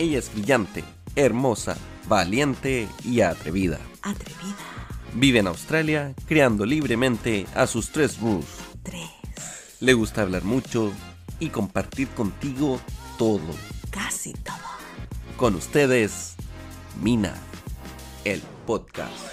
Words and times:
Ella 0.00 0.18
es 0.18 0.32
brillante, 0.32 0.82
hermosa, 1.14 1.76
valiente 2.08 2.88
y 3.04 3.20
atrevida. 3.20 3.78
Atrevida. 4.00 4.56
Vive 5.12 5.40
en 5.40 5.46
Australia, 5.46 6.14
creando 6.26 6.64
libremente 6.64 7.44
a 7.54 7.66
sus 7.66 7.90
tres 7.90 8.18
Rus. 8.18 8.46
Tres. 8.82 9.10
Le 9.78 9.92
gusta 9.92 10.22
hablar 10.22 10.42
mucho 10.42 10.90
y 11.38 11.50
compartir 11.50 12.08
contigo 12.08 12.80
todo. 13.18 13.42
Casi 13.90 14.32
todo. 14.32 14.56
Con 15.36 15.54
ustedes, 15.54 16.34
Mina, 17.02 17.34
el 18.24 18.40
podcast. 18.66 19.28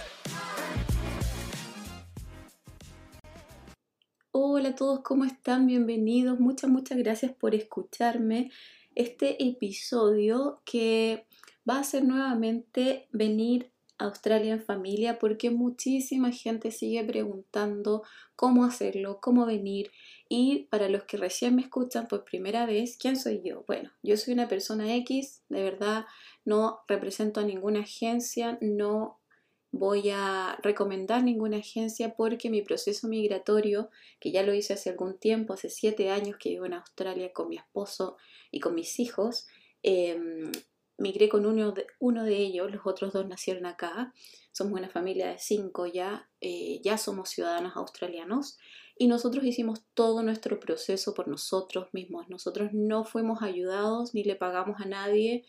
Hola 4.34 4.70
a 4.70 4.75
todos, 4.75 4.99
¿cómo 4.99 5.23
están? 5.23 5.65
Bienvenidos. 5.65 6.42
Muchas, 6.42 6.70
muchas 6.70 6.97
gracias 6.97 7.32
por 7.32 7.56
escucharme. 7.56 8.52
Este 8.97 9.47
episodio 9.47 10.64
que 10.65 11.28
va 11.69 11.78
a 11.78 11.83
ser 11.83 12.04
nuevamente 12.04 13.07
venir 13.11 13.71
a 14.00 14.06
Australia 14.06 14.54
en 14.54 14.64
familia 14.64 15.20
porque 15.20 15.51
muchísima 15.51 16.32
gente 16.32 16.71
sigue 16.71 17.04
preguntando 17.04 18.01
cómo 18.36 18.65
hacerlo, 18.65 19.20
cómo 19.21 19.46
venir. 19.46 19.92
Y 20.29 20.64
para 20.71 20.89
los 20.89 21.04
que 21.04 21.18
recién 21.18 21.56
me 21.56 21.61
escuchan 21.61 22.07
por 22.07 22.23
primera 22.23 22.65
vez, 22.65 22.97
¿quién 23.00 23.18
soy 23.18 23.43
yo? 23.46 23.64
Bueno, 23.68 23.92
yo 24.01 24.18
soy 24.18 24.33
una 24.33 24.47
persona 24.47 24.96
X, 24.96 25.43
de 25.48 25.61
verdad 25.61 26.07
no 26.43 26.79
represento 26.87 27.39
a 27.39 27.43
ninguna 27.43 27.82
agencia, 27.82 28.57
no 28.61 29.20
voy 29.71 30.10
a 30.10 30.57
recomendar 30.62 31.24
ninguna 31.24 31.57
agencia 31.57 32.16
porque 32.16 32.50
mi 32.50 32.62
proceso 32.62 33.08
migratorio, 33.08 33.90
que 34.20 34.31
ya 34.31 34.44
lo 34.44 34.53
hice 34.53 34.73
hace 34.73 34.90
algún 34.90 35.17
tiempo, 35.17 35.53
hace 35.53 35.70
siete 35.70 36.09
años 36.09 36.38
que 36.40 36.50
vivo 36.50 36.66
en 36.66 36.73
Australia 36.73 37.31
con 37.34 37.50
mi 37.50 37.58
esposo 37.58 38.18
y 38.52 38.59
con 38.59 38.76
mis 38.76 39.00
hijos, 39.00 39.48
em, 39.84 40.52
migré 40.98 41.30
con 41.30 41.46
uno 41.46 41.72
de, 41.72 41.88
uno 42.00 42.24
de 42.24 42.38
ellos, 42.38 42.72
los 42.72 42.86
otros 42.86 43.14
dos 43.14 43.28
nacieron 43.28 43.66
acá, 43.66 44.14
somos 44.52 44.80
una 44.80 44.90
familia 44.90 45.28
de 45.30 45.38
cinco 45.38 45.86
ya, 45.86 46.30
eh, 46.42 46.81
ya 46.84 46.98
somos 46.98 47.30
ciudadanos 47.30 47.76
australianos 47.76 48.58
y 48.98 49.08
nosotros 49.08 49.44
hicimos 49.46 49.84
todo 49.94 50.24
nuestro 50.24 50.59
proceso 50.59 51.14
por 51.14 51.28
nosotros 51.28 51.88
mismos, 51.94 52.30
nosotros 52.30 52.72
no 52.74 53.04
fuimos 53.06 53.44
ayudados 53.44 54.16
ni 54.16 54.24
le 54.24 54.36
pagamos 54.36 54.81
a 54.81 54.86
nadie, 54.86 55.46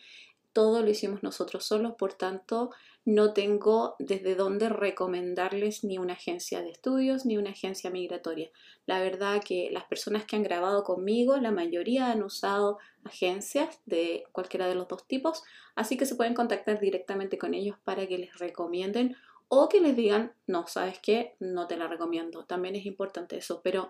todo 0.53 0.83
lo 0.83 0.89
hicimos 0.89 1.23
nosotros 1.23 1.65
solos, 1.65 1.93
por 1.97 2.13
tanto 2.13 2.69
no 3.05 3.33
tengo 3.33 3.95
desde 3.97 4.35
dónde 4.35 4.69
recomendarles 4.69 5.83
ni 5.83 5.97
una 5.97 6.13
agencia 6.13 6.61
de 6.61 6.69
estudios 6.69 7.25
ni 7.25 7.37
una 7.37 7.51
agencia 7.51 7.89
migratoria. 7.89 8.51
La 8.85 8.99
verdad 8.99 9.41
que 9.43 9.69
las 9.71 9.85
personas 9.85 10.25
que 10.25 10.35
han 10.35 10.43
grabado 10.43 10.83
conmigo, 10.83 11.37
la 11.37 11.51
mayoría 11.51 12.11
han 12.11 12.23
usado 12.23 12.77
agencias 13.03 13.79
de 13.85 14.25
cualquiera 14.31 14.67
de 14.67 14.75
los 14.75 14.87
dos 14.87 15.07
tipos, 15.07 15.43
así 15.75 15.97
que 15.97 16.05
se 16.05 16.15
pueden 16.15 16.33
contactar 16.33 16.79
directamente 16.79 17.37
con 17.37 17.53
ellos 17.53 17.77
para 17.83 18.05
que 18.07 18.17
les 18.17 18.37
recomienden 18.37 19.15
o 19.47 19.67
que 19.67 19.81
les 19.81 19.95
digan, 19.95 20.33
no, 20.45 20.67
sabes 20.67 20.99
qué, 20.99 21.35
no 21.39 21.67
te 21.67 21.77
la 21.77 21.87
recomiendo. 21.87 22.45
También 22.45 22.75
es 22.75 22.85
importante 22.85 23.37
eso, 23.37 23.61
pero 23.63 23.89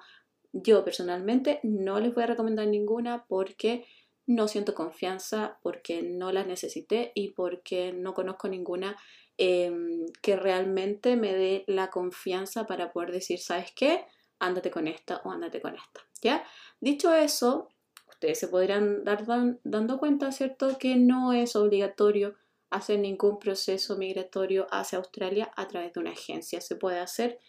yo 0.54 0.84
personalmente 0.84 1.60
no 1.64 2.00
les 2.00 2.14
voy 2.14 2.24
a 2.24 2.28
recomendar 2.28 2.68
ninguna 2.68 3.26
porque 3.28 3.86
no 4.30 4.48
siento 4.48 4.76
confianza 4.76 5.58
porque 5.64 6.04
no 6.04 6.32
las 6.32 6.46
necesité 6.46 7.12
y 7.16 7.30
porque 7.30 7.92
no 7.92 8.14
conozco 8.14 8.48
ninguna 8.48 8.96
em, 9.38 10.06
que 10.22 10.36
realmente 10.36 11.16
me 11.16 11.34
dé 11.34 11.64
la 11.66 11.90
confianza 11.90 12.68
para 12.68 12.92
poder 12.92 13.12
decir, 13.12 13.40
¿sabes 13.40 13.72
qué? 13.76 14.06
Ándate 14.38 14.70
con 14.70 14.88
esta 14.88 15.20
o 15.26 15.32
ándate 15.32 15.60
con 15.60 15.74
esta. 15.74 16.02
¿Ya? 16.22 16.44
Dicho 16.80 17.12
eso, 17.12 17.70
ustedes 18.08 18.38
se 18.40 18.50
podrán 18.50 19.04
dar 19.04 19.26
dando 19.64 19.98
cuenta, 19.98 20.32
¿cierto? 20.32 20.78
Que 20.78 20.96
no 20.96 21.34
es 21.34 21.56
obligatorio 21.56 22.36
hacer 22.70 23.00
ningún 23.00 23.40
proceso 23.40 23.98
migratorio 23.98 24.68
hacia 24.70 25.00
Australia 25.00 25.52
a 25.56 25.68
través 25.68 25.92
de 25.94 26.02
una 26.02 26.12
agencia. 26.12 26.62
Se 26.62 26.76
puede 26.76 27.00
hacer 27.00 27.40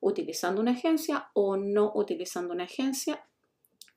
utilizando 0.00 0.60
una 0.60 0.72
agencia 0.72 1.30
o 1.32 1.56
no 1.56 1.92
utilizando 1.94 2.52
una 2.52 2.64
agencia. 2.64 3.26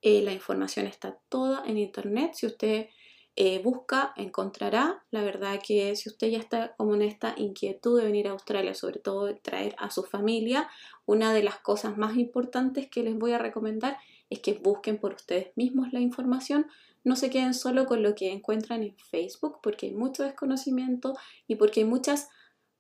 Eh, 0.02 0.22
la 0.22 0.34
información 0.34 0.88
está 0.88 1.20
toda 1.30 1.64
en 1.66 1.78
internet. 1.78 2.32
Si 2.34 2.46
usted 2.46 2.88
eh, 3.36 3.62
busca, 3.64 4.14
encontrará. 4.18 5.06
La 5.12 5.22
verdad 5.22 5.62
que 5.66 5.96
si 5.96 6.10
usted 6.10 6.28
ya 6.28 6.40
está 6.40 6.76
como 6.76 6.96
en 6.96 7.02
esta 7.02 7.36
inquietud 7.38 7.98
de 7.98 8.06
venir 8.06 8.28
a 8.28 8.32
Australia, 8.32 8.74
sobre 8.74 9.00
todo 9.00 9.26
de 9.26 9.36
traer 9.36 9.76
a 9.78 9.90
su 9.92 10.04
familia, 10.04 10.70
una 11.06 11.34
de 11.34 11.44
las 11.44 11.60
cosas 11.60 11.98
más 11.98 12.18
importantes 12.18 12.90
que 12.90 13.04
les 13.04 13.18
voy 13.18 13.32
a 13.32 13.38
recomendar 13.38 13.98
es 14.30 14.40
que 14.40 14.54
busquen 14.54 14.98
por 14.98 15.14
ustedes 15.14 15.56
mismos 15.56 15.94
la 15.94 16.02
información. 16.02 16.68
No 17.04 17.16
se 17.16 17.30
queden 17.30 17.54
solo 17.54 17.86
con 17.86 18.04
lo 18.04 18.14
que 18.14 18.32
encuentran 18.32 18.84
en 18.84 18.98
Facebook, 18.98 19.60
porque 19.64 19.88
hay 19.88 19.94
mucho 19.94 20.24
desconocimiento 20.24 21.16
y 21.48 21.56
porque 21.56 21.80
hay 21.82 21.86
muchas 21.86 22.30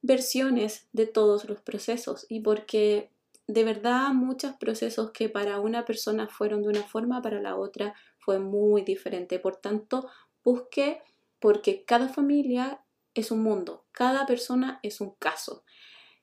versiones 0.01 0.87
de 0.93 1.07
todos 1.07 1.45
los 1.45 1.61
procesos 1.61 2.25
y 2.29 2.41
porque 2.41 3.11
de 3.49 3.63
verdad 3.63 4.09
muchos 4.13 4.53
procesos 4.57 5.09
que 5.09 5.27
para 5.27 5.59
una 5.59 5.83
persona 5.83 6.27
fueron 6.27 6.61
de 6.61 6.67
una 6.67 6.83
forma, 6.83 7.19
para 7.23 7.41
la 7.41 7.55
otra 7.55 7.95
fue 8.19 8.37
muy 8.37 8.83
diferente. 8.83 9.39
Por 9.39 9.55
tanto, 9.55 10.07
busque 10.43 11.01
porque 11.39 11.83
cada 11.83 12.09
familia 12.09 12.85
es 13.15 13.31
un 13.31 13.41
mundo, 13.41 13.87
cada 13.91 14.27
persona 14.27 14.79
es 14.83 15.01
un 15.01 15.15
caso. 15.15 15.63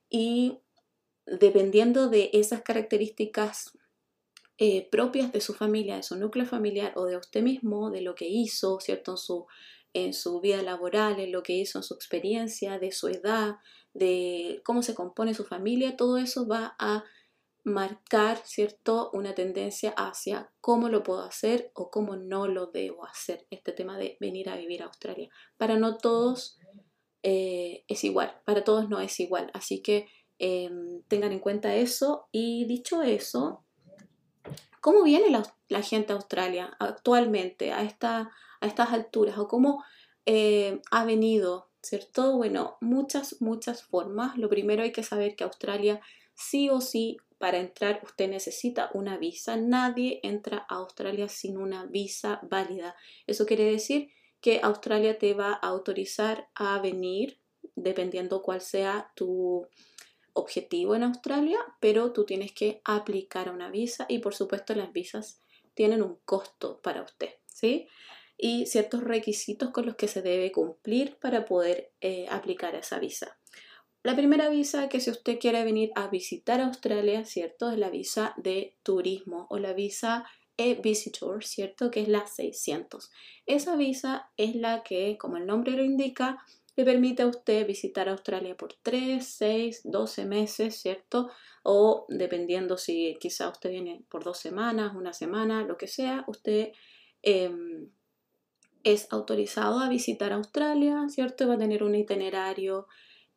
Y 0.08 0.60
dependiendo 1.26 2.08
de 2.08 2.30
esas 2.32 2.62
características 2.62 3.76
eh, 4.58 4.88
propias 4.88 5.32
de 5.32 5.40
su 5.40 5.52
familia, 5.52 5.96
de 5.96 6.04
su 6.04 6.14
núcleo 6.14 6.46
familiar 6.46 6.92
o 6.94 7.06
de 7.06 7.16
usted 7.16 7.42
mismo, 7.42 7.90
de 7.90 8.02
lo 8.02 8.14
que 8.14 8.28
hizo, 8.28 8.78
¿cierto? 8.78 9.12
En 9.12 9.18
su, 9.18 9.46
en 9.94 10.14
su 10.14 10.40
vida 10.40 10.62
laboral, 10.62 11.18
en 11.18 11.32
lo 11.32 11.42
que 11.42 11.54
hizo 11.54 11.80
en 11.80 11.82
su 11.82 11.94
experiencia, 11.94 12.78
de 12.78 12.92
su 12.92 13.08
edad, 13.08 13.56
de 13.96 14.60
cómo 14.64 14.82
se 14.82 14.94
compone 14.94 15.34
su 15.34 15.44
familia, 15.44 15.96
todo 15.96 16.18
eso 16.18 16.46
va 16.46 16.76
a 16.78 17.04
marcar, 17.64 18.38
¿cierto?, 18.44 19.10
una 19.12 19.34
tendencia 19.34 19.90
hacia 19.96 20.52
cómo 20.60 20.88
lo 20.88 21.02
puedo 21.02 21.22
hacer 21.22 21.72
o 21.74 21.90
cómo 21.90 22.14
no 22.14 22.46
lo 22.46 22.66
debo 22.66 23.04
hacer, 23.06 23.46
este 23.50 23.72
tema 23.72 23.98
de 23.98 24.16
venir 24.20 24.48
a 24.48 24.56
vivir 24.56 24.82
a 24.82 24.86
Australia. 24.86 25.28
Para 25.56 25.76
no 25.76 25.96
todos 25.96 26.58
eh, 27.24 27.84
es 27.88 28.04
igual, 28.04 28.40
para 28.44 28.62
todos 28.62 28.88
no 28.88 29.00
es 29.00 29.18
igual, 29.18 29.50
así 29.52 29.82
que 29.82 30.06
em, 30.38 31.02
tengan 31.08 31.32
en 31.32 31.40
cuenta 31.40 31.74
eso 31.74 32.28
y 32.30 32.66
dicho 32.66 33.02
eso, 33.02 33.64
¿cómo 34.80 35.02
viene 35.02 35.30
la, 35.68 35.82
gente 35.82 36.12
a 36.12 36.16
Australia 36.16 36.76
actualmente 36.78 37.72
a, 37.72 37.82
esta, 37.82 38.30
a 38.60 38.66
estas 38.66 38.92
alturas 38.92 39.38
o 39.38 39.48
cómo 39.48 39.82
eh, 40.24 40.82
ha 40.92 41.04
venido, 41.04 41.65
¿cierto? 41.86 42.36
Bueno, 42.36 42.76
muchas, 42.80 43.40
muchas 43.40 43.82
formas. 43.82 44.36
Lo 44.36 44.48
primero 44.48 44.82
hay 44.82 44.92
que 44.92 45.02
saber 45.02 45.36
que 45.36 45.44
Australia 45.44 46.00
sí 46.34 46.68
o 46.68 46.80
sí 46.80 47.16
para 47.38 47.58
entrar 47.58 48.00
usted 48.02 48.28
necesita 48.28 48.90
una 48.94 49.18
visa. 49.18 49.56
Nadie 49.56 50.20
entra 50.22 50.66
a 50.68 50.76
Australia 50.76 51.28
sin 51.28 51.58
una 51.58 51.86
visa 51.86 52.40
válida. 52.42 52.96
Eso 53.26 53.46
quiere 53.46 53.64
decir 53.64 54.10
que 54.40 54.60
Australia 54.62 55.18
te 55.18 55.34
va 55.34 55.52
a 55.52 55.68
autorizar 55.68 56.48
a 56.54 56.78
venir 56.80 57.40
dependiendo 57.74 58.42
cuál 58.42 58.60
sea 58.60 59.12
tu 59.14 59.66
objetivo 60.32 60.94
en 60.94 61.02
Australia, 61.02 61.58
pero 61.80 62.12
tú 62.12 62.24
tienes 62.24 62.52
que 62.52 62.80
aplicar 62.84 63.50
una 63.50 63.70
visa 63.70 64.06
y 64.08 64.18
por 64.18 64.34
supuesto 64.34 64.74
las 64.74 64.92
visas 64.92 65.42
tienen 65.74 66.02
un 66.02 66.18
costo 66.24 66.80
para 66.82 67.02
usted, 67.02 67.30
¿sí? 67.46 67.88
Y 68.38 68.66
ciertos 68.66 69.02
requisitos 69.02 69.70
con 69.70 69.86
los 69.86 69.96
que 69.96 70.08
se 70.08 70.22
debe 70.22 70.52
cumplir 70.52 71.16
para 71.16 71.44
poder 71.44 71.92
eh, 72.00 72.26
aplicar 72.30 72.74
esa 72.74 72.98
visa. 72.98 73.38
La 74.02 74.14
primera 74.14 74.48
visa 74.48 74.88
que 74.88 75.00
si 75.00 75.10
usted 75.10 75.38
quiere 75.40 75.64
venir 75.64 75.90
a 75.96 76.06
visitar 76.08 76.60
Australia, 76.60 77.24
¿cierto? 77.24 77.70
Es 77.70 77.78
la 77.78 77.90
visa 77.90 78.34
de 78.36 78.76
turismo 78.84 79.46
o 79.50 79.58
la 79.58 79.72
visa 79.72 80.24
e-visitor, 80.56 81.44
¿cierto? 81.44 81.90
Que 81.90 82.02
es 82.02 82.08
la 82.08 82.26
600. 82.26 83.10
Esa 83.46 83.76
visa 83.76 84.30
es 84.36 84.54
la 84.54 84.82
que, 84.82 85.18
como 85.18 85.36
el 85.36 85.46
nombre 85.46 85.72
lo 85.72 85.82
indica, 85.82 86.38
le 86.76 86.84
permite 86.84 87.22
a 87.22 87.26
usted 87.26 87.66
visitar 87.66 88.08
Australia 88.08 88.56
por 88.56 88.74
3, 88.74 89.26
6, 89.26 89.80
12 89.84 90.24
meses, 90.26 90.76
¿cierto? 90.76 91.30
O 91.62 92.06
dependiendo 92.08 92.76
si 92.76 93.16
quizá 93.18 93.48
usted 93.48 93.70
viene 93.70 94.04
por 94.08 94.22
dos 94.24 94.38
semanas, 94.38 94.94
una 94.94 95.14
semana, 95.14 95.64
lo 95.64 95.76
que 95.76 95.88
sea, 95.88 96.24
usted 96.28 96.72
em, 97.22 97.88
es 98.86 99.08
autorizado 99.10 99.80
a 99.80 99.88
visitar 99.88 100.32
Australia, 100.32 101.08
¿cierto? 101.08 101.48
Va 101.48 101.54
a 101.54 101.58
tener 101.58 101.82
un 101.82 101.96
itinerario 101.96 102.86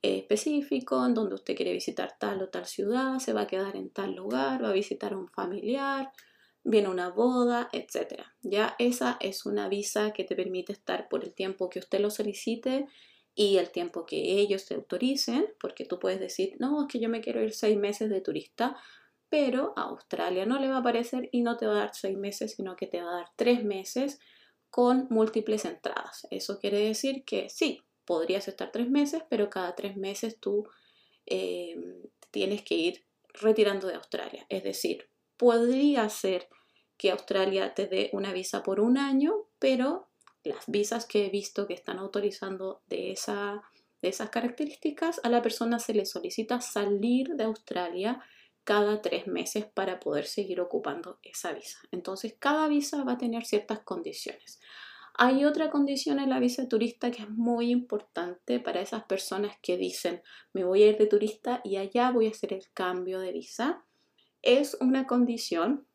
específico 0.04 1.04
en 1.04 1.16
donde 1.16 1.34
usted 1.34 1.56
quiere 1.56 1.74
visitar 1.74 2.16
tal 2.20 2.44
o 2.44 2.50
tal 2.50 2.68
ciudad, 2.68 3.18
se 3.18 3.34
va 3.34 3.42
a 3.42 3.48
quedar 3.48 3.76
en 3.76 3.90
tal 3.90 4.14
lugar, 4.14 4.64
va 4.64 4.70
a 4.70 4.74
visitar 4.74 5.14
a 5.14 5.18
un 5.18 5.28
familiar, 5.28 6.12
viene 6.64 6.88
una 6.88 7.10
boda, 7.10 7.68
etc. 7.74 8.26
Ya 8.44 8.76
esa 8.78 9.18
es 9.20 9.48
una 9.48 9.68
visa 9.70 10.12
que 10.12 10.24
te 10.24 10.36
permite 10.36 10.72
estar 10.72 11.10
por 11.10 11.24
el 11.24 11.34
tiempo 11.34 11.68
que 11.72 11.80
usted 11.80 12.00
lo 12.00 12.12
solicite 12.12 12.86
y 13.34 13.58
el 13.58 13.72
tiempo 13.72 14.06
que 14.06 14.40
ellos 14.40 14.68
te 14.68 14.76
autoricen, 14.76 15.48
porque 15.60 15.84
tú 15.84 15.98
puedes 15.98 16.20
decir, 16.20 16.58
no, 16.60 16.82
es 16.82 16.88
que 16.88 17.00
yo 17.00 17.10
me 17.10 17.22
quiero 17.22 17.42
ir 17.42 17.54
seis 17.54 17.76
meses 17.76 18.12
de 18.12 18.22
turista, 18.22 18.78
pero 19.30 19.74
a 19.76 19.82
Australia 19.86 20.46
no 20.46 20.60
le 20.60 20.68
va 20.68 20.76
a 20.76 20.80
aparecer 20.80 21.28
y 21.32 21.42
no 21.42 21.58
te 21.58 21.66
va 21.66 21.72
a 21.74 21.80
dar 21.80 21.96
seis 21.96 22.18
meses, 22.18 22.54
sino 22.54 22.76
que 22.76 22.86
te 22.86 23.02
va 23.02 23.10
a 23.10 23.16
dar 23.16 23.28
tres 23.36 23.64
meses 23.64 24.20
con 24.70 25.08
múltiples 25.10 25.66
entradas. 25.66 26.28
Eso 26.32 26.60
quiere 26.60 26.80
decir 26.80 27.24
que 27.26 27.50
sí, 27.50 27.84
podrías 28.06 28.48
estar 28.48 28.72
tres 28.72 28.90
meses, 28.90 29.24
pero 29.30 29.50
cada 29.50 29.76
tres 29.76 29.96
meses 29.98 30.40
tú 30.40 30.68
eh, 31.26 31.76
tienes 32.32 32.64
que 32.64 32.76
ir 32.76 33.06
retirando 33.34 33.88
de 33.88 33.96
Australia. 33.96 34.46
Es 34.50 34.64
decir, 34.64 35.10
podría 35.38 36.10
ser 36.10 36.48
que 36.98 37.12
Australia 37.12 37.74
te 37.74 37.88
dé 37.88 38.10
una 38.14 38.34
visa 38.34 38.64
por 38.64 38.80
un 38.80 38.98
año, 38.98 39.46
pero 39.60 40.10
las 40.44 40.66
visas 40.68 41.06
que 41.06 41.26
he 41.26 41.30
visto 41.30 41.68
que 41.68 41.74
están 41.74 42.00
autorizando 42.00 42.82
de, 42.88 43.18
de 44.02 44.10
esas 44.10 44.30
características, 44.30 45.22
a 45.24 45.30
la 45.30 45.42
persona 45.42 45.80
se 45.80 45.94
le 45.94 46.06
solicita 46.06 46.62
salir 46.62 47.36
de 47.36 47.44
Australia 47.46 48.22
cada 48.70 49.02
tres 49.02 49.26
meses 49.26 49.66
para 49.66 50.00
poder 50.00 50.28
seguir 50.28 50.62
ocupando 50.62 51.18
esa 51.24 51.54
visa. 51.54 51.80
Entonces, 51.92 52.36
cada 52.38 52.68
visa 52.68 53.04
va 53.04 53.14
a 53.14 53.18
tener 53.18 53.44
ciertas 53.44 53.80
condiciones. 53.80 54.60
Hay 55.16 55.44
otra 55.44 55.72
condición 55.72 56.20
en 56.20 56.30
la 56.30 56.38
visa 56.38 56.70
turista 56.70 57.10
que 57.10 57.24
es 57.24 57.30
muy 57.32 57.72
importante 57.72 58.60
para 58.60 58.80
esas 58.80 59.06
personas 59.06 59.58
que 59.64 59.76
dicen, 59.76 60.22
me 60.54 60.66
voy 60.66 60.84
a 60.84 60.90
ir 60.90 61.00
de 61.00 61.08
turista 61.08 61.62
y 61.64 61.78
allá 61.78 62.12
voy 62.12 62.28
a 62.28 62.30
hacer 62.30 62.54
el 62.54 62.70
cambio 62.72 63.20
de 63.20 63.32
visa. 63.32 63.84
Es 64.44 64.78
una 64.80 65.08
condición 65.08 65.88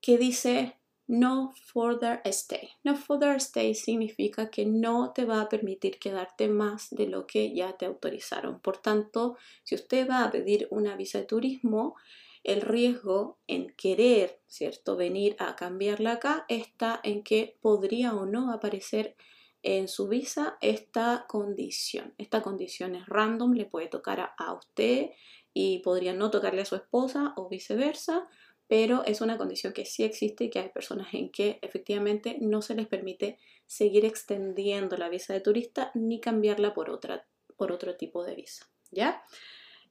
que 0.00 0.18
dice 0.18 0.78
no 1.06 1.52
further 1.72 2.20
stay. 2.24 2.70
No 2.82 2.96
further 2.96 3.36
stay 3.36 3.74
significa 3.74 4.50
que 4.50 4.64
no 4.64 5.12
te 5.12 5.24
va 5.24 5.40
a 5.42 5.48
permitir 5.48 5.98
quedarte 5.98 6.48
más 6.48 6.88
de 6.90 7.06
lo 7.06 7.26
que 7.26 7.54
ya 7.54 7.76
te 7.76 7.86
autorizaron. 7.86 8.60
Por 8.60 8.78
tanto, 8.78 9.36
si 9.64 9.74
usted 9.74 10.08
va 10.08 10.24
a 10.24 10.30
pedir 10.30 10.66
una 10.70 10.96
visa 10.96 11.18
de 11.18 11.24
turismo, 11.24 11.96
el 12.42 12.60
riesgo 12.60 13.38
en 13.46 13.70
querer, 13.70 14.40
¿cierto?, 14.46 14.96
venir 14.96 15.36
a 15.38 15.56
cambiarla 15.56 16.12
acá 16.12 16.44
está 16.48 17.00
en 17.02 17.22
que 17.22 17.56
podría 17.60 18.14
o 18.14 18.26
no 18.26 18.52
aparecer 18.52 19.16
en 19.62 19.88
su 19.88 20.08
visa 20.08 20.58
esta 20.60 21.24
condición. 21.26 22.14
Esta 22.18 22.42
condición 22.42 22.94
es 22.96 23.06
random, 23.06 23.52
le 23.54 23.64
puede 23.64 23.88
tocar 23.88 24.20
a, 24.20 24.34
a 24.36 24.52
usted 24.52 25.10
y 25.54 25.78
podría 25.78 26.12
no 26.12 26.30
tocarle 26.30 26.62
a 26.62 26.66
su 26.66 26.76
esposa 26.76 27.32
o 27.36 27.48
viceversa 27.48 28.28
pero 28.68 29.04
es 29.04 29.20
una 29.20 29.38
condición 29.38 29.72
que 29.72 29.84
sí 29.84 30.04
existe 30.04 30.44
y 30.44 30.50
que 30.50 30.60
hay 30.60 30.68
personas 30.70 31.12
en 31.12 31.30
que 31.30 31.58
efectivamente 31.62 32.38
no 32.40 32.62
se 32.62 32.74
les 32.74 32.86
permite 32.86 33.38
seguir 33.66 34.04
extendiendo 34.04 34.96
la 34.96 35.08
visa 35.08 35.32
de 35.32 35.40
turista 35.40 35.90
ni 35.94 36.20
cambiarla 36.20 36.74
por, 36.74 36.90
otra, 36.90 37.26
por 37.56 37.72
otro 37.72 37.96
tipo 37.96 38.24
de 38.24 38.34
visa, 38.34 38.66
¿ya? 38.90 39.22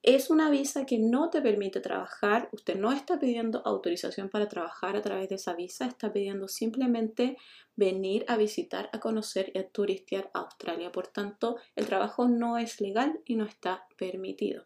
Es 0.03 0.29
una 0.29 0.49
visa 0.49 0.85
que 0.85 0.99
no 0.99 1.29
te 1.29 1.41
permite 1.41 1.79
trabajar, 1.79 2.49
usted 2.51 2.75
no 2.75 2.91
está 2.91 3.19
pidiendo 3.19 3.61
autorización 3.63 4.27
para 4.27 4.49
trabajar 4.49 4.97
a 4.97 5.01
través 5.01 5.29
de 5.29 5.35
esa 5.35 5.53
visa, 5.53 5.85
está 5.85 6.11
pidiendo 6.11 6.49
simplemente 6.49 7.37
venir 7.77 8.25
a 8.27 8.35
visitar, 8.35 8.89
a 8.91 8.99
conocer 8.99 9.53
y 9.53 9.59
a 9.59 9.69
turistear 9.69 10.29
Australia. 10.33 10.91
Por 10.91 11.07
tanto, 11.07 11.55
el 11.77 11.85
trabajo 11.85 12.27
no 12.27 12.57
es 12.57 12.81
legal 12.81 13.21
y 13.25 13.35
no 13.35 13.45
está 13.45 13.87
permitido. 13.97 14.65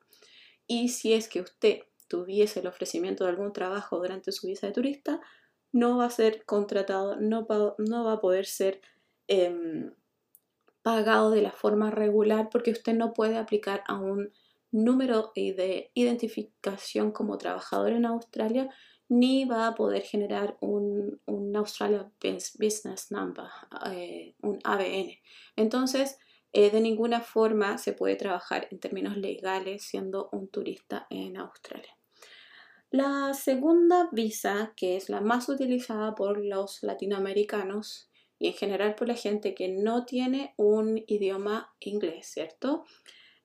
Y 0.65 0.89
si 0.89 1.13
es 1.13 1.29
que 1.29 1.41
usted 1.41 1.81
tuviese 2.07 2.59
el 2.59 2.67
ofrecimiento 2.67 3.23
de 3.23 3.31
algún 3.31 3.53
trabajo 3.53 3.97
durante 3.97 4.31
su 4.31 4.47
visa 4.47 4.67
de 4.67 4.73
turista, 4.73 5.21
no 5.71 5.97
va 5.97 6.05
a 6.05 6.09
ser 6.09 6.45
contratado, 6.45 7.17
no, 7.19 7.47
no 7.77 8.03
va 8.05 8.13
a 8.13 8.19
poder 8.19 8.45
ser 8.45 8.81
em, 9.27 9.93
pagado 10.81 11.31
de 11.31 11.41
la 11.41 11.51
forma 11.51 11.91
regular 11.91 12.49
porque 12.49 12.71
usted 12.71 12.93
no 12.93 13.13
puede 13.13 13.37
aplicar 13.37 13.83
a 13.87 13.95
un 13.99 14.31
número 14.71 15.31
de 15.35 15.91
identificación 15.93 17.11
como 17.11 17.37
trabajador 17.37 17.91
en 17.91 18.05
Australia 18.05 18.69
ni 19.09 19.45
va 19.45 19.67
a 19.67 19.75
poder 19.75 20.03
generar 20.03 20.57
un, 20.59 21.21
un 21.25 21.55
Australia 21.55 22.11
Business 22.59 23.11
Number, 23.11 23.45
eh, 23.91 24.35
un 24.41 24.59
ABN. 24.63 25.19
Entonces, 25.55 26.17
eh, 26.51 26.71
de 26.71 26.81
ninguna 26.81 27.21
forma 27.21 27.77
se 27.77 27.93
puede 27.93 28.15
trabajar 28.15 28.67
en 28.71 28.79
términos 28.79 29.17
legales 29.17 29.83
siendo 29.83 30.29
un 30.31 30.47
turista 30.49 31.07
en 31.09 31.37
Australia. 31.37 31.96
La 32.89 33.33
segunda 33.33 34.07
visa, 34.13 34.73
que 34.77 34.95
es 34.95 35.09
la 35.09 35.19
más 35.19 35.49
utilizada 35.49 36.15
por 36.15 36.43
los 36.43 36.83
latinoamericanos 36.83 38.09
y 38.39 38.47
en 38.47 38.53
general 38.53 38.95
por 38.95 39.09
la 39.09 39.15
gente 39.15 39.53
que 39.53 39.67
no 39.67 40.05
tiene 40.05 40.53
un 40.55 41.03
idioma 41.05 41.73
inglés, 41.81 42.27
¿cierto? 42.27 42.85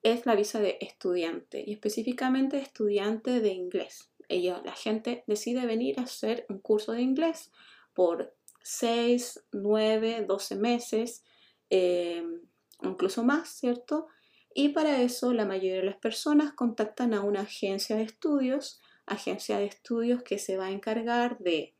Es 0.01 0.25
la 0.25 0.35
visa 0.35 0.61
de 0.61 0.77
estudiante 0.79 1.61
y 1.65 1.73
específicamente 1.73 2.57
estudiante 2.57 3.41
de 3.41 3.49
inglés. 3.49 4.09
Ella, 4.29 4.61
la 4.63 4.75
gente 4.75 5.25
decide 5.27 5.65
venir 5.65 5.99
a 5.99 6.03
hacer 6.03 6.45
un 6.47 6.59
curso 6.59 6.93
de 6.93 7.01
inglés 7.01 7.51
por 7.93 8.33
6, 8.61 9.43
9, 9.51 10.25
12 10.25 10.55
meses, 10.55 11.25
eh, 11.69 12.23
incluso 12.81 13.25
más, 13.25 13.49
¿cierto? 13.49 14.07
Y 14.55 14.69
para 14.69 15.01
eso 15.01 15.33
la 15.33 15.45
mayoría 15.45 15.79
de 15.79 15.83
las 15.83 15.97
personas 15.97 16.53
contactan 16.53 17.13
a 17.13 17.21
una 17.21 17.41
agencia 17.41 17.97
de 17.97 18.03
estudios 18.03 18.81
agencia 19.05 19.57
de 19.57 19.65
estudios 19.65 20.23
que 20.23 20.39
se 20.39 20.57
va 20.57 20.67
a 20.67 20.71
encargar 20.71 21.37
de 21.39 21.75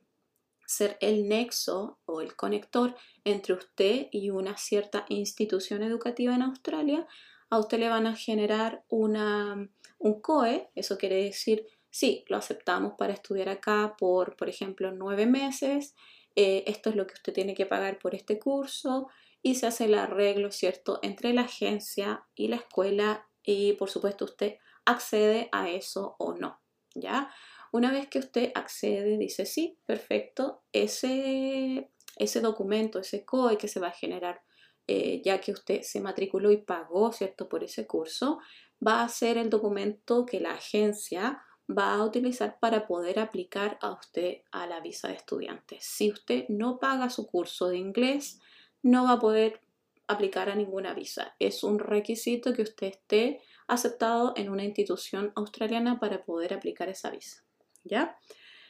ser 0.66 0.98
el 1.02 1.28
nexo 1.28 2.00
o 2.06 2.22
el 2.22 2.36
conector 2.36 2.96
entre 3.24 3.54
usted 3.54 4.08
y 4.12 4.30
una 4.30 4.58
cierta 4.58 5.06
institución 5.10 5.84
educativa 5.84 6.34
en 6.34 6.42
Australia. 6.42 7.08
A 7.50 7.60
usted 7.60 7.80
le 7.80 7.90
van 7.90 8.08
a 8.08 8.16
generar 8.16 8.84
una, 8.90 9.70
un 10.00 10.22
COE, 10.22 10.70
eso 10.76 10.98
quiere 10.98 11.24
decir, 11.24 11.68
sí, 11.90 12.26
lo 12.28 12.38
aceptamos 12.38 12.94
para 12.98 13.14
estudiar 13.14 13.50
acá 13.50 13.96
por, 13.98 14.36
por 14.36 14.50
ejemplo, 14.50 14.92
nueve 14.92 15.26
meses, 15.26 15.96
eh, 16.36 16.64
esto 16.66 16.90
es 16.90 16.96
lo 16.96 17.06
que 17.06 17.14
usted 17.14 17.34
tiene 17.34 17.54
que 17.54 17.68
pagar 17.68 18.00
por 18.00 18.16
este 18.16 18.40
curso 18.40 19.08
y 19.44 19.56
se 19.56 19.68
hace 19.68 19.86
el 19.86 19.94
arreglo, 19.94 20.52
¿cierto?, 20.52 21.00
entre 21.04 21.34
la 21.34 21.42
agencia 21.42 22.26
y 22.34 22.48
la 22.48 22.56
escuela 22.56 23.28
y, 23.44 23.74
por 23.74 23.90
supuesto, 23.90 24.26
usted 24.26 24.56
accede 24.86 25.50
a 25.52 25.70
eso 25.70 26.16
o 26.18 26.34
no. 26.34 26.63
¿Ya? 26.96 27.32
Una 27.72 27.92
vez 27.92 28.08
que 28.08 28.20
usted 28.20 28.52
accede, 28.56 29.18
dice 29.18 29.46
sí, 29.46 29.80
perfecto, 29.86 30.64
ese, 30.72 31.90
ese 32.18 32.42
documento, 32.42 33.00
ese 33.00 33.26
COE 33.26 33.58
que 33.58 33.68
se 33.68 33.80
va 33.80 33.88
a 33.88 33.92
generar, 33.92 34.42
eh, 34.88 35.22
ya 35.24 35.40
que 35.42 35.52
usted 35.52 35.82
se 35.82 36.00
matriculó 36.00 36.52
y 36.52 36.58
pagó, 36.58 37.12
¿cierto?, 37.12 37.50
por 37.50 37.64
ese 37.64 37.88
curso, 37.88 38.40
va 38.86 39.04
a 39.04 39.10
ser 39.10 39.38
el 39.38 39.50
documento 39.50 40.26
que 40.26 40.40
la 40.40 40.52
agencia 40.52 41.42
va 41.70 41.94
a 41.94 42.04
utilizar 42.04 42.60
para 42.60 42.86
poder 42.86 43.20
aplicar 43.20 43.78
a 43.82 43.92
usted 43.92 44.42
a 44.52 44.68
la 44.68 44.80
visa 44.82 45.08
de 45.08 45.16
estudiante. 45.16 45.78
Si 45.80 46.12
usted 46.12 46.46
no 46.50 46.78
paga 46.80 47.10
su 47.10 47.26
curso 47.26 47.70
de 47.70 47.78
inglés, 47.78 48.40
no 48.82 49.06
va 49.06 49.14
a 49.14 49.20
poder 49.20 49.62
aplicar 50.08 50.50
a 50.50 50.56
ninguna 50.56 50.94
visa. 50.94 51.36
Es 51.40 51.64
un 51.64 51.80
requisito 51.80 52.54
que 52.54 52.64
usted 52.64 52.88
esté 52.88 53.42
aceptado 53.68 54.34
en 54.36 54.50
una 54.50 54.64
institución 54.64 55.32
australiana 55.36 56.00
para 56.00 56.24
poder 56.24 56.54
aplicar 56.54 56.90
esa 56.90 57.10
visa. 57.10 57.44
¿Ya? 57.84 58.18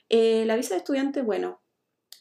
Eh, 0.09 0.45
la 0.45 0.55
visa 0.55 0.73
de 0.73 0.79
estudiante, 0.79 1.21
bueno, 1.21 1.61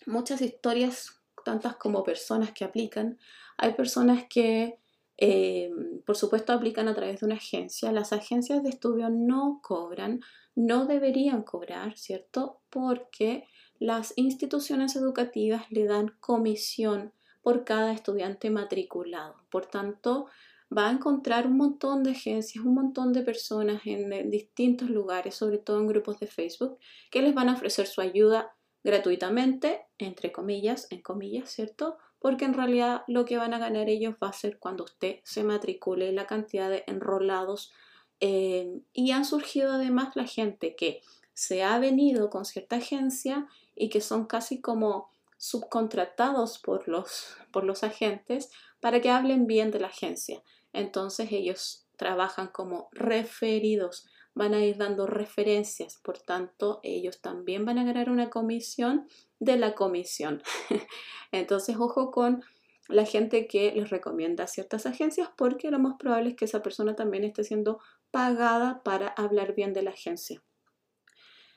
muchas 0.07 0.41
historias, 0.41 1.23
tantas 1.45 1.77
como 1.77 2.03
personas 2.03 2.53
que 2.53 2.65
aplican. 2.65 3.19
Hay 3.57 3.75
personas 3.75 4.25
que, 4.29 4.79
eh, 5.19 5.71
por 6.07 6.17
supuesto, 6.17 6.53
aplican 6.53 6.89
a 6.89 6.95
través 6.95 7.21
de 7.21 7.27
una 7.27 7.37
agencia. 7.37 7.93
Las 7.93 8.13
agencias 8.13 8.63
de 8.63 8.71
estudio 8.71 9.09
no 9.11 9.61
cobran, 9.63 10.21
no 10.55 10.87
deberían 10.87 11.43
cobrar, 11.43 11.97
¿cierto? 11.97 12.61
Porque 12.71 13.47
las 13.79 14.13
instituciones 14.17 14.97
educativas 14.97 15.71
le 15.71 15.87
dan 15.87 16.15
comisión 16.21 17.13
por 17.43 17.65
cada 17.65 17.93
estudiante 17.93 18.51
matriculado. 18.51 19.35
Por 19.51 19.67
tanto, 19.67 20.29
va 20.77 20.89
a 20.89 20.93
encontrar 20.93 21.47
un 21.47 21.57
montón 21.57 22.03
de 22.03 22.13
agencias, 22.13 22.65
un 22.65 22.75
montón 22.75 23.13
de 23.13 23.23
personas 23.23 23.83
en, 23.85 24.31
distintos 24.31 24.91
lugares, 24.91 25.35
sobre 25.35 25.59
todo 25.59 25.81
en 25.81 25.87
grupos 25.87 26.19
de 26.21 26.27
Facebook, 26.27 26.79
que 27.11 27.23
les 27.23 27.35
van 27.35 27.49
a 27.49 27.55
ofrecer 27.55 27.87
su 27.87 28.01
ayuda 28.01 28.55
gratuitamente, 28.85 29.83
entre 29.99 30.33
comillas, 30.33 30.87
en 30.91 31.03
comillas, 31.03 31.51
¿cierto? 31.51 31.99
Porque 32.19 32.45
en 32.45 32.55
realidad 32.55 33.03
lo 33.07 33.25
que 33.25 33.37
van 33.37 33.55
a 33.55 33.59
ganar 33.59 33.89
ellos 33.89 34.15
va 34.23 34.29
a 34.29 34.33
ser 34.33 34.59
cuando 34.59 34.85
usted 34.85 35.21
se 35.25 35.45
matricule 35.45 36.13
la 36.13 36.27
cantidad 36.27 36.71
de 36.71 36.85
enrolados. 36.87 37.73
Eh, 38.21 38.81
y 38.93 39.11
han 39.11 39.25
surgido 39.25 39.73
además 39.73 40.15
la 40.15 40.27
gente 40.27 40.75
que 40.77 41.01
se 41.35 41.63
ha 41.63 41.79
venido 41.79 42.31
con 42.31 42.45
cierta 42.45 42.77
agencia 42.77 43.49
y 43.75 43.89
que 43.89 44.01
son 44.01 44.27
casi 44.27 44.61
como 44.61 45.11
subcontratados 45.39 46.59
por 46.59 46.87
los, 46.89 47.37
por 47.51 47.65
los 47.65 47.83
agentes 47.83 48.51
para 48.81 49.01
que 49.01 49.11
hablen 49.11 49.47
bien 49.47 49.71
de 49.71 49.81
la 49.81 49.89
agencia. 49.89 50.43
Entonces 50.73 51.33
ellos 51.33 51.87
trabajan 51.97 52.49
como 52.49 52.89
referidos, 52.93 54.09
van 54.35 54.55
a 54.55 54.65
ir 54.65 54.77
dando 54.77 55.07
referencias, 55.07 55.99
por 56.03 56.19
tanto 56.19 56.81
ellos 56.83 57.21
también 57.21 57.65
van 57.65 57.79
a 57.79 57.85
ganar 57.85 58.11
una 58.11 58.31
comisión 58.31 59.07
de 59.39 59.57
la 59.57 59.75
comisión. 59.75 60.43
Entonces 61.33 61.77
ojo 61.79 62.11
con 62.11 62.43
la 62.89 63.05
gente 63.05 63.47
que 63.47 63.73
les 63.73 63.91
recomienda 63.91 64.47
ciertas 64.47 64.87
agencias 64.87 65.31
porque 65.37 65.71
lo 65.71 65.79
más 65.79 65.97
probable 65.99 66.31
es 66.31 66.37
que 66.37 66.45
esa 66.47 66.63
persona 66.63 66.97
también 66.97 67.25
esté 67.25 67.45
siendo 67.45 67.81
pagada 68.11 68.83
para 68.83 69.09
hablar 69.09 69.55
bien 69.55 69.73
de 69.73 69.83
la 69.83 69.91
agencia, 69.91 70.43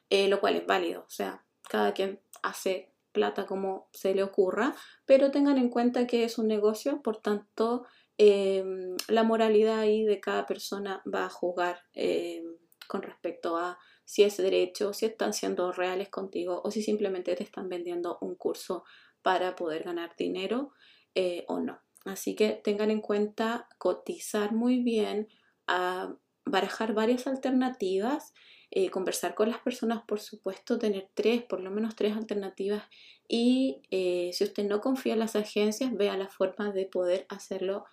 eh, 0.10 0.28
lo 0.28 0.40
cual 0.40 0.56
es 0.56 0.66
válido, 0.66 1.02
o 1.02 1.10
sea, 1.10 1.44
cada 1.70 1.94
quien 1.94 2.22
hace 2.44 2.92
plata 3.12 3.46
como 3.46 3.88
se 3.92 4.14
le 4.14 4.24
ocurra, 4.24 4.76
pero 5.06 5.32
tengan 5.32 5.58
en 5.58 5.70
cuenta 5.70 6.06
que 6.06 6.26
es 6.26 6.38
un 6.38 6.48
negocio, 6.48 7.02
por 7.02 7.18
tanto, 7.18 7.86
em, 8.18 8.96
la 9.08 9.24
moralidad 9.24 9.80
ahí 9.80 10.04
de 10.04 10.20
cada 10.20 10.46
persona 10.46 11.02
va 11.12 11.26
a 11.26 11.30
jugar 11.30 11.84
em, 11.94 12.44
con 12.88 13.02
respecto 13.02 13.58
a 13.58 13.78
si 14.06 14.24
es 14.24 14.38
derecho, 14.38 14.94
si 14.94 15.06
están 15.08 15.34
siendo 15.34 15.72
reales 15.72 16.10
contigo 16.10 16.62
o 16.64 16.72
si 16.72 16.82
simplemente 16.82 17.36
te 17.36 17.44
están 17.44 17.70
vendiendo 17.70 18.18
un 18.22 18.36
curso 18.36 18.84
para 19.22 19.56
poder 19.56 19.84
ganar 19.84 20.16
dinero 20.16 20.72
eh, 21.16 21.44
o 21.48 21.60
no. 21.60 21.82
Así 22.06 22.36
que 22.36 22.62
tengan 22.64 22.92
en 22.92 23.02
cuenta 23.02 23.68
cotizar 23.80 24.54
muy 24.54 24.84
bien, 24.84 25.28
a 25.68 26.16
barajar 26.46 26.94
varias 26.94 27.26
alternativas, 27.26 28.34
eh, 28.70 28.92
conversar 28.92 29.34
con 29.34 29.50
las 29.50 29.60
personas, 29.60 30.04
por 30.08 30.20
supuesto, 30.20 30.78
tener 30.78 31.10
tres, 31.16 31.44
por 31.44 31.62
lo 31.62 31.72
menos 31.72 31.96
tres 31.96 32.16
alternativas 32.16 32.84
y 33.28 33.82
eh, 33.90 34.30
si 34.34 34.44
usted 34.44 34.66
no 34.66 34.82
confía 34.82 35.14
en 35.14 35.20
las 35.20 35.36
agencias, 35.36 35.96
vea 35.96 36.18
la 36.18 36.28
forma 36.28 36.72
de 36.72 36.86
poder 36.86 37.26
hacerlo 37.30 37.86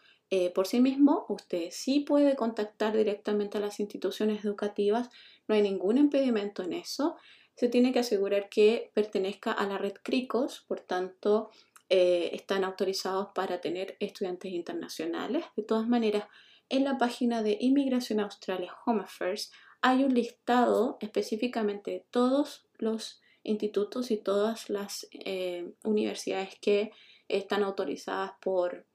por 0.54 0.66
sí 0.66 0.80
mismo. 0.80 1.26
Usted 1.28 1.68
sí 1.70 2.00
puede 2.00 2.36
contactar 2.36 2.96
directamente 2.96 3.58
a 3.58 3.60
las 3.60 3.80
instituciones 3.80 4.44
educativas, 4.44 5.10
no 5.46 5.54
hay 5.54 5.62
ningún 5.62 5.98
impedimento 5.98 6.62
en 6.62 6.72
eso. 6.72 7.16
Se 7.54 7.68
tiene 7.68 7.92
que 7.92 7.98
asegurar 7.98 8.48
que 8.48 8.90
pertenezca 8.94 9.52
a 9.52 9.66
la 9.66 9.76
red 9.76 9.94
CRICOS, 10.02 10.64
por 10.66 10.80
tanto, 10.80 11.50
eh, 11.90 12.30
están 12.32 12.64
autorizados 12.64 13.28
para 13.34 13.60
tener 13.60 13.96
estudiantes 14.00 14.52
internacionales. 14.52 15.44
De 15.56 15.62
todas 15.62 15.86
maneras, 15.86 16.24
en 16.70 16.84
la 16.84 16.96
página 16.96 17.42
de 17.42 17.58
Inmigración 17.60 18.20
Australia 18.20 18.74
Home 18.86 19.02
Affairs 19.02 19.52
hay 19.82 20.04
un 20.04 20.14
listado 20.14 20.96
específicamente 21.00 21.90
de 21.90 22.06
todos 22.10 22.66
los 22.78 23.20
institutos 23.42 24.10
y 24.10 24.16
todas 24.16 24.70
las 24.70 25.06
eh, 25.12 25.74
universidades 25.84 26.58
que 26.60 26.92
están 27.28 27.62
autorizadas 27.62 28.32
por, 28.40 28.86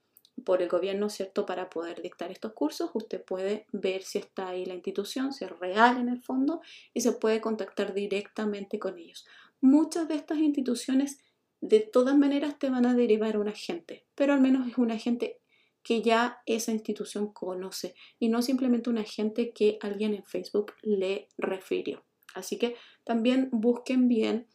por 0.45 0.61
el 0.61 0.69
gobierno, 0.69 1.09
¿cierto? 1.09 1.45
Para 1.45 1.69
poder 1.69 2.01
dictar 2.01 2.31
estos 2.31 2.53
cursos, 2.53 2.91
usted 2.93 3.23
puede 3.23 3.65
ver 3.71 4.03
si 4.03 4.19
está 4.19 4.49
ahí 4.49 4.65
la 4.65 4.75
institución, 4.75 5.33
si 5.33 5.45
es 5.45 5.59
real 5.59 5.97
en 5.97 6.09
el 6.09 6.21
fondo, 6.21 6.61
y 6.93 7.01
se 7.01 7.11
puede 7.13 7.41
contactar 7.41 7.93
directamente 7.93 8.79
con 8.79 8.97
ellos. 8.97 9.25
Muchas 9.61 10.07
de 10.07 10.15
estas 10.15 10.37
instituciones 10.37 11.19
de 11.61 11.79
todas 11.79 12.17
maneras 12.17 12.59
te 12.59 12.69
van 12.69 12.85
a 12.85 12.93
derivar 12.93 13.37
un 13.37 13.47
agente, 13.47 14.05
pero 14.15 14.33
al 14.33 14.41
menos 14.41 14.67
es 14.67 14.77
un 14.77 14.91
agente 14.91 15.39
que 15.83 16.01
ya 16.01 16.41
esa 16.45 16.71
institución 16.71 17.31
conoce 17.31 17.95
y 18.19 18.29
no 18.29 18.41
simplemente 18.41 18.89
un 18.89 18.97
agente 18.97 19.51
que 19.51 19.77
alguien 19.81 20.13
en 20.13 20.25
Facebook 20.25 20.73
le 20.81 21.29
refirió. 21.37 22.03
Así 22.35 22.57
que 22.57 22.75
también 23.03 23.49
busquen 23.51 24.07
bien. 24.09 24.47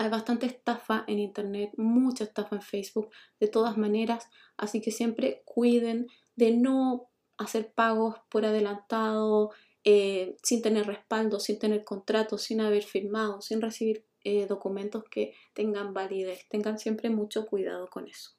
Hay 0.00 0.08
bastante 0.08 0.46
estafa 0.46 1.04
en 1.08 1.18
Internet, 1.18 1.72
mucha 1.76 2.24
estafa 2.24 2.56
en 2.56 2.62
Facebook, 2.62 3.10
de 3.38 3.48
todas 3.48 3.76
maneras. 3.76 4.30
Así 4.56 4.80
que 4.80 4.92
siempre 4.92 5.42
cuiden 5.44 6.06
de 6.36 6.52
no 6.52 7.10
hacer 7.36 7.74
pagos 7.74 8.16
por 8.30 8.46
adelantado, 8.46 9.50
eh, 9.84 10.36
sin 10.42 10.62
tener 10.62 10.86
respaldo, 10.86 11.38
sin 11.38 11.58
tener 11.58 11.84
contrato, 11.84 12.38
sin 12.38 12.62
haber 12.62 12.82
firmado, 12.82 13.42
sin 13.42 13.60
recibir 13.60 14.06
eh, 14.24 14.46
documentos 14.46 15.04
que 15.04 15.34
tengan 15.52 15.92
validez. 15.92 16.48
Tengan 16.48 16.78
siempre 16.78 17.10
mucho 17.10 17.44
cuidado 17.44 17.90
con 17.90 18.08
eso. 18.08 18.30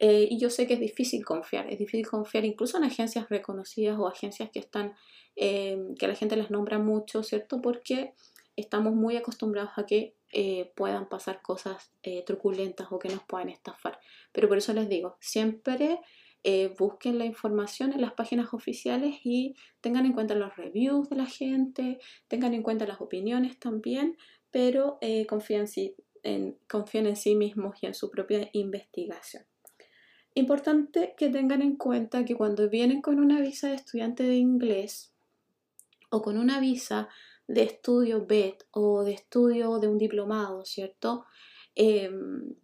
Eh, 0.00 0.28
y 0.30 0.38
yo 0.38 0.48
sé 0.48 0.66
que 0.66 0.74
es 0.74 0.80
difícil 0.80 1.26
confiar, 1.26 1.70
es 1.70 1.78
difícil 1.78 2.08
confiar 2.08 2.46
incluso 2.46 2.78
en 2.78 2.84
agencias 2.84 3.28
reconocidas 3.28 3.98
o 3.98 4.08
agencias 4.08 4.48
que 4.50 4.60
están, 4.60 4.94
que 5.34 6.08
la 6.08 6.14
gente 6.14 6.36
las 6.36 6.50
nombra 6.50 6.78
mucho, 6.78 7.22
¿cierto? 7.22 7.60
Porque 7.60 8.14
estamos 8.56 8.94
muy 8.94 9.16
acostumbrados 9.16 9.72
a 9.76 9.86
que 9.86 10.16
eh, 10.32 10.72
puedan 10.74 11.08
pasar 11.08 11.40
cosas 11.42 11.92
truculentas 12.26 12.88
o 12.90 12.98
que 12.98 13.08
nos 13.08 13.22
puedan 13.24 13.48
estafar. 13.48 13.98
Pero 14.32 14.48
por 14.48 14.58
eso 14.58 14.72
les 14.72 14.88
digo, 14.88 15.16
siempre 15.20 16.00
busquen 16.78 17.18
la 17.18 17.24
información 17.24 17.92
en 17.92 18.00
las 18.00 18.12
páginas 18.12 18.54
oficiales 18.54 19.16
y 19.24 19.56
tengan 19.80 20.06
en 20.06 20.12
cuenta 20.12 20.36
los 20.36 20.54
reviews 20.56 21.08
de 21.10 21.16
la 21.16 21.26
gente, 21.26 21.98
tengan 22.28 22.54
en 22.54 22.62
cuenta 22.62 22.86
las 22.86 23.00
opiniones 23.00 23.58
también, 23.58 24.16
pero 24.56 24.96
eh, 25.02 25.26
confían, 25.26 25.66
en, 26.22 26.56
confían 26.66 27.06
en 27.06 27.16
sí 27.16 27.34
mismos 27.34 27.76
y 27.82 27.86
en 27.86 27.94
su 27.94 28.10
propia 28.10 28.48
investigación. 28.52 29.44
Importante 30.32 31.14
que 31.18 31.28
tengan 31.28 31.60
en 31.60 31.76
cuenta 31.76 32.24
que 32.24 32.36
cuando 32.36 32.68
vienen 32.70 33.02
con 33.02 33.18
una 33.18 33.38
visa 33.40 33.68
de 33.68 33.74
estudiante 33.74 34.22
de 34.22 34.36
inglés 34.36 35.12
o 36.10 36.22
con 36.22 36.38
una 36.38 36.58
visa 36.58 37.10
de 37.46 37.62
estudio 37.62 38.26
BED 38.26 38.54
o 38.72 39.04
de 39.04 39.12
estudio 39.12 39.78
de 39.78 39.88
un 39.88 39.98
diplomado, 39.98 40.64
¿cierto? 40.64 41.24
Em, 41.74 42.54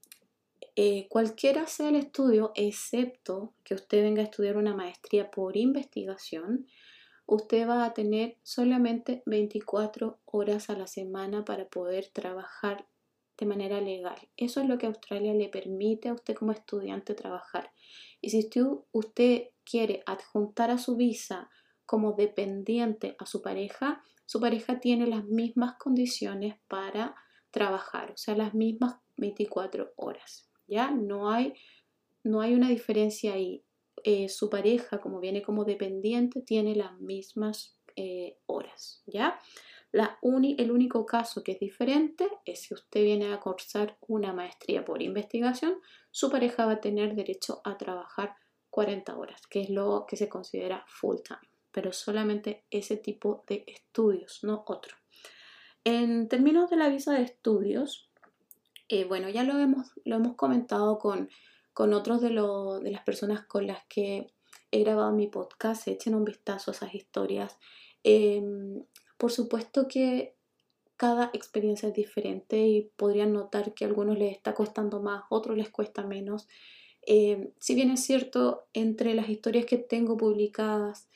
eh, 0.75 1.07
cualquiera 1.09 1.67
sea 1.67 1.91
el 1.91 1.97
estudio, 1.97 2.53
excepto 2.55 3.55
que 3.62 3.75
usted 3.75 4.03
venga 4.03 4.23
a 4.23 4.25
estudiar 4.25 4.57
una 4.57 4.75
maestría 4.75 5.31
por 5.31 5.57
investigación, 5.57 6.67
usted 7.27 7.69
va 7.69 7.85
a 7.85 7.95
tener 7.95 8.39
solamente 8.43 9.23
24 9.27 10.21
horas 10.25 10.71
a 10.71 10.77
la 10.77 10.87
semana 10.87 11.45
para 11.45 11.69
poder 11.69 12.09
trabajar 12.09 12.87
de 13.39 13.47
manera 13.47 13.81
legal. 13.81 14.17
Eso 14.37 14.61
es 14.61 14.69
lo 14.69 14.79
que 14.79 14.87
Australia 14.87 15.35
le 15.35 15.49
permite 15.49 16.09
a 16.09 16.15
usted 16.15 16.35
como 16.35 16.53
estudiante 16.53 17.15
trabajar. 17.15 17.73
Y 18.21 18.31
si 18.31 18.49
usted, 18.93 19.49
quiere 19.65 20.03
adjuntar 20.07 20.71
a 20.71 20.79
su 20.79 20.97
visa 20.97 21.51
como 21.87 22.12
dependiente 22.12 23.17
a 23.19 23.27
su 23.27 23.43
pareja, 23.43 24.03
su 24.27 24.41
pareja 24.41 24.81
tiene 24.81 25.07
las 25.07 25.25
mismas 25.25 25.77
condiciones 25.79 26.57
para 26.69 27.15
trabajar, 27.51 28.12
o 28.12 28.17
sea, 28.17 28.35
las 28.35 28.55
mismas 28.55 28.97
24 29.17 29.93
horas. 29.97 30.49
¿Ya? 30.67 30.91
No 30.91 31.31
hay, 31.31 31.55
no 32.25 32.41
hay 32.41 32.55
una 32.55 32.69
diferencia 32.69 33.35
ahí. 33.35 33.65
Eh, 34.05 34.29
su 34.29 34.49
pareja, 34.49 35.01
como 35.01 35.21
viene 35.21 35.43
como 35.43 35.65
dependiente, 35.65 36.41
tiene 36.41 36.75
las 36.75 36.99
mismas 36.99 37.79
eh, 37.95 38.39
horas, 38.47 39.03
¿ya? 39.07 39.39
La 39.93 40.19
el 40.23 40.71
único 40.71 41.05
caso 41.05 41.45
que 41.45 41.53
es 41.53 41.61
diferente 41.61 42.27
es 42.47 42.62
si 42.62 42.73
usted 42.73 43.03
viene 43.03 43.31
a 43.31 43.41
cursar 43.41 43.99
una 44.09 44.33
maestría 44.33 44.87
por 44.87 45.03
investigación, 45.03 45.79
su 46.11 46.31
pareja 46.31 46.65
va 46.65 46.73
a 46.73 46.81
tener 46.81 47.15
derecho 47.15 47.61
a 47.65 47.77
trabajar 47.77 48.35
40 48.71 49.15
horas, 49.15 49.47
que 49.47 49.61
es 49.61 49.69
lo 49.69 50.07
que 50.09 50.17
se 50.17 50.31
considera 50.31 50.83
full 50.89 51.19
time, 51.23 51.52
pero 51.73 51.93
solamente 51.93 52.64
ese 52.71 52.97
tipo 52.97 53.45
de 53.49 53.64
estudios, 53.67 54.45
no 54.45 54.64
otro. 54.67 54.97
En 55.85 56.29
términos 56.29 56.71
de 56.71 56.76
la 56.76 56.88
visa 56.88 57.12
de 57.14 57.23
estudios, 57.23 58.09
eh, 58.88 59.05
bueno, 59.05 59.29
ya 59.29 59.43
lo 59.43 59.59
hemos, 59.59 59.93
lo 60.05 60.17
hemos 60.17 60.37
comentado 60.37 60.99
con 60.99 61.29
con 61.73 61.95
otros 61.95 62.21
de, 62.21 62.29
de 62.29 62.91
las 62.91 63.02
personas 63.05 63.45
con 63.47 63.67
las 63.67 63.85
que 63.87 64.31
he 64.71 64.81
grabado 64.81 65.12
mi 65.12 65.29
podcast, 65.29 65.88
echen 65.88 66.14
un 66.14 66.25
vistazo 66.25 66.71
a 66.71 66.75
esas 66.75 66.95
historias. 66.95 67.59
Em, 68.05 68.85
por 69.17 69.33
supuesto 69.33 69.88
que 69.88 70.35
cada 70.97 71.31
experiencia 71.33 71.88
es 71.88 71.95
diferente 71.95 72.59
y 72.67 72.91
podrían 72.97 73.33
notar 73.33 73.75
que 73.75 73.85
a 73.85 73.88
algunos 73.88 74.19
les 74.19 74.33
está 74.33 74.55
costando 74.55 75.00
más, 75.00 75.25
otros 75.31 75.57
les 75.57 75.71
cuesta 75.71 76.07
menos. 76.07 76.49
Em, 77.02 77.50
si 77.59 77.75
bien 77.75 77.91
es 77.91 78.05
cierto, 78.05 78.67
entre 78.73 79.14
las 79.14 79.29
historias 79.29 79.67
que 79.67 79.79
tengo 79.79 80.17
publicadas, 80.17 81.09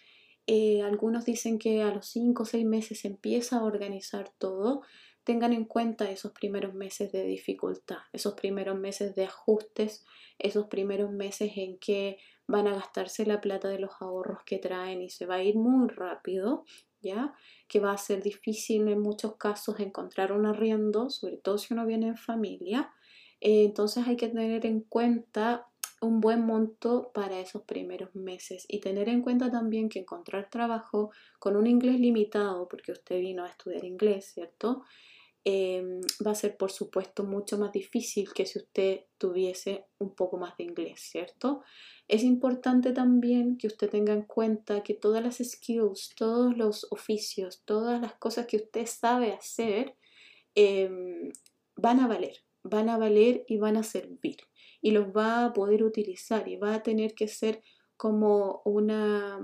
eh, 0.46 0.82
algunos 0.82 1.24
dicen 1.24 1.58
que 1.58 1.82
a 1.82 1.92
los 1.92 2.06
5 2.06 2.44
o 2.44 2.46
6 2.46 2.64
meses 2.64 3.00
se 3.00 3.08
empieza 3.08 3.58
a 3.58 3.64
organizar 3.64 4.30
todo, 4.38 4.82
tengan 5.24 5.52
en 5.52 5.64
cuenta 5.64 6.08
esos 6.08 6.30
primeros 6.30 6.72
meses 6.72 7.10
de 7.10 7.24
dificultad, 7.24 7.98
esos 8.12 8.34
primeros 8.34 8.78
meses 8.78 9.16
de 9.16 9.24
ajustes, 9.24 10.04
esos 10.38 10.68
primeros 10.68 11.10
meses 11.10 11.52
en 11.56 11.78
que 11.78 12.18
van 12.46 12.68
a 12.68 12.74
gastarse 12.74 13.26
la 13.26 13.40
plata 13.40 13.68
de 13.68 13.80
los 13.80 13.90
ahorros 14.00 14.44
que 14.46 14.58
traen 14.58 15.02
y 15.02 15.10
se 15.10 15.26
va 15.26 15.36
a 15.36 15.42
ir 15.42 15.56
muy 15.56 15.88
rápido, 15.88 16.64
¿ya? 17.02 17.34
Que 17.66 17.80
va 17.80 17.90
a 17.92 17.98
ser 17.98 18.22
difícil 18.22 18.86
en 18.86 19.00
muchos 19.00 19.34
casos 19.36 19.80
encontrar 19.80 20.30
un 20.30 20.46
arriendo, 20.46 21.10
sobre 21.10 21.38
todo 21.38 21.58
si 21.58 21.74
uno 21.74 21.86
viene 21.86 22.06
en 22.06 22.16
familia. 22.16 22.92
Eh, 23.40 23.64
entonces 23.64 24.06
hay 24.06 24.16
que 24.16 24.28
tener 24.28 24.64
en 24.64 24.80
cuenta 24.82 25.66
un 26.06 26.20
buen 26.20 26.44
monto 26.46 27.10
para 27.12 27.40
esos 27.40 27.62
primeros 27.62 28.14
meses 28.14 28.64
y 28.68 28.80
tener 28.80 29.08
en 29.08 29.22
cuenta 29.22 29.50
también 29.50 29.88
que 29.88 30.00
encontrar 30.00 30.48
trabajo 30.50 31.10
con 31.38 31.56
un 31.56 31.66
inglés 31.66 32.00
limitado, 32.00 32.68
porque 32.68 32.92
usted 32.92 33.20
vino 33.20 33.44
a 33.44 33.48
estudiar 33.48 33.84
inglés, 33.84 34.32
¿cierto? 34.34 34.84
Em, 35.48 36.00
va 36.26 36.32
a 36.32 36.34
ser 36.34 36.56
por 36.56 36.72
supuesto 36.72 37.22
mucho 37.22 37.56
más 37.56 37.70
difícil 37.70 38.32
que 38.32 38.46
si 38.46 38.58
usted 38.58 39.04
tuviese 39.16 39.84
un 39.98 40.12
poco 40.14 40.38
más 40.38 40.56
de 40.56 40.64
inglés, 40.64 40.98
¿cierto? 41.00 41.62
Es 42.08 42.24
importante 42.24 42.92
también 42.92 43.56
que 43.56 43.68
usted 43.68 43.88
tenga 43.88 44.12
en 44.12 44.22
cuenta 44.22 44.82
que 44.82 44.94
todas 44.94 45.22
las 45.22 45.36
skills, 45.36 46.14
todos 46.16 46.56
los 46.56 46.88
oficios, 46.90 47.62
todas 47.64 48.00
las 48.00 48.14
cosas 48.14 48.46
que 48.46 48.56
usted 48.56 48.86
sabe 48.86 49.32
hacer 49.34 49.94
em, 50.56 51.30
van 51.76 52.00
a 52.00 52.08
valer, 52.08 52.38
van 52.64 52.88
a 52.88 52.98
valer 52.98 53.44
y 53.46 53.58
van 53.58 53.76
a 53.76 53.84
servir 53.84 54.38
y 54.86 54.92
los 54.92 55.08
va 55.08 55.46
a 55.46 55.52
poder 55.52 55.82
utilizar 55.82 56.46
y 56.46 56.56
va 56.56 56.74
a 56.74 56.82
tener 56.82 57.14
que 57.14 57.26
ser 57.26 57.62
como 57.96 58.62
una 58.64 59.40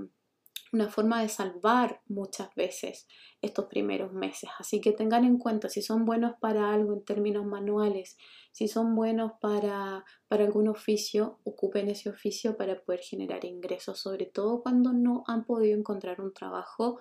una 0.72 0.88
forma 0.88 1.20
de 1.20 1.28
salvar 1.28 2.00
muchas 2.08 2.54
veces 2.54 3.06
estos 3.42 3.66
primeros 3.66 4.12
meses. 4.12 4.48
Así 4.58 4.80
que 4.80 4.92
tengan 4.92 5.24
en 5.24 5.36
cuenta 5.36 5.68
si 5.68 5.82
son 5.82 6.06
buenos 6.06 6.32
para 6.40 6.72
algo 6.72 6.94
en 6.94 7.04
términos 7.04 7.44
manuales, 7.44 8.16
si 8.52 8.68
son 8.68 8.94
buenos 8.94 9.32
para, 9.40 10.04
para 10.28 10.44
algún 10.44 10.68
oficio, 10.68 11.40
ocupen 11.44 11.90
ese 11.90 12.08
oficio 12.08 12.56
para 12.56 12.80
poder 12.80 13.00
generar 13.00 13.44
ingresos, 13.44 14.00
sobre 14.00 14.24
todo 14.24 14.62
cuando 14.62 14.94
no 14.94 15.24
han 15.26 15.44
podido 15.44 15.78
encontrar 15.78 16.22
un 16.22 16.32
trabajo 16.32 16.98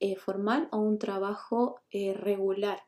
eh, 0.00 0.16
formal 0.16 0.68
o 0.70 0.78
un 0.78 0.98
trabajo 0.98 1.80
eh, 1.90 2.12
regular. 2.12 2.82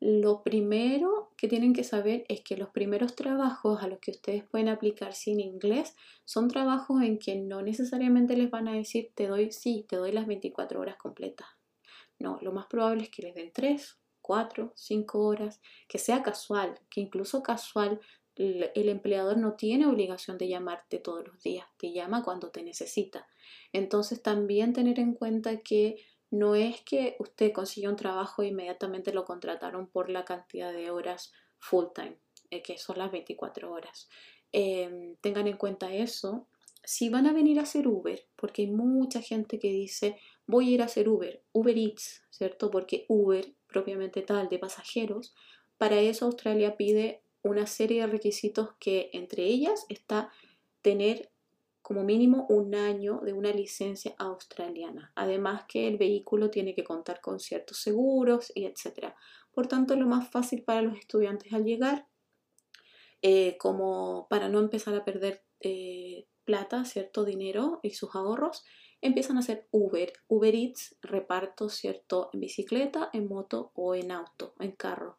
Lo 0.00 0.42
primero 0.42 1.32
que 1.36 1.48
tienen 1.48 1.72
que 1.72 1.82
saber 1.82 2.24
es 2.28 2.42
que 2.42 2.56
los 2.56 2.68
primeros 2.70 3.16
trabajos 3.16 3.82
a 3.82 3.88
los 3.88 3.98
que 3.98 4.12
ustedes 4.12 4.44
pueden 4.44 4.68
aplicar 4.68 5.12
sin 5.12 5.40
inglés 5.40 5.96
son 6.24 6.48
trabajos 6.48 7.02
en 7.02 7.18
que 7.18 7.34
no 7.34 7.62
necesariamente 7.62 8.36
les 8.36 8.50
van 8.50 8.68
a 8.68 8.74
decir 8.74 9.10
te 9.14 9.26
doy, 9.26 9.50
sí, 9.50 9.84
te 9.88 9.96
doy 9.96 10.12
las 10.12 10.26
24 10.26 10.80
horas 10.80 10.96
completas. 10.96 11.48
No, 12.20 12.38
lo 12.42 12.52
más 12.52 12.66
probable 12.66 13.04
es 13.04 13.10
que 13.10 13.22
les 13.22 13.34
den 13.34 13.52
3, 13.52 13.98
4, 14.20 14.72
5 14.76 15.18
horas, 15.20 15.60
que 15.88 15.98
sea 15.98 16.22
casual, 16.22 16.78
que 16.90 17.00
incluso 17.00 17.42
casual 17.42 18.00
el 18.36 18.88
empleador 18.88 19.36
no 19.36 19.54
tiene 19.54 19.86
obligación 19.86 20.38
de 20.38 20.48
llamarte 20.48 20.98
todos 20.98 21.26
los 21.26 21.42
días, 21.42 21.66
te 21.76 21.92
llama 21.92 22.22
cuando 22.22 22.50
te 22.50 22.62
necesita. 22.62 23.26
Entonces 23.72 24.22
también 24.22 24.72
tener 24.72 25.00
en 25.00 25.14
cuenta 25.14 25.56
que 25.58 25.96
no 26.30 26.54
es 26.54 26.82
que 26.82 27.16
usted 27.18 27.52
consiguió 27.52 27.90
un 27.90 27.96
trabajo 27.96 28.42
e 28.42 28.48
inmediatamente 28.48 29.12
lo 29.12 29.24
contrataron 29.24 29.88
por 29.88 30.10
la 30.10 30.24
cantidad 30.24 30.72
de 30.72 30.90
horas 30.90 31.32
full 31.58 31.86
time, 31.94 32.18
eh, 32.50 32.62
que 32.62 32.78
son 32.78 32.98
las 32.98 33.10
24 33.10 33.72
horas. 33.72 34.08
Em, 34.52 35.16
tengan 35.16 35.46
en 35.46 35.56
cuenta 35.56 35.92
eso. 35.92 36.48
Si 36.84 37.08
van 37.08 37.26
a 37.26 37.32
venir 37.32 37.58
a 37.58 37.62
hacer 37.62 37.86
Uber, 37.86 38.26
porque 38.36 38.62
hay 38.62 38.68
mucha 38.68 39.20
gente 39.20 39.58
que 39.58 39.70
dice, 39.70 40.16
voy 40.46 40.68
a 40.68 40.74
ir 40.74 40.82
a 40.82 40.86
hacer 40.86 41.08
Uber, 41.08 41.42
Uber 41.52 41.76
Eats, 41.76 42.22
¿cierto? 42.30 42.70
Porque 42.70 43.04
Uber, 43.08 43.52
propiamente 43.66 44.22
tal, 44.22 44.48
de 44.48 44.58
pasajeros, 44.58 45.34
para 45.76 46.00
eso 46.00 46.26
Australia 46.26 46.76
pide 46.76 47.22
una 47.42 47.66
serie 47.66 48.02
de 48.02 48.06
requisitos 48.08 48.70
que 48.78 49.10
entre 49.12 49.44
ellas 49.44 49.86
está 49.88 50.32
tener 50.82 51.30
como 51.88 52.04
mínimo 52.04 52.44
un 52.50 52.74
año 52.74 53.22
de 53.24 53.32
una 53.32 53.50
licencia 53.50 54.14
australiana. 54.18 55.10
Además 55.14 55.64
que 55.66 55.88
el 55.88 55.96
vehículo 55.96 56.50
tiene 56.50 56.74
que 56.74 56.84
contar 56.84 57.22
con 57.22 57.40
ciertos 57.40 57.78
seguros 57.78 58.52
y 58.54 58.66
etc. 58.66 59.14
Por 59.52 59.68
tanto, 59.68 59.96
lo 59.96 60.06
más 60.06 60.28
fácil 60.28 60.64
para 60.64 60.82
los 60.82 60.98
estudiantes 60.98 61.50
al 61.54 61.64
llegar, 61.64 62.06
eh, 63.22 63.56
como 63.56 64.26
para 64.28 64.50
no 64.50 64.58
empezar 64.58 64.94
a 64.96 65.04
perder 65.06 65.42
eh, 65.60 66.26
plata, 66.44 66.84
cierto 66.84 67.24
dinero 67.24 67.80
y 67.82 67.92
sus 67.92 68.14
ahorros, 68.14 68.66
empiezan 69.00 69.38
a 69.38 69.40
hacer 69.40 69.66
Uber, 69.70 70.12
Uber 70.26 70.54
Eats, 70.54 70.94
reparto, 71.00 71.70
cierto, 71.70 72.28
en 72.34 72.40
bicicleta, 72.40 73.08
en 73.14 73.28
moto 73.28 73.72
o 73.72 73.94
en 73.94 74.12
auto, 74.12 74.54
en 74.60 74.72
carro. 74.72 75.16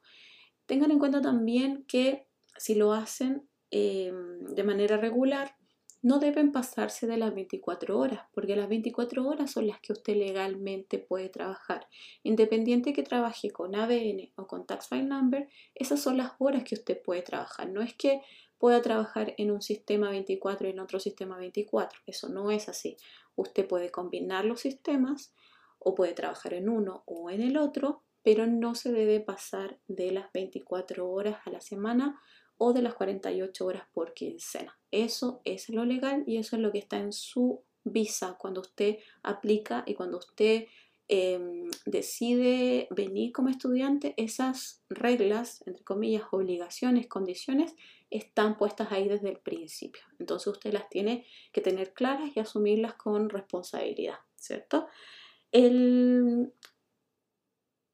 Tengan 0.68 0.92
en 0.92 1.00
cuenta 1.00 1.20
también 1.20 1.84
que 1.88 2.28
si 2.58 2.76
lo 2.76 2.94
hacen 2.94 3.50
eh, 3.72 4.14
de 4.14 4.64
manera 4.64 4.98
regular, 4.98 5.56
no 6.02 6.20
deben 6.20 6.52
pasarse 6.52 7.08
de 7.08 7.18
las 7.18 7.34
24 7.34 7.98
horas, 7.98 8.22
porque 8.34 8.56
las 8.56 8.70
24 8.70 9.28
horas 9.28 9.52
son 9.52 9.68
las 9.68 9.80
que 9.82 9.92
usted 9.92 10.16
legalmente 10.16 10.98
puede 10.98 11.30
trabajar. 11.30 11.88
Independiente 12.24 12.94
que 12.94 13.04
trabaje 13.04 13.52
con 13.52 13.76
ABN 13.76 14.32
o 14.36 14.48
con 14.48 14.66
Tax 14.66 14.88
File 14.88 15.04
Number, 15.04 15.50
esas 15.76 16.02
son 16.02 16.18
las 16.18 16.32
horas 16.40 16.64
que 16.64 16.76
usted 16.76 17.02
puede 17.02 17.22
trabajar. 17.22 17.70
No 17.70 17.82
es 17.82 17.94
que 17.94 18.22
pueda 18.58 18.82
trabajar 18.82 19.34
en 19.38 19.52
un 19.52 19.62
sistema 19.62 20.10
24 20.10 20.68
y 20.68 20.72
en 20.72 20.80
otro 20.80 21.00
sistema 21.00 21.38
24. 21.38 22.00
Eso 22.06 22.30
no 22.30 22.52
es 22.52 22.70
así. 22.70 22.98
Usted 23.36 23.68
puede 23.68 23.90
combinar 23.92 24.46
los 24.46 24.62
sistemas 24.62 25.34
o 25.80 25.96
puede 25.96 26.14
trabajar 26.14 26.54
en 26.54 26.70
uno 26.70 27.04
o 27.06 27.30
en 27.30 27.42
el 27.42 27.58
otro, 27.58 28.04
pero 28.24 28.48
no 28.48 28.76
se 28.76 28.92
debe 28.92 29.20
pasar 29.22 29.80
de 29.88 30.12
las 30.12 30.32
24 30.34 31.10
horas 31.10 31.40
a 31.46 31.52
la 31.52 31.62
semana 31.62 32.20
o 32.60 32.74
de 32.74 32.84
las 32.84 32.94
48 32.94 33.66
horas 33.66 33.84
por 33.94 34.14
quincena. 34.14 34.78
Eso 34.92 35.42
es 35.46 35.70
lo 35.70 35.86
legal 35.86 36.24
y 36.28 36.38
eso 36.38 36.56
es 36.56 36.62
lo 36.62 36.72
que 36.72 36.78
está 36.78 36.98
en 36.98 37.14
su 37.14 37.64
visa 37.84 38.36
cuando 38.38 38.62
usted 38.62 38.98
aplica 39.24 39.84
y 39.88 39.96
cuando 39.96 40.18
usted 40.18 40.66
em, 41.08 41.72
decide 41.86 42.88
venir 42.92 43.32
como 43.32 43.50
estudiante, 43.50 44.14
esas 44.18 44.84
reglas, 44.90 45.64
entre 45.66 45.84
comillas, 45.84 46.24
obligaciones, 46.32 47.08
condiciones, 47.08 47.76
están 48.10 48.58
puestas 48.58 48.92
ahí 48.92 49.08
desde 49.08 49.30
el 49.30 49.40
principio. 49.40 50.02
Entonces 50.20 50.48
usted 50.48 50.74
las 50.74 50.90
tiene 50.90 51.26
que 51.54 51.62
tener 51.62 51.94
claras 51.94 52.36
y 52.36 52.42
asumirlas 52.42 52.96
con 52.96 53.30
responsabilidad, 53.30 54.20
¿cierto? 54.36 54.88
El, 55.52 56.52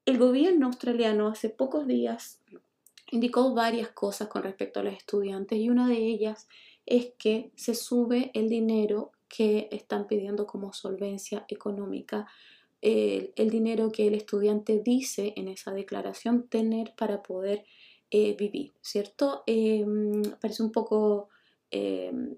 el 0.06 0.18
gobierno 0.18 0.66
australiano 0.66 1.28
hace 1.28 1.50
pocos 1.50 1.86
días 1.86 2.42
indicó 3.10 3.54
varias 3.54 3.88
cosas 3.88 4.28
con 4.28 4.42
respecto 4.42 4.80
a 4.80 4.82
los 4.82 4.94
estudiantes 4.94 5.58
y 5.58 5.68
una 5.68 5.88
de 5.88 5.98
ellas 5.98 6.48
es 6.86 7.12
que 7.18 7.50
se 7.56 7.74
sube 7.74 8.30
el 8.34 8.48
dinero 8.48 9.12
que 9.28 9.68
están 9.72 10.06
pidiendo 10.06 10.46
como 10.46 10.72
solvencia 10.72 11.44
económica, 11.48 12.28
el, 12.80 13.50
dinero 13.50 13.90
que 13.90 14.06
el 14.06 14.14
estudiante 14.14 14.80
dice 14.84 15.32
en 15.36 15.48
esa 15.48 15.72
declaración 15.72 16.46
tener 16.48 16.94
para 16.96 17.22
poder 17.22 17.64
eh, 18.10 18.36
vivir, 18.36 18.74
¿cierto? 18.82 19.42
Em, 19.46 20.22
parece 20.40 20.62
un 20.62 20.70
poco 20.70 21.28
em, 21.70 22.36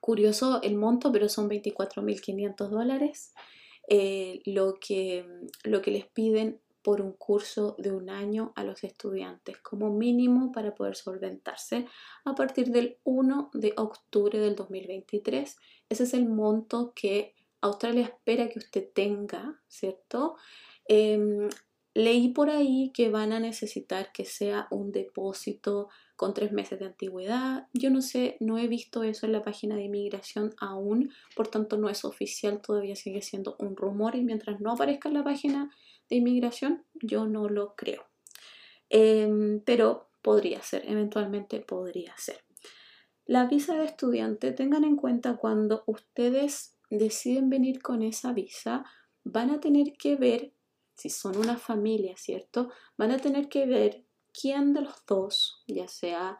curioso 0.00 0.62
el 0.62 0.76
monto, 0.76 1.12
pero 1.12 1.28
son 1.28 1.50
24.500 1.50 2.68
dólares 2.68 3.34
eh, 3.88 4.40
lo, 4.46 4.74
que, 4.80 5.26
lo 5.64 5.82
que 5.82 5.90
les 5.90 6.06
piden 6.06 6.60
por 6.82 7.00
un 7.00 7.12
curso 7.12 7.74
de 7.78 7.92
un 7.92 8.10
año 8.10 8.52
a 8.56 8.64
los 8.64 8.84
estudiantes 8.84 9.58
como 9.58 9.90
mínimo 9.90 10.52
para 10.52 10.74
poder 10.74 10.96
solventarse 10.96 11.86
a 12.24 12.34
partir 12.34 12.70
del 12.70 12.98
1 13.04 13.50
de 13.54 13.74
octubre 13.76 14.38
del 14.38 14.54
2023. 14.54 15.56
Ese 15.88 16.02
es 16.02 16.14
el 16.14 16.26
monto 16.26 16.92
que 16.94 17.34
Australia 17.60 18.04
espera 18.04 18.48
que 18.48 18.58
usted 18.58 18.88
tenga, 18.92 19.60
¿cierto? 19.68 20.36
Em, 20.86 21.48
leí 21.94 22.28
por 22.28 22.48
ahí 22.48 22.92
que 22.94 23.10
van 23.10 23.32
a 23.32 23.40
necesitar 23.40 24.12
que 24.12 24.24
sea 24.24 24.68
un 24.70 24.92
depósito 24.92 25.88
con 26.14 26.34
tres 26.34 26.52
meses 26.52 26.78
de 26.78 26.86
antigüedad. 26.86 27.68
Yo 27.72 27.90
no 27.90 28.02
sé, 28.02 28.36
no 28.40 28.58
he 28.58 28.68
visto 28.68 29.02
eso 29.02 29.26
en 29.26 29.32
la 29.32 29.42
página 29.42 29.76
de 29.76 29.84
inmigración 29.84 30.54
aún, 30.58 31.12
por 31.34 31.48
tanto 31.48 31.76
no 31.76 31.88
es 31.88 32.04
oficial, 32.04 32.60
todavía 32.60 32.96
sigue 32.96 33.22
siendo 33.22 33.56
un 33.58 33.76
rumor 33.76 34.14
y 34.16 34.22
mientras 34.22 34.60
no 34.60 34.72
aparezca 34.72 35.08
en 35.08 35.14
la 35.14 35.24
página 35.24 35.70
de 36.08 36.16
inmigración, 36.16 36.84
yo 36.94 37.26
no 37.26 37.48
lo 37.48 37.74
creo. 37.74 38.04
Em, 38.90 39.60
pero 39.60 40.10
podría 40.22 40.62
ser, 40.62 40.82
eventualmente 40.86 41.60
podría 41.60 42.16
ser. 42.16 42.44
La 43.26 43.46
visa 43.46 43.76
de 43.76 43.84
estudiante, 43.84 44.52
tengan 44.52 44.84
en 44.84 44.96
cuenta 44.96 45.36
cuando 45.36 45.84
ustedes 45.86 46.78
deciden 46.90 47.50
venir 47.50 47.82
con 47.82 48.02
esa 48.02 48.32
visa, 48.32 48.84
van 49.24 49.50
a 49.50 49.60
tener 49.60 49.92
que 49.92 50.16
ver, 50.16 50.52
si 50.94 51.10
son 51.10 51.36
una 51.36 51.56
familia, 51.56 52.16
¿cierto? 52.16 52.70
Van 52.96 53.10
a 53.10 53.18
tener 53.18 53.48
que 53.48 53.66
ver 53.66 54.04
quién 54.32 54.72
de 54.72 54.80
los 54.80 55.04
dos, 55.06 55.62
ya 55.66 55.88
sea 55.88 56.38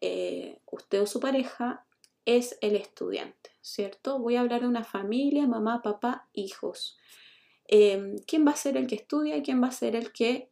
eh, 0.00 0.60
usted 0.70 1.02
o 1.02 1.06
su 1.06 1.20
pareja, 1.20 1.86
es 2.24 2.56
el 2.60 2.76
estudiante, 2.76 3.50
¿cierto? 3.60 4.18
Voy 4.18 4.36
a 4.36 4.40
hablar 4.40 4.62
de 4.62 4.68
una 4.68 4.84
familia, 4.84 5.46
mamá, 5.46 5.82
papá, 5.82 6.28
hijos. 6.32 6.98
Em, 7.72 8.18
quién 8.26 8.44
va 8.44 8.50
a 8.50 8.56
ser 8.56 8.76
el 8.76 8.88
que 8.88 8.96
estudia 8.96 9.36
y 9.36 9.42
quién 9.44 9.62
va 9.62 9.68
a 9.68 9.72
ser 9.72 9.94
el 9.94 10.12
que 10.12 10.50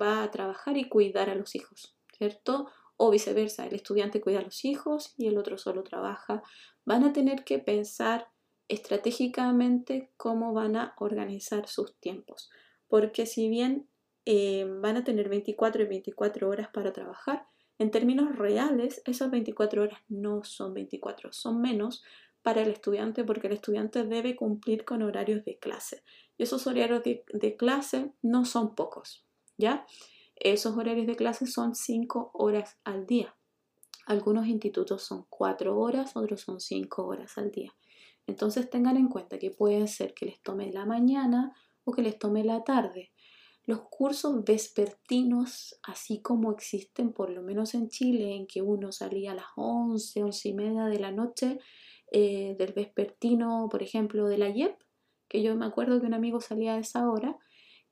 va 0.00 0.22
a 0.22 0.30
trabajar 0.30 0.76
y 0.76 0.86
cuidar 0.86 1.30
a 1.30 1.34
los 1.34 1.54
hijos, 1.54 1.96
¿cierto? 2.12 2.68
O 2.98 3.10
viceversa, 3.10 3.66
el 3.66 3.74
estudiante 3.74 4.20
cuida 4.20 4.40
a 4.40 4.42
los 4.42 4.66
hijos 4.66 5.14
y 5.16 5.28
el 5.28 5.38
otro 5.38 5.56
solo 5.56 5.82
trabaja. 5.82 6.42
Van 6.84 7.04
a 7.04 7.14
tener 7.14 7.42
que 7.44 7.58
pensar 7.58 8.28
estratégicamente 8.68 10.10
cómo 10.18 10.52
van 10.52 10.76
a 10.76 10.94
organizar 10.98 11.66
sus 11.68 11.96
tiempos, 12.00 12.50
porque 12.86 13.24
si 13.24 13.48
bien 13.48 13.88
em, 14.26 14.82
van 14.82 14.98
a 14.98 15.04
tener 15.04 15.30
24 15.30 15.84
y 15.84 15.86
24 15.86 16.50
horas 16.50 16.68
para 16.68 16.92
trabajar, 16.92 17.46
en 17.78 17.90
términos 17.90 18.36
reales, 18.36 19.00
esas 19.06 19.30
24 19.30 19.84
horas 19.84 20.00
no 20.08 20.44
son 20.44 20.74
24, 20.74 21.32
son 21.32 21.62
menos 21.62 22.02
para 22.42 22.60
el 22.60 22.68
estudiante 22.68 23.24
porque 23.24 23.46
el 23.46 23.54
estudiante 23.54 24.04
debe 24.04 24.36
cumplir 24.36 24.84
con 24.84 25.02
horarios 25.02 25.44
de 25.44 25.58
clase. 25.58 26.02
Y 26.38 26.44
esos 26.44 26.66
horarios 26.66 27.02
de, 27.02 27.56
clase 27.56 28.12
no 28.22 28.44
son 28.44 28.76
pocos, 28.76 29.26
¿ya? 29.58 29.84
Esos 30.36 30.76
horarios 30.76 31.08
de 31.08 31.16
clase 31.16 31.46
son 31.46 31.74
5 31.74 32.30
horas 32.32 32.78
al 32.84 33.06
día. 33.06 33.36
Algunos 34.06 34.46
institutos 34.46 35.02
son 35.02 35.26
4 35.28 35.76
horas, 35.76 36.16
otros 36.16 36.40
son 36.40 36.60
5 36.60 37.04
horas 37.04 37.36
al 37.36 37.50
día. 37.50 37.74
Entonces 38.28 38.70
tengan 38.70 38.96
en 38.96 39.08
cuenta 39.08 39.38
que 39.38 39.50
puede 39.50 39.88
ser 39.88 40.14
que 40.14 40.26
les 40.26 40.40
tome 40.40 40.72
la 40.72 40.86
mañana 40.86 41.52
o 41.84 41.92
que 41.92 42.02
les 42.02 42.18
tome 42.18 42.44
la 42.44 42.62
tarde. 42.62 43.10
Los 43.64 43.80
cursos 43.90 44.44
vespertinos, 44.44 45.78
así 45.82 46.22
como 46.22 46.52
existen 46.52 47.12
por 47.12 47.30
lo 47.30 47.42
menos 47.42 47.74
en 47.74 47.88
Chile, 47.88 48.34
en 48.34 48.46
que 48.46 48.62
uno 48.62 48.92
salía 48.92 49.32
a 49.32 49.34
las 49.34 49.46
11, 49.56 50.22
11 50.22 50.48
y 50.48 50.54
media 50.54 50.84
de 50.84 50.98
la 51.00 51.10
noche 51.10 51.58
eh, 52.12 52.54
del 52.58 52.72
vespertino, 52.72 53.68
por 53.70 53.82
ejemplo, 53.82 54.26
de 54.26 54.38
la 54.38 54.48
IEP, 54.48 54.78
que 55.28 55.42
yo 55.42 55.54
me 55.54 55.66
acuerdo 55.66 56.00
que 56.00 56.06
un 56.06 56.14
amigo 56.14 56.40
salía 56.40 56.74
a 56.74 56.78
esa 56.78 57.08
hora, 57.08 57.38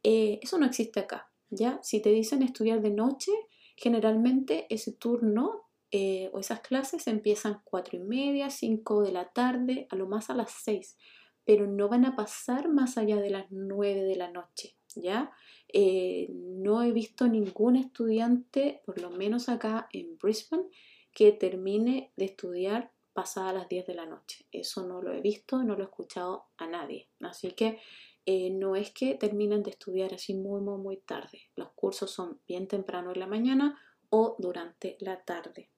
eh, 0.03 0.39
eso 0.43 0.59
no 0.59 0.67
existe 0.67 1.01
acá, 1.01 1.31
¿ya? 1.51 1.81
Si 1.83 2.01
te 2.01 2.11
dicen 2.11 2.43
estudiar 2.43 2.81
de 2.81 2.91
noche, 2.91 3.33
generalmente 3.77 4.67
ese 4.71 4.93
turno 4.93 5.67
eh, 5.91 6.31
o 6.33 6.41
esas 6.41 6.61
clases 6.61 7.07
empiezan 7.07 7.61
cuatro 7.65 7.97
y 7.97 8.01
media, 8.01 8.51
5 8.51 9.03
de 9.03 9.13
la 9.13 9.31
tarde, 9.31 9.87
a 9.91 9.97
lo 9.97 10.07
más 10.07 10.31
a 10.31 10.35
las 10.35 10.51
6, 10.63 10.97
pero 11.45 11.67
no 11.67 11.89
van 11.89 12.05
a 12.05 12.17
pasar 12.17 12.69
más 12.69 12.99
allá 12.99 13.17
de 13.17 13.31
las 13.31 13.47
9 13.51 14.03
de 14.03 14.17
la 14.17 14.31
noche, 14.31 14.77
¿ya? 14.97 15.31
Eh, 15.73 16.29
no 16.33 16.83
he 16.83 16.93
visto 16.93 17.29
ningún 17.29 17.77
estudiante, 17.77 18.83
por 18.85 19.01
lo 19.01 19.11
menos 19.11 19.49
acá 19.49 19.89
en 19.93 20.19
Brisbane, 20.19 20.65
que 21.13 21.33
termine 21.33 22.13
de 22.17 22.27
estudiar 22.27 22.93
pasada 23.17 23.55
las 23.55 23.69
10 23.69 23.87
de 23.87 23.95
la 23.95 24.05
noche. 24.05 24.45
Eso 24.53 24.87
no 24.87 25.01
lo 25.01 25.13
he 25.13 25.23
visto, 25.23 25.65
no 25.65 25.75
lo 25.75 25.83
he 25.83 25.87
escuchado 25.87 26.45
a 26.59 26.67
nadie. 26.67 27.09
Así 27.21 27.53
que 27.53 27.81
eh, 28.27 28.51
no 28.51 28.77
es 28.77 28.91
que 28.91 29.15
terminen 29.15 29.63
de 29.63 29.71
estudiar 29.71 30.13
así 30.13 30.35
muy, 30.35 30.61
muy, 30.61 30.79
muy 30.79 30.99
tarde. 30.99 31.41
Los 31.57 31.71
cursos 31.73 32.11
son 32.11 32.39
bien 32.47 32.69
temprano 32.69 33.13
en 33.13 33.21
la 33.21 33.27
mañana 33.27 33.81
o 34.11 34.37
durante 34.39 34.99
la 35.01 35.25
tarde. 35.25 35.71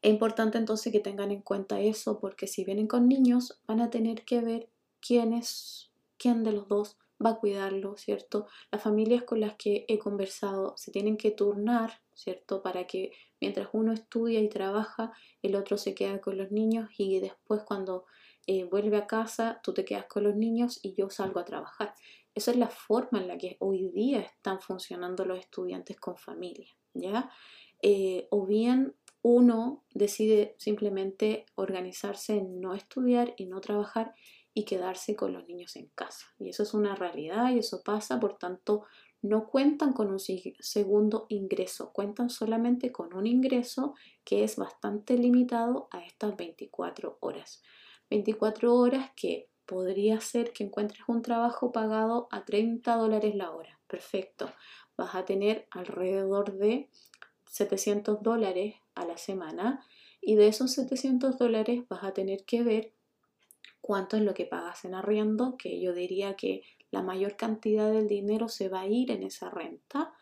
Es 0.00 0.10
importante 0.10 0.58
entonces 0.58 0.92
que 0.92 1.00
tengan 1.00 1.32
en 1.32 1.42
cuenta 1.42 1.80
eso 1.80 2.20
porque 2.20 2.46
si 2.46 2.64
vienen 2.64 2.86
con 2.86 3.08
niños 3.08 3.60
van 3.66 3.80
a 3.80 3.90
tener 3.90 4.24
que 4.24 4.40
ver 4.40 4.70
quién 5.00 5.32
es, 5.32 5.90
quién 6.16 6.44
de 6.44 6.52
los 6.52 6.68
dos 6.68 6.98
va 7.22 7.30
a 7.30 7.38
cuidarlo, 7.38 7.96
¿cierto? 7.96 8.46
Las 8.70 8.82
familias 8.82 9.24
con 9.24 9.40
las 9.40 9.56
que 9.56 9.84
he 9.88 9.98
conversado 9.98 10.74
se 10.76 10.92
tienen 10.92 11.16
que 11.16 11.32
turnar, 11.32 12.00
¿cierto? 12.20 12.62
Para 12.62 12.86
que 12.86 13.12
mientras 13.40 13.68
uno 13.72 13.92
estudia 13.92 14.40
y 14.40 14.48
trabaja, 14.48 15.12
el 15.42 15.56
otro 15.56 15.78
se 15.78 15.94
queda 15.94 16.20
con 16.20 16.36
los 16.36 16.50
niños 16.50 16.88
y 16.98 17.18
después 17.20 17.62
cuando 17.64 18.04
eh, 18.46 18.64
vuelve 18.64 18.96
a 18.96 19.06
casa, 19.06 19.60
tú 19.62 19.72
te 19.72 19.84
quedas 19.84 20.06
con 20.06 20.24
los 20.24 20.36
niños 20.36 20.80
y 20.82 20.94
yo 20.94 21.08
salgo 21.10 21.40
a 21.40 21.44
trabajar. 21.44 21.94
Esa 22.34 22.50
es 22.50 22.56
la 22.56 22.68
forma 22.68 23.20
en 23.20 23.28
la 23.28 23.38
que 23.38 23.56
hoy 23.60 23.90
día 23.90 24.20
están 24.20 24.60
funcionando 24.60 25.24
los 25.24 25.38
estudiantes 25.38 25.98
con 25.98 26.16
familia, 26.16 26.68
¿ya? 26.94 27.30
Eh, 27.82 28.28
o 28.30 28.46
bien 28.46 28.94
uno 29.22 29.84
decide 29.94 30.54
simplemente 30.58 31.46
organizarse 31.54 32.36
en 32.36 32.60
no 32.60 32.74
estudiar 32.74 33.34
y 33.36 33.46
no 33.46 33.60
trabajar 33.60 34.14
y 34.54 34.64
quedarse 34.64 35.16
con 35.16 35.32
los 35.32 35.46
niños 35.46 35.76
en 35.76 35.88
casa. 35.94 36.26
Y 36.38 36.48
eso 36.50 36.62
es 36.62 36.74
una 36.74 36.94
realidad 36.94 37.52
y 37.52 37.58
eso 37.58 37.82
pasa, 37.82 38.18
por 38.18 38.38
tanto, 38.38 38.84
no 39.22 39.46
cuentan 39.46 39.92
con 39.92 40.10
un 40.10 40.18
segundo 40.18 41.26
ingreso, 41.28 41.92
cuentan 41.92 42.30
solamente 42.30 42.90
con 42.90 43.14
un 43.14 43.26
ingreso 43.26 43.94
que 44.24 44.44
es 44.44 44.56
bastante 44.56 45.18
limitado 45.18 45.88
a 45.90 46.04
estas 46.04 46.36
24 46.36 47.18
horas. 47.20 47.62
24 48.08 48.74
horas 48.74 49.10
que 49.14 49.48
podría 49.66 50.20
ser 50.20 50.52
que 50.52 50.64
encuentres 50.64 51.02
un 51.06 51.22
trabajo 51.22 51.70
pagado 51.70 52.28
a 52.30 52.44
30 52.44 52.96
dólares 52.96 53.34
la 53.34 53.50
hora. 53.52 53.78
Perfecto. 53.86 54.50
Vas 54.96 55.14
a 55.14 55.24
tener 55.24 55.68
alrededor 55.70 56.56
de 56.56 56.88
700 57.46 58.22
dólares 58.22 58.76
a 58.94 59.04
la 59.04 59.16
semana 59.16 59.84
y 60.20 60.34
de 60.34 60.48
esos 60.48 60.72
700 60.72 61.38
dólares 61.38 61.84
vas 61.88 62.04
a 62.04 62.12
tener 62.12 62.44
que 62.44 62.62
ver 62.62 62.92
cuánto 63.80 64.16
es 64.16 64.22
lo 64.22 64.34
que 64.34 64.44
pagas 64.44 64.84
en 64.84 64.94
arriendo, 64.94 65.56
que 65.56 65.80
yo 65.80 65.92
diría 65.92 66.36
que 66.36 66.62
la 66.90 67.02
mayor 67.02 67.36
cantidad 67.36 67.90
del 67.90 68.08
dinero 68.08 68.48
se 68.48 68.68
va 68.68 68.82
a 68.82 68.86
ir 68.86 69.10
en 69.10 69.22
esa 69.22 69.50
renta. 69.50 70.12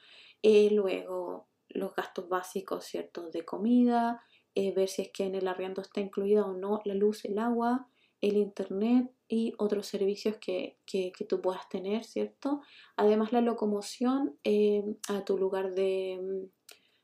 Eh, 0.43 0.71
luego 0.73 1.49
los 1.69 1.95
gastos 1.95 2.29
básicos, 2.29 2.85
¿cierto? 2.85 3.31
De 3.31 3.45
comida, 3.45 4.23
eh, 4.55 4.73
ver 4.73 4.89
si 4.89 5.03
es 5.03 5.11
que 5.11 5.25
en 5.25 5.35
el 5.35 5.49
arriendo 5.49 5.83
está 5.83 6.01
incluida 6.01 6.45
o 6.45 6.53
no 6.53 6.81
la 6.85 6.95
luz, 6.95 7.25
el 7.25 7.39
agua, 7.39 7.89
el 8.21 8.37
internet 8.37 9.11
y 9.29 9.55
otros 9.59 9.87
servicios 9.87 10.37
que, 10.39 10.79
que, 10.87 11.13
tú 11.29 11.41
puedas 11.41 11.69
tener, 11.69 12.05
¿cierto? 12.05 12.63
Además 12.97 13.33
la 13.33 13.41
locomoción 13.41 14.39
eh, 14.45 14.83
a 15.09 15.25
tu 15.25 15.39
lugar 15.39 15.75
de, 15.75 16.49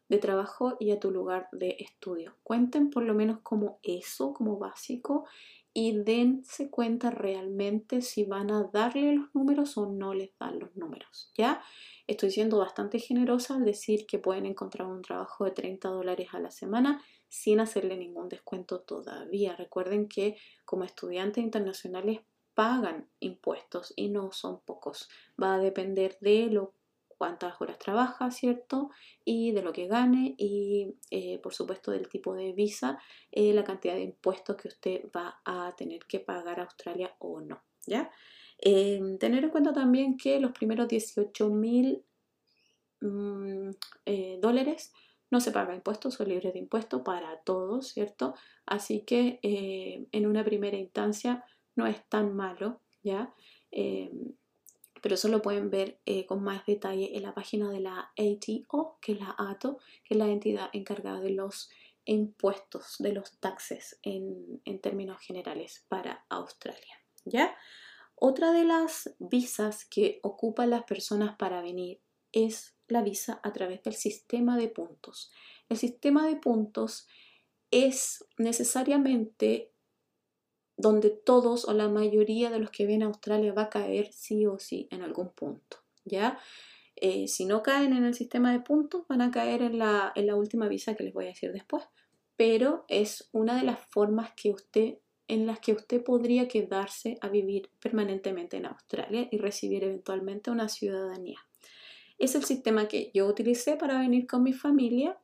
de 0.09 0.18
trabajo 0.18 0.77
y 0.81 0.90
a 0.90 1.00
tu 1.00 1.11
lugar 1.11 1.48
de 1.53 1.77
estudio. 1.79 2.37
Cuenten 2.42 2.90
por 2.90 3.05
lo 3.05 3.14
menos 3.14 3.40
como 3.42 3.79
eso, 3.83 4.33
como 4.33 4.59
básico, 4.59 5.27
y 5.74 5.92
dense 6.04 6.70
cuenta 6.70 7.10
realmente 7.10 8.00
si 8.00 8.24
van 8.24 8.52
a 8.52 8.70
darle 8.72 9.16
los 9.16 9.34
números 9.34 9.76
o 9.76 9.87
no 9.87 10.14
les 10.14 10.30
dan 10.38 10.60
los 10.60 10.74
números, 10.76 11.32
¿ya? 11.37 11.60
Estoy 12.06 12.30
siendo 12.30 12.58
bastante 12.58 13.00
generosa 13.00 13.56
al 13.56 13.64
decir 13.64 14.06
que 14.06 14.20
pueden 14.20 14.46
encontrar 14.46 14.87
un 14.87 15.02
trabajo 15.02 15.44
de 15.44 15.50
30 15.50 15.88
dólares 15.88 16.28
a 16.32 16.38
la 16.38 16.52
semana 16.52 17.02
sin 17.28 17.58
hacerle 17.58 17.96
ningún 17.96 18.28
descuento 18.28 18.82
todavía. 18.82 19.56
Recuerden 19.56 20.08
que 20.08 20.37
como 20.64 20.84
estudiantes 20.84 21.42
internacionales 21.42 22.20
pagan 22.54 23.10
impuestos 23.18 23.92
y 23.96 24.10
no 24.10 24.30
son 24.30 24.60
pocos. 24.60 25.08
Va 25.42 25.54
a 25.54 25.58
depender 25.58 26.16
de 26.20 26.46
lo 26.50 26.74
cuántas 27.24 27.58
horas 27.58 27.78
trabaja, 27.78 28.30
¿cierto? 28.30 28.90
Y 29.24 29.52
de 29.52 29.62
lo 29.62 29.72
que 29.72 29.87
gane 29.87 30.34
y 30.37 30.94
eh, 31.10 31.38
por 31.38 31.54
supuesto 31.54 31.90
del 31.90 32.06
tipo 32.06 32.34
de 32.34 32.52
visa, 32.52 32.98
eh, 33.32 33.54
la 33.54 33.64
cantidad 33.64 33.94
de 33.94 34.02
impuestos 34.02 34.56
que 34.56 34.68
usted 34.68 35.10
va 35.10 35.40
a 35.46 35.74
tener 35.74 36.00
que 36.04 36.20
pagar 36.20 36.60
a 36.60 36.64
Australia 36.64 37.16
o 37.20 37.40
no, 37.40 37.62
¿ya? 37.87 38.10
Em, 38.58 39.16
tener 39.16 39.42
en 39.42 39.48
cuenta 39.48 39.72
también 39.72 40.18
que 40.18 40.38
los 40.38 40.52
primeros 40.52 40.87
18 40.87 41.48
mil 41.48 42.04
mm, 43.00 43.70
eh, 44.04 44.38
dólares 44.42 44.92
no 45.30 45.40
se 45.40 45.50
paga 45.50 45.74
impuestos, 45.74 46.12
son 46.12 46.28
libres 46.28 46.52
de 46.52 46.58
impuestos 46.58 47.00
para 47.00 47.38
todos, 47.40 47.88
¿cierto? 47.88 48.34
Así 48.66 49.00
que 49.00 49.40
en 50.12 50.26
una 50.26 50.44
primera 50.44 50.76
instancia 50.76 51.42
no 51.74 51.87
es 51.87 52.06
tan 52.10 52.37
malo, 52.37 52.82
¿ya? 53.02 53.34
Pero 55.04 55.16
eso 55.16 55.28
lo 55.28 55.42
pueden 55.42 55.68
ver 55.68 56.00
eh, 56.06 56.24
con 56.24 56.42
más 56.42 56.64
detalle 56.64 57.14
en 57.14 57.24
la 57.24 57.34
página 57.34 57.70
de 57.70 57.78
la 57.78 58.10
ATO, 58.16 58.96
que 59.02 59.12
es 59.12 59.20
la 59.20 59.34
ATO, 59.36 59.76
que 60.02 60.14
es 60.14 60.16
la 60.16 60.28
entidad 60.28 60.70
encargada 60.72 61.20
de 61.20 61.28
los 61.28 61.68
impuestos, 62.06 62.96
de 63.00 63.12
los 63.12 63.38
taxes 63.38 63.98
en, 64.02 64.62
en 64.64 64.80
términos 64.80 65.20
generales 65.20 65.84
para 65.88 66.24
Australia. 66.30 67.02
¿Ya? 67.26 67.54
Otra 68.14 68.52
de 68.52 68.64
las 68.64 69.14
visas 69.18 69.84
que 69.84 70.20
ocupan 70.22 70.70
las 70.70 70.84
personas 70.84 71.36
para 71.36 71.60
venir 71.60 72.00
es 72.32 72.74
la 72.88 73.02
visa 73.02 73.40
a 73.42 73.52
través 73.52 73.82
del 73.82 73.96
sistema 73.96 74.56
de 74.56 74.68
puntos. 74.68 75.30
El 75.68 75.76
sistema 75.76 76.26
de 76.26 76.36
puntos 76.36 77.06
es 77.70 78.24
necesariamente 78.38 79.73
donde 80.76 81.10
todos 81.10 81.66
o 81.66 81.72
la 81.72 81.88
mayoría 81.88 82.50
de 82.50 82.58
los 82.58 82.70
que 82.70 82.87
ven 82.87 83.02
a 83.02 83.06
Australia 83.06 83.52
va 83.52 83.62
a 83.62 83.70
caer 83.70 84.12
sí 84.12 84.46
o 84.46 84.58
sí 84.58 84.88
en 84.90 85.02
algún 85.02 85.30
punto, 85.30 85.78
¿ya? 86.04 86.38
Eh, 86.96 87.28
si 87.28 87.44
no 87.44 87.62
caen 87.62 87.92
en 87.92 88.04
el 88.04 88.14
sistema 88.14 88.52
de 88.52 88.60
puntos, 88.60 89.06
van 89.08 89.20
a 89.20 89.30
caer 89.30 89.62
en 89.62 89.78
la, 89.78 90.12
en 90.14 90.26
la 90.26 90.37
última 90.37 90.68
visa 90.68 90.94
que 90.94 91.04
les 91.04 91.12
voy 91.12 91.24
a 91.24 91.28
decir 91.28 91.52
después. 91.52 91.84
Pero 92.37 92.84
es 92.88 93.28
una 93.32 93.56
de 93.56 93.64
las 93.64 93.78
formas 93.90 94.32
que 94.37 94.50
usted, 94.50 94.98
en 95.28 95.46
las 95.46 95.60
que 95.60 95.72
usted 95.72 96.02
podría 96.02 96.48
quedarse 96.48 97.18
a 97.20 97.28
vivir 97.28 97.70
permanentemente 97.80 98.56
en 98.56 98.66
Australia 98.66 99.28
y 99.30 99.38
recibir 99.38 99.84
eventualmente 99.84 100.50
una 100.50 100.68
ciudadanía. 100.68 101.38
Es 102.18 102.34
el 102.34 102.44
sistema 102.44 102.87
que 102.87 103.10
yo 103.12 103.26
utilicé 103.26 103.76
para 103.76 103.98
venir 103.98 104.26
con 104.26 104.42
mi 104.42 104.52
familia 104.52 105.18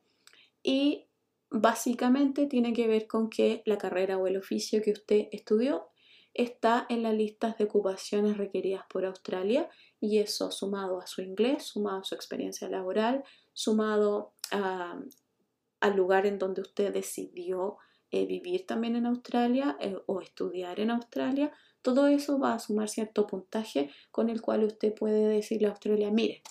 y 0.63 1.05
básicamente 1.51 2.47
tiene 2.47 2.73
que 2.73 2.87
ver 2.87 3.07
con 3.07 3.29
que 3.29 3.61
la 3.65 3.77
carrera 3.77 4.17
o 4.17 4.25
el 4.25 4.37
oficio 4.37 4.81
que 4.81 4.91
usted 4.91 5.27
estudió 5.31 5.89
está 6.33 6.85
en 6.87 7.03
las 7.03 7.13
listas 7.13 7.57
de 7.57 7.65
ocupaciones 7.65 8.37
requeridas 8.37 8.85
por 8.89 9.05
Australia 9.05 9.69
y 9.99 10.19
eso 10.19 10.49
sumado 10.49 11.01
a 11.01 11.07
su 11.07 11.21
inglés, 11.21 11.63
sumado 11.63 11.99
a 11.99 12.03
su 12.05 12.15
experiencia 12.15 12.69
laboral, 12.69 13.23
sumado 13.51 14.33
al 14.49 15.95
lugar 15.95 16.25
en 16.25 16.39
donde 16.39 16.61
usted 16.61 16.93
decidió 16.93 17.77
eh, 18.11 18.25
vivir 18.25 18.65
también 18.65 18.95
en 18.95 19.05
Australia 19.05 19.77
eh, 19.79 19.97
o 20.05 20.21
estudiar 20.21 20.79
en 20.79 20.91
Australia, 20.91 21.51
todo 21.81 22.07
eso 22.07 22.39
va 22.39 22.53
a 22.53 22.59
sumar 22.59 22.89
cierto 22.89 23.25
puntaje 23.25 23.89
con 24.11 24.29
el 24.29 24.41
cual 24.41 24.63
usted 24.65 24.93
puede 24.93 25.27
decirle 25.27 25.67
a 25.67 25.71
Australia, 25.71 26.11
mire, 26.11 26.43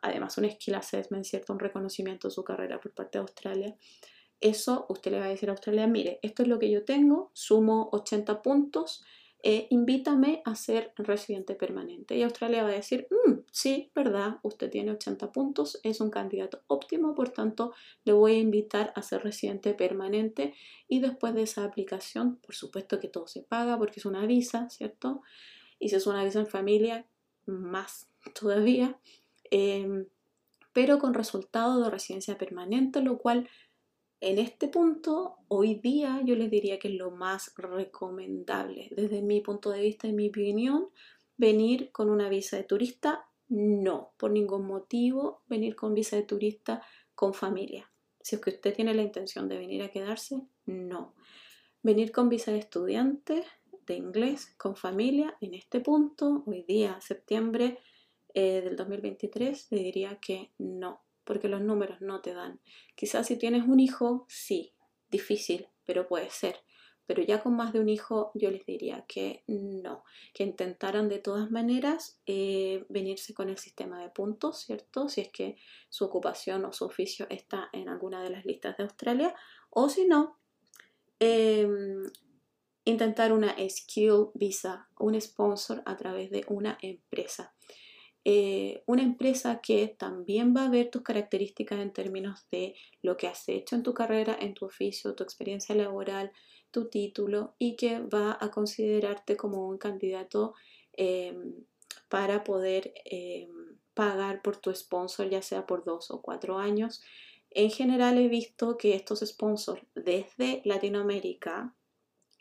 además 0.00 0.38
un 0.38 0.48
skill 0.50 0.76
assessment, 0.76 1.24
cierto, 1.24 1.52
un 1.52 1.58
reconocimiento 1.58 2.28
de 2.28 2.34
su 2.34 2.44
carrera 2.44 2.80
por 2.80 2.94
parte 2.94 3.18
de 3.18 3.22
Australia, 3.22 3.76
eso 4.40 4.86
usted 4.88 5.12
le 5.12 5.20
va 5.20 5.26
a 5.26 5.30
decir 5.30 5.48
a 5.48 5.52
Australia, 5.52 5.86
mire, 5.86 6.20
esto 6.22 6.42
es 6.42 6.48
lo 6.48 6.58
que 6.58 6.70
yo 6.70 6.84
tengo, 6.84 7.30
sumo 7.32 7.88
80 7.92 8.42
puntos, 8.42 9.04
eh, 9.44 9.68
invítame 9.70 10.42
a 10.44 10.56
ser 10.56 10.92
residente 10.96 11.54
permanente. 11.54 12.16
Y 12.16 12.22
Australia 12.24 12.64
va 12.64 12.70
a 12.70 12.72
decir, 12.72 13.06
mm, 13.10 13.44
sí, 13.52 13.92
verdad, 13.94 14.38
usted 14.42 14.68
tiene 14.68 14.90
80 14.90 15.30
puntos, 15.30 15.78
es 15.84 16.00
un 16.00 16.10
candidato 16.10 16.62
óptimo, 16.66 17.14
por 17.14 17.30
tanto, 17.30 17.72
le 18.04 18.12
voy 18.12 18.32
a 18.32 18.38
invitar 18.38 18.92
a 18.96 19.02
ser 19.02 19.22
residente 19.22 19.74
permanente. 19.74 20.54
Y 20.88 20.98
después 20.98 21.34
de 21.34 21.42
esa 21.42 21.64
aplicación, 21.64 22.36
por 22.36 22.56
supuesto 22.56 22.98
que 22.98 23.08
todo 23.08 23.28
se 23.28 23.42
paga 23.42 23.78
porque 23.78 24.00
es 24.00 24.06
una 24.06 24.26
visa, 24.26 24.68
¿cierto? 24.70 25.22
Y 25.78 25.90
si 25.90 25.94
es 25.94 26.06
una 26.08 26.24
visa 26.24 26.40
en 26.40 26.48
familia, 26.48 27.06
más 27.46 28.08
todavía. 28.40 28.98
Em, 29.50 30.06
pero 30.72 30.98
con 30.98 31.14
resultado 31.14 31.82
de 31.82 31.90
residencia 31.90 32.36
permanente, 32.38 33.00
lo 33.02 33.18
cual 33.18 33.48
en 34.20 34.38
este 34.38 34.68
punto, 34.68 35.36
hoy 35.48 35.76
día 35.76 36.20
yo 36.24 36.34
les 36.34 36.50
diría 36.50 36.78
que 36.78 36.88
es 36.88 36.94
lo 36.94 37.10
más 37.10 37.52
recomendable. 37.56 38.88
Desde 38.90 39.22
mi 39.22 39.40
punto 39.40 39.70
de 39.70 39.80
vista 39.80 40.08
y 40.08 40.12
mi 40.12 40.28
opinión, 40.28 40.88
venir 41.36 41.92
con 41.92 42.10
una 42.10 42.28
visa 42.28 42.56
de 42.56 42.64
turista, 42.64 43.28
no, 43.48 44.12
por 44.18 44.30
ningún 44.30 44.66
motivo 44.66 45.42
venir 45.46 45.76
con 45.76 45.94
visa 45.94 46.16
de 46.16 46.24
turista 46.24 46.82
con 47.14 47.32
familia. 47.32 47.90
Si 48.20 48.36
es 48.36 48.42
que 48.42 48.50
usted 48.50 48.74
tiene 48.74 48.92
la 48.92 49.02
intención 49.02 49.48
de 49.48 49.56
venir 49.56 49.82
a 49.82 49.90
quedarse, 49.90 50.42
no. 50.66 51.14
Venir 51.82 52.10
con 52.10 52.28
visa 52.28 52.50
de 52.50 52.58
estudiante 52.58 53.44
de 53.86 53.94
inglés 53.94 54.54
con 54.58 54.76
familia 54.76 55.36
en 55.40 55.54
este 55.54 55.80
punto, 55.80 56.42
hoy 56.46 56.62
día, 56.62 57.00
septiembre 57.00 57.78
eh, 58.34 58.60
del 58.62 58.76
2023, 58.76 59.68
le 59.70 59.78
diría 59.78 60.18
que 60.20 60.50
no, 60.58 61.00
porque 61.28 61.48
los 61.48 61.60
números 61.60 62.00
no 62.00 62.22
te 62.22 62.32
dan. 62.32 62.58
Quizás 62.96 63.26
si 63.26 63.36
tienes 63.36 63.64
un 63.68 63.80
hijo, 63.80 64.24
sí, 64.30 64.72
difícil, 65.10 65.68
pero 65.84 66.08
puede 66.08 66.30
ser. 66.30 66.56
Pero 67.04 67.22
ya 67.22 67.42
con 67.42 67.54
más 67.54 67.74
de 67.74 67.80
un 67.80 67.90
hijo, 67.90 68.30
yo 68.34 68.50
les 68.50 68.64
diría 68.64 69.04
que 69.06 69.44
no, 69.46 70.04
que 70.32 70.44
intentaran 70.44 71.10
de 71.10 71.18
todas 71.18 71.50
maneras 71.50 72.18
eh, 72.24 72.86
venirse 72.88 73.34
con 73.34 73.50
el 73.50 73.58
sistema 73.58 74.00
de 74.00 74.08
puntos, 74.08 74.60
¿cierto? 74.60 75.10
Si 75.10 75.20
es 75.20 75.28
que 75.28 75.56
su 75.90 76.06
ocupación 76.06 76.64
o 76.64 76.72
su 76.72 76.86
oficio 76.86 77.26
está 77.28 77.68
en 77.74 77.90
alguna 77.90 78.22
de 78.22 78.30
las 78.30 78.46
listas 78.46 78.78
de 78.78 78.84
Australia, 78.84 79.34
o 79.68 79.90
si 79.90 80.06
no, 80.06 80.38
em, 81.18 82.04
intentar 82.86 83.34
una 83.34 83.54
skill 83.68 84.28
visa, 84.32 84.88
un 84.98 85.20
sponsor 85.20 85.82
a 85.84 85.94
través 85.98 86.30
de 86.30 86.46
una 86.48 86.78
empresa. 86.80 87.54
Eh, 88.24 88.82
una 88.86 89.02
empresa 89.02 89.60
que 89.62 89.88
también 89.88 90.54
va 90.54 90.64
a 90.64 90.70
ver 90.70 90.90
tus 90.90 91.02
características 91.02 91.78
en 91.80 91.92
términos 91.92 92.46
de 92.50 92.74
lo 93.00 93.16
que 93.16 93.26
has 93.28 93.48
hecho 93.48 93.76
en 93.76 93.82
tu 93.82 93.94
carrera, 93.94 94.36
en 94.38 94.54
tu 94.54 94.66
oficio, 94.66 95.14
tu 95.14 95.22
experiencia 95.22 95.74
laboral, 95.74 96.32
tu 96.70 96.88
título 96.88 97.54
y 97.58 97.76
que 97.76 98.00
va 98.00 98.36
a 98.40 98.50
considerarte 98.50 99.36
como 99.36 99.68
un 99.68 99.78
candidato 99.78 100.54
em, 100.92 101.54
para 102.08 102.44
poder 102.44 102.92
em, 103.04 103.48
pagar 103.94 104.42
por 104.42 104.56
tu 104.56 104.74
sponsor, 104.74 105.28
ya 105.28 105.42
sea 105.42 105.66
por 105.66 105.84
dos 105.84 106.10
o 106.10 106.20
cuatro 106.20 106.58
años. 106.58 107.02
En 107.50 107.70
general 107.70 108.18
he 108.18 108.28
visto 108.28 108.76
que 108.76 108.94
estos 108.94 109.20
sponsors 109.20 109.82
desde 109.94 110.60
Latinoamérica 110.64 111.74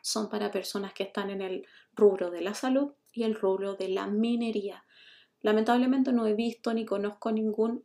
son 0.01 0.29
para 0.29 0.51
personas 0.51 0.93
que 0.93 1.03
están 1.03 1.29
en 1.29 1.41
el 1.41 1.65
rubro 1.93 2.29
de 2.29 2.41
la 2.41 2.53
salud 2.53 2.93
y 3.11 3.23
el 3.23 3.35
rubro 3.35 3.75
de 3.75 3.89
la 3.89 4.07
minería. 4.07 4.85
Lamentablemente 5.41 6.12
no 6.12 6.26
he 6.26 6.34
visto 6.34 6.73
ni 6.73 6.86
conozco 6.86 7.32
ningún 7.32 7.84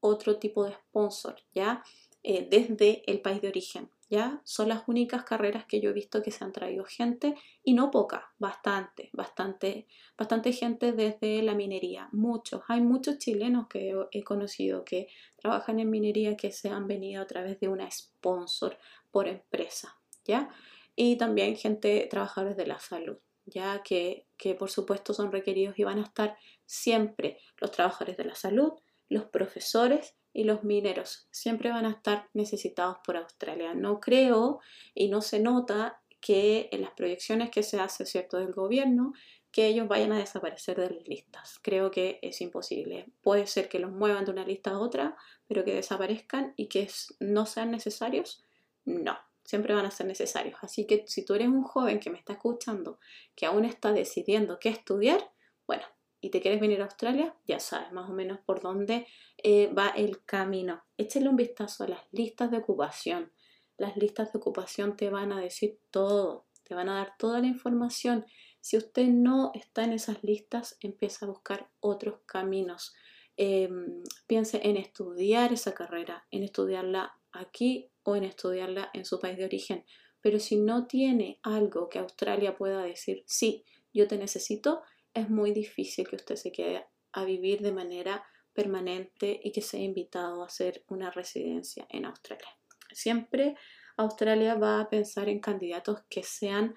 otro 0.00 0.38
tipo 0.38 0.64
de 0.64 0.72
sponsor, 0.72 1.36
¿ya? 1.54 1.82
Eh, 2.22 2.46
desde 2.50 3.02
el 3.10 3.20
país 3.20 3.40
de 3.40 3.48
origen, 3.48 3.90
¿ya? 4.10 4.40
Son 4.44 4.68
las 4.68 4.82
únicas 4.88 5.24
carreras 5.24 5.64
que 5.66 5.80
yo 5.80 5.90
he 5.90 5.92
visto 5.92 6.22
que 6.22 6.30
se 6.30 6.44
han 6.44 6.52
traído 6.52 6.84
gente 6.84 7.34
y 7.62 7.74
no 7.74 7.90
poca, 7.90 8.32
bastante, 8.38 9.10
bastante, 9.12 9.86
bastante 10.18 10.52
gente 10.52 10.92
desde 10.92 11.42
la 11.42 11.54
minería, 11.54 12.08
muchos. 12.12 12.62
Hay 12.68 12.80
muchos 12.80 13.18
chilenos 13.18 13.68
que 13.68 13.94
he 14.10 14.22
conocido 14.24 14.84
que 14.84 15.08
trabajan 15.36 15.80
en 15.80 15.90
minería 15.90 16.36
que 16.36 16.50
se 16.50 16.68
han 16.70 16.86
venido 16.86 17.22
a 17.22 17.26
través 17.26 17.60
de 17.60 17.68
una 17.68 17.90
sponsor 17.90 18.76
por 19.10 19.28
empresa, 19.28 19.96
¿ya? 20.24 20.50
y 20.96 21.16
también 21.16 21.56
gente, 21.56 22.08
trabajadores 22.10 22.56
de 22.56 22.66
la 22.66 22.80
salud, 22.80 23.18
ya 23.46 23.82
que, 23.82 24.26
que 24.36 24.54
por 24.54 24.70
supuesto 24.70 25.14
son 25.14 25.32
requeridos 25.32 25.78
y 25.78 25.84
van 25.84 25.98
a 25.98 26.02
estar 26.02 26.36
siempre 26.66 27.38
los 27.58 27.70
trabajadores 27.70 28.16
de 28.16 28.24
la 28.24 28.34
salud, 28.34 28.72
los 29.08 29.24
profesores 29.26 30.16
y 30.32 30.44
los 30.44 30.64
mineros. 30.64 31.28
Siempre 31.30 31.70
van 31.70 31.86
a 31.86 31.92
estar 31.92 32.28
necesitados 32.34 32.98
por 33.04 33.16
Australia. 33.16 33.72
No 33.74 34.00
creo 34.00 34.60
y 34.94 35.08
no 35.08 35.22
se 35.22 35.40
nota 35.40 36.02
que 36.20 36.68
en 36.72 36.82
las 36.82 36.90
proyecciones 36.90 37.50
que 37.50 37.62
se 37.62 37.78
hace, 37.78 38.04
¿cierto?, 38.04 38.36
del 38.38 38.52
gobierno, 38.52 39.12
que 39.52 39.68
ellos 39.68 39.88
vayan 39.88 40.12
a 40.12 40.18
desaparecer 40.18 40.76
de 40.76 40.90
las 40.90 41.08
listas. 41.08 41.58
Creo 41.62 41.90
que 41.90 42.18
es 42.20 42.40
imposible. 42.40 43.06
Puede 43.22 43.46
ser 43.46 43.68
que 43.68 43.78
los 43.78 43.92
muevan 43.92 44.24
de 44.24 44.32
una 44.32 44.44
lista 44.44 44.72
a 44.72 44.78
otra, 44.78 45.16
pero 45.46 45.64
que 45.64 45.74
desaparezcan 45.74 46.52
y 46.56 46.66
que 46.66 46.90
no 47.20 47.46
sean 47.46 47.70
necesarios, 47.70 48.44
no 48.84 49.16
siempre 49.46 49.74
van 49.74 49.86
a 49.86 49.90
ser 49.90 50.06
necesarios. 50.06 50.58
Así 50.60 50.86
que 50.86 51.04
si 51.06 51.24
tú 51.24 51.34
eres 51.34 51.48
un 51.48 51.62
joven 51.62 52.00
que 52.00 52.10
me 52.10 52.18
está 52.18 52.34
escuchando, 52.34 52.98
que 53.34 53.46
aún 53.46 53.64
está 53.64 53.92
decidiendo 53.92 54.58
qué 54.58 54.68
estudiar, 54.68 55.32
bueno, 55.66 55.84
y 56.20 56.30
te 56.30 56.40
quieres 56.40 56.60
venir 56.60 56.80
a 56.80 56.84
Australia, 56.84 57.34
ya 57.46 57.60
sabes 57.60 57.92
más 57.92 58.10
o 58.10 58.12
menos 58.12 58.38
por 58.40 58.60
dónde 58.60 59.06
eh, 59.38 59.72
va 59.72 59.88
el 59.88 60.24
camino. 60.24 60.84
Échale 60.96 61.28
un 61.28 61.36
vistazo 61.36 61.84
a 61.84 61.88
las 61.88 62.00
listas 62.10 62.50
de 62.50 62.58
ocupación. 62.58 63.32
Las 63.76 63.96
listas 63.96 64.32
de 64.32 64.38
ocupación 64.38 64.96
te 64.96 65.10
van 65.10 65.32
a 65.32 65.40
decir 65.40 65.78
todo, 65.90 66.46
te 66.64 66.74
van 66.74 66.88
a 66.88 66.96
dar 66.96 67.14
toda 67.18 67.40
la 67.40 67.46
información. 67.46 68.26
Si 68.60 68.76
usted 68.76 69.06
no 69.06 69.52
está 69.54 69.84
en 69.84 69.92
esas 69.92 70.24
listas, 70.24 70.76
empieza 70.80 71.26
a 71.26 71.28
buscar 71.28 71.70
otros 71.80 72.20
caminos. 72.26 72.94
Em, 73.36 74.02
piense 74.26 74.60
en 74.64 74.78
estudiar 74.78 75.52
esa 75.52 75.74
carrera, 75.74 76.26
en 76.30 76.42
estudiarla 76.42 77.20
aquí 77.36 77.90
o 78.02 78.16
en 78.16 78.24
estudiarla 78.24 78.90
en 78.94 79.04
su 79.04 79.18
país 79.18 79.36
de 79.36 79.44
origen. 79.44 79.84
Pero 80.20 80.38
si 80.38 80.56
no 80.56 80.86
tiene 80.86 81.38
algo 81.42 81.88
que 81.88 81.98
Australia 81.98 82.56
pueda 82.56 82.82
decir, 82.82 83.22
sí, 83.26 83.64
yo 83.92 84.08
te 84.08 84.18
necesito, 84.18 84.82
es 85.14 85.30
muy 85.30 85.52
difícil 85.52 86.08
que 86.08 86.16
usted 86.16 86.36
se 86.36 86.52
quede 86.52 86.86
a 87.12 87.24
vivir 87.24 87.60
de 87.60 87.72
manera 87.72 88.24
permanente 88.52 89.40
y 89.42 89.52
que 89.52 89.62
sea 89.62 89.80
invitado 89.80 90.42
a 90.42 90.46
hacer 90.46 90.84
una 90.88 91.10
residencia 91.10 91.86
en 91.90 92.06
Australia. 92.06 92.48
Siempre 92.92 93.56
Australia 93.96 94.54
va 94.54 94.80
a 94.80 94.90
pensar 94.90 95.28
en 95.28 95.40
candidatos 95.40 96.02
que 96.10 96.22
sean, 96.22 96.74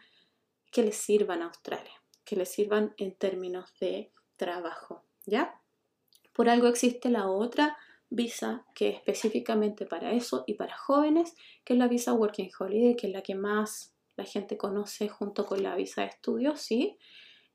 que 0.72 0.84
le 0.84 0.92
sirvan 0.92 1.42
a 1.42 1.48
Australia, 1.48 1.94
que 2.24 2.36
le 2.36 2.46
sirvan 2.46 2.94
en 2.98 3.16
términos 3.16 3.74
de 3.80 4.12
trabajo, 4.38 5.06
¿ya? 5.26 5.62
Por 6.34 6.48
algo 6.48 6.68
existe 6.68 7.10
la 7.10 7.30
otra 7.30 7.78
visa 8.10 8.66
que 8.74 8.90
es 8.90 8.96
específicamente 8.96 9.86
para 9.86 10.12
eso 10.12 10.44
y 10.48 10.56
para 10.56 10.76
jóvenes, 10.78 11.36
que 11.64 11.74
es 11.74 11.80
la 11.80 11.88
visa 11.88 12.14
Working 12.14 12.50
Holiday, 12.58 12.96
que 12.96 13.08
es 13.08 13.14
la 13.14 13.22
que 13.22 13.36
más 13.36 13.96
la 14.16 14.26
gente 14.26 14.58
conoce 14.58 15.08
junto 15.08 15.46
con 15.46 15.64
la 15.64 15.76
visa 15.76 16.02
de 16.02 16.08
estudios, 16.08 16.60
¿sí? 16.60 16.98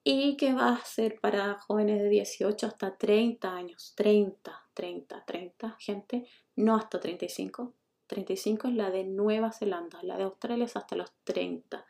Y 0.03 0.37
que 0.37 0.53
va 0.55 0.71
a 0.71 0.85
ser 0.85 1.19
para 1.21 1.55
jóvenes 1.55 2.01
de 2.01 2.09
18 2.09 2.67
hasta 2.67 2.97
30 2.97 3.55
años, 3.55 3.95
30, 3.97 4.69
30, 4.75 5.25
30, 5.25 5.77
gente, 5.79 6.27
no 6.57 6.77
hasta 6.77 7.01
35. 7.01 7.75
35 8.07 8.69
es 8.69 8.75
la 8.75 8.91
de 8.91 9.05
Nueva 9.05 9.51
Zelanda, 9.51 10.03
la 10.03 10.17
de 10.17 10.25
Australia 10.25 10.67
es 10.67 10.77
hasta 10.77 10.95
los 10.95 11.11
30. 11.25 11.87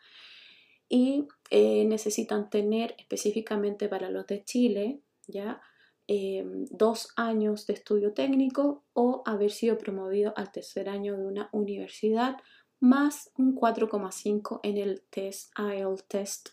Y 0.88 1.26
eh, 1.50 1.84
necesitan 1.86 2.50
tener 2.50 2.94
específicamente 2.98 3.88
para 3.88 4.10
los 4.10 4.26
de 4.26 4.44
Chile, 4.44 5.00
ya 5.26 5.60
Em, 6.06 6.66
dos 6.70 7.08
años 7.16 7.66
de 7.66 7.72
estudio 7.72 8.12
técnico 8.12 8.84
o 8.92 9.22
haber 9.24 9.50
sido 9.50 9.78
promovido 9.78 10.34
al 10.36 10.52
tercer 10.52 10.90
año 10.90 11.16
de 11.16 11.24
una 11.24 11.48
universidad 11.50 12.36
más 12.78 13.30
un 13.38 13.54
4,5 13.54 14.60
en 14.62 14.76
el 14.76 15.02
test 15.08 15.50
IELTS 15.58 16.06
test 16.06 16.48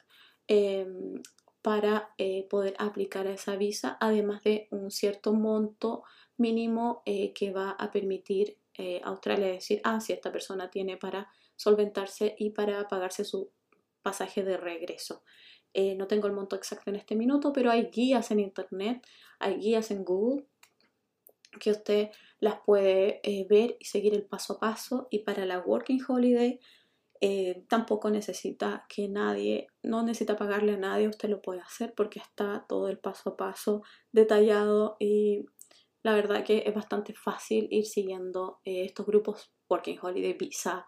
em, 0.48 1.22
para 1.62 2.14
eh, 2.18 2.48
poder 2.50 2.76
aplicar 2.80 3.28
a 3.28 3.34
esa 3.34 3.58
visa, 3.58 3.98
además 4.00 4.42
de 4.44 4.70
un 4.72 4.90
cierto 4.90 5.34
monto 5.34 6.04
mínimo 6.38 7.04
eh, 7.06 7.34
que 7.34 7.52
va 7.52 7.72
a 7.72 7.92
permitir 7.92 8.58
eh, 8.76 9.02
Australia 9.04 9.48
decir, 9.48 9.82
ah, 9.84 10.00
si 10.00 10.14
esta 10.14 10.32
persona 10.32 10.72
tiene 10.72 10.96
para 10.96 11.28
solventarse 11.58 12.36
y 12.40 12.52
para 12.52 12.88
pagarse 12.88 13.26
su 13.26 13.52
pasaje 14.02 14.44
de 14.44 14.56
regreso. 14.56 15.24
Eh, 15.74 15.96
no 15.96 16.08
tengo 16.08 16.28
el 16.28 16.34
monto 16.34 16.56
exacto 16.56 16.90
en 16.90 16.98
este 16.98 17.16
minuto, 17.16 17.54
pero 17.54 17.72
hay 17.72 17.90
guías 17.92 18.32
en 18.32 18.40
internet, 18.40 19.06
hay 19.40 19.56
guías 19.56 19.92
en 19.92 20.04
Google 20.04 20.46
que 21.60 21.72
usted 21.72 22.10
las 22.40 22.60
puede 22.66 23.20
eh, 23.24 23.46
ver 23.50 23.78
y 23.80 23.86
seguir 23.86 24.14
el 24.14 24.26
paso 24.26 24.54
a 24.54 24.60
paso. 24.60 25.08
Y 25.10 25.20
para 25.20 25.46
la 25.46 25.60
Working 25.60 26.02
Holiday 26.06 26.60
eh, 27.22 27.64
tampoco 27.70 28.10
necesita 28.10 28.86
que 28.90 29.08
nadie, 29.08 29.68
no 29.84 30.04
necesita 30.04 30.36
pagarle 30.36 30.74
a 30.74 30.78
nadie, 30.78 31.08
usted 31.08 31.30
lo 31.30 31.42
puede 31.42 31.62
hacer 31.62 31.94
porque 31.96 32.20
está 32.20 32.66
todo 32.68 32.90
el 32.90 33.00
paso 33.00 33.32
a 33.32 33.38
paso 33.38 33.84
detallado. 34.12 34.98
Y 35.00 35.46
la 36.04 36.14
verdad 36.14 36.44
que 36.44 36.64
es 36.66 36.74
bastante 36.74 37.14
fácil 37.14 37.68
ir 37.72 37.86
siguiendo 37.86 38.60
estos 38.66 39.06
grupos 39.06 39.54
Working 39.70 40.00
Holiday, 40.02 40.34
Visa, 40.34 40.86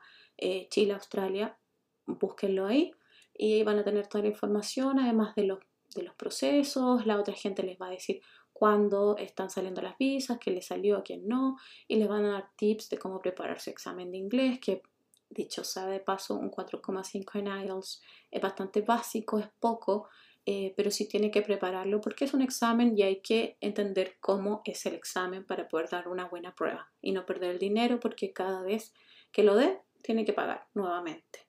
Chile, 0.69 0.93
Australia, 0.93 1.57
búsquenlo 2.05 2.65
ahí 2.65 2.91
y 3.33 3.63
van 3.63 3.79
a 3.79 3.83
tener 3.83 4.07
toda 4.07 4.23
la 4.23 4.29
información, 4.29 4.99
además 4.99 5.35
de 5.35 5.43
los, 5.43 5.59
de 5.95 6.03
los 6.03 6.15
procesos, 6.15 7.05
la 7.05 7.19
otra 7.19 7.33
gente 7.33 7.63
les 7.63 7.79
va 7.79 7.87
a 7.87 7.91
decir 7.91 8.21
cuándo 8.51 9.17
están 9.17 9.49
saliendo 9.49 9.81
las 9.81 9.97
visas, 9.97 10.37
qué 10.39 10.51
les 10.51 10.67
salió, 10.67 10.97
a 10.97 11.03
quién 11.03 11.27
no, 11.27 11.57
y 11.87 11.95
les 11.95 12.07
van 12.07 12.25
a 12.25 12.31
dar 12.33 12.49
tips 12.55 12.89
de 12.89 12.97
cómo 12.97 13.19
preparar 13.19 13.59
su 13.59 13.69
examen 13.69 14.11
de 14.11 14.17
inglés, 14.17 14.59
que 14.59 14.83
dicho 15.29 15.63
sea 15.63 15.87
de 15.87 15.99
paso, 15.99 16.35
un 16.35 16.51
4,5 16.51 17.39
en 17.39 17.47
IELTS 17.47 18.01
es 18.29 18.41
bastante 18.41 18.81
básico, 18.81 19.39
es 19.39 19.49
poco, 19.59 20.07
eh, 20.45 20.73
pero 20.75 20.91
sí 20.91 21.07
tiene 21.07 21.31
que 21.31 21.41
prepararlo 21.41 22.01
porque 22.01 22.25
es 22.25 22.33
un 22.33 22.41
examen 22.41 22.97
y 22.97 23.03
hay 23.03 23.21
que 23.21 23.57
entender 23.61 24.17
cómo 24.19 24.61
es 24.65 24.85
el 24.85 24.93
examen 24.93 25.45
para 25.45 25.67
poder 25.67 25.89
dar 25.89 26.07
una 26.07 26.25
buena 26.25 26.53
prueba 26.53 26.91
y 27.01 27.13
no 27.13 27.25
perder 27.25 27.51
el 27.51 27.59
dinero 27.59 27.99
porque 27.99 28.33
cada 28.33 28.61
vez 28.61 28.93
que 29.31 29.43
lo 29.43 29.55
dé, 29.55 29.79
tiene 30.01 30.25
que 30.25 30.33
pagar 30.33 30.67
nuevamente. 30.73 31.47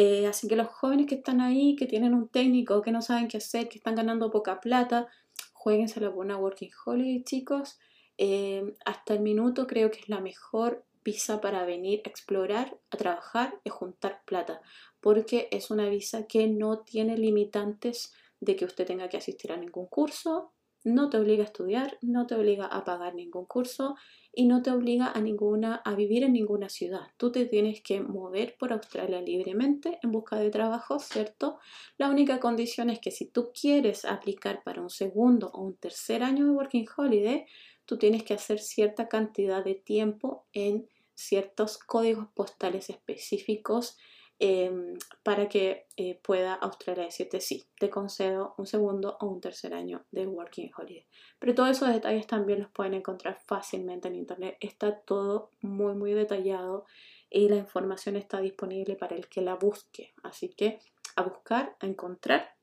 Eh, 0.00 0.28
así 0.28 0.46
que 0.46 0.54
los 0.54 0.68
jóvenes 0.68 1.06
que 1.06 1.16
están 1.16 1.40
ahí, 1.40 1.74
que 1.74 1.86
tienen 1.86 2.14
un 2.14 2.28
técnico, 2.28 2.82
que 2.82 2.92
no 2.92 3.02
saben 3.02 3.26
qué 3.26 3.38
hacer, 3.38 3.68
que 3.68 3.78
están 3.78 3.96
ganando 3.96 4.30
poca 4.30 4.60
plata, 4.60 5.08
jueguense 5.52 5.98
la 6.00 6.08
buena 6.08 6.36
Working 6.36 6.70
Holiday, 6.86 7.24
chicos. 7.24 7.80
Eh, 8.16 8.76
hasta 8.84 9.14
el 9.14 9.20
minuto 9.20 9.66
creo 9.66 9.90
que 9.90 9.98
es 9.98 10.08
la 10.08 10.20
mejor 10.20 10.84
visa 11.02 11.40
para 11.40 11.64
venir 11.64 12.00
a 12.04 12.10
explorar, 12.10 12.78
a 12.92 12.96
trabajar 12.96 13.60
y 13.64 13.70
juntar 13.70 14.22
plata, 14.24 14.60
porque 15.00 15.48
es 15.50 15.68
una 15.68 15.88
visa 15.88 16.28
que 16.28 16.46
no 16.46 16.78
tiene 16.78 17.18
limitantes 17.18 18.12
de 18.38 18.54
que 18.54 18.66
usted 18.66 18.86
tenga 18.86 19.08
que 19.08 19.16
asistir 19.16 19.50
a 19.50 19.56
ningún 19.56 19.86
curso, 19.86 20.52
no 20.84 21.10
te 21.10 21.16
obliga 21.16 21.42
a 21.42 21.46
estudiar, 21.46 21.98
no 22.02 22.28
te 22.28 22.36
obliga 22.36 22.66
a 22.66 22.84
pagar 22.84 23.16
ningún 23.16 23.46
curso 23.46 23.96
y 24.32 24.46
no 24.46 24.62
te 24.62 24.70
obliga 24.70 25.10
a 25.10 25.20
ninguna 25.20 25.76
a 25.84 25.94
vivir 25.94 26.22
en 26.22 26.32
ninguna 26.32 26.68
ciudad. 26.68 27.08
Tú 27.16 27.32
te 27.32 27.46
tienes 27.46 27.80
que 27.80 28.00
mover 28.00 28.56
por 28.58 28.72
Australia 28.72 29.20
libremente 29.20 29.98
en 30.02 30.12
busca 30.12 30.36
de 30.36 30.50
trabajo, 30.50 30.98
¿cierto? 30.98 31.58
La 31.96 32.08
única 32.08 32.38
condición 32.38 32.90
es 32.90 33.00
que 33.00 33.10
si 33.10 33.26
tú 33.26 33.50
quieres 33.52 34.04
aplicar 34.04 34.62
para 34.62 34.82
un 34.82 34.90
segundo 34.90 35.50
o 35.52 35.62
un 35.62 35.74
tercer 35.74 36.22
año 36.22 36.44
de 36.44 36.52
Working 36.52 36.86
Holiday, 36.96 37.46
tú 37.84 37.98
tienes 37.98 38.22
que 38.22 38.34
hacer 38.34 38.60
cierta 38.60 39.08
cantidad 39.08 39.64
de 39.64 39.74
tiempo 39.74 40.46
en 40.52 40.88
ciertos 41.14 41.78
códigos 41.78 42.28
postales 42.34 42.90
específicos 42.90 43.96
Em, 44.40 44.96
para 45.24 45.48
que 45.48 45.88
eh, 45.96 46.20
pueda 46.22 46.54
Australia 46.54 47.06
decirte 47.06 47.40
sí, 47.40 47.66
te 47.76 47.90
concedo 47.90 48.54
un 48.56 48.68
segundo 48.68 49.16
o 49.20 49.26
un 49.26 49.40
tercer 49.40 49.74
año 49.74 50.04
de 50.12 50.28
Working 50.28 50.70
Holiday. 50.76 51.08
Pero 51.40 51.56
todos 51.56 51.70
esos 51.70 51.88
detalles 51.88 52.28
también 52.28 52.60
los 52.60 52.70
pueden 52.70 52.94
encontrar 52.94 53.36
fácilmente 53.46 54.06
en 54.06 54.14
internet. 54.14 54.56
Está 54.60 55.00
todo 55.00 55.50
muy 55.60 55.94
muy 55.94 56.12
detallado 56.12 56.86
y 57.28 57.48
la 57.48 57.56
información 57.56 58.14
está 58.14 58.40
disponible 58.40 58.94
para 58.94 59.16
el 59.16 59.28
que 59.28 59.42
la 59.42 59.56
busque. 59.56 60.14
Así 60.22 60.50
que 60.50 60.78
a 61.16 61.22
buscar, 61.22 61.76
a 61.80 61.86
encontrar. 61.86 62.54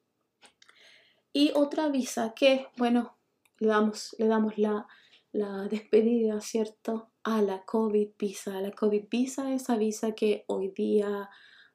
Y 1.34 1.52
otra 1.56 1.90
visa 1.90 2.34
que, 2.34 2.68
bueno, 2.78 3.18
le 3.60 3.68
damos, 3.68 4.16
le 4.18 4.28
damos 4.28 4.58
la, 4.58 4.88
la 5.34 5.68
despedida, 5.68 6.40
¿cierto? 6.40 7.10
A 7.24 7.42
la 7.42 7.66
COVID 7.66 8.12
visa. 8.18 8.62
La 8.62 8.72
COVID 8.72 9.08
visa, 9.10 9.54
esa 9.54 9.76
visa 9.76 10.14
que 10.14 10.46
hoy 10.48 10.70
día 10.70 11.30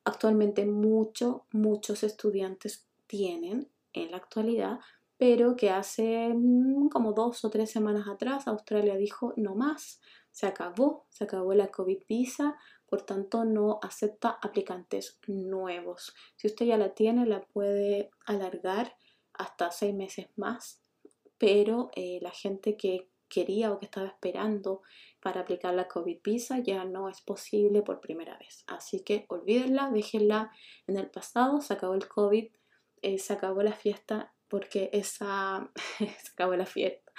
actualmente 0.04 0.66
muchos, 0.66 2.02
estudiantes 2.02 2.86
tienen 3.06 3.68
en 3.92 4.10
la 4.10 4.18
actualidad, 4.18 4.80
pero 5.16 5.56
que 5.56 5.70
hace 5.70 6.32
mm, 6.34 6.88
como 6.88 7.12
dos 7.12 7.44
o 7.44 7.50
tres 7.50 7.70
semanas 7.70 8.08
atrás 8.08 8.48
Australia 8.48 8.96
dijo 8.96 9.34
no 9.36 9.54
más, 9.54 10.00
se 10.30 10.46
acabó, 10.46 11.06
se 11.10 11.24
acabó 11.24 11.54
la 11.54 11.70
COVID 11.70 12.04
visa, 12.08 12.56
por 12.86 13.02
tanto 13.02 13.44
no 13.44 13.78
acepta 13.82 14.38
aplicantes 14.42 15.18
nuevos. 15.26 16.14
Si 16.36 16.46
usted 16.46 16.66
ya 16.66 16.78
la 16.78 16.94
tiene, 16.94 17.26
la 17.26 17.42
puede 17.42 18.10
alargar 18.24 18.96
hasta 19.32 19.70
seis 19.70 19.94
meses 19.94 20.28
más, 20.36 20.80
pero 21.38 21.90
eh, 21.94 22.18
la 22.22 22.30
gente 22.30 22.76
que 22.76 23.09
quería 23.30 23.72
o 23.72 23.78
que 23.78 23.86
estaba 23.86 24.08
esperando 24.08 24.82
para 25.20 25.40
aplicar 25.40 25.72
la 25.72 25.88
COVID 25.88 26.18
visa 26.22 26.58
ya 26.58 26.84
no 26.84 27.08
es 27.08 27.22
posible 27.22 27.82
por 27.82 28.00
primera 28.00 28.36
vez. 28.38 28.64
Así 28.66 29.02
que 29.02 29.24
olvídenla, 29.28 29.90
déjenla 29.90 30.50
en 30.86 30.96
el 30.98 31.10
pasado, 31.10 31.60
se 31.60 31.72
acabó 31.72 31.94
el 31.94 32.08
COVID, 32.08 32.48
eh, 33.02 33.18
se 33.18 33.32
acabó 33.32 33.62
la 33.62 33.72
fiesta 33.72 34.34
porque 34.48 34.90
esa, 34.92 35.70
se 35.98 36.32
acabó 36.32 36.56
la 36.56 36.66
fiesta, 36.66 37.12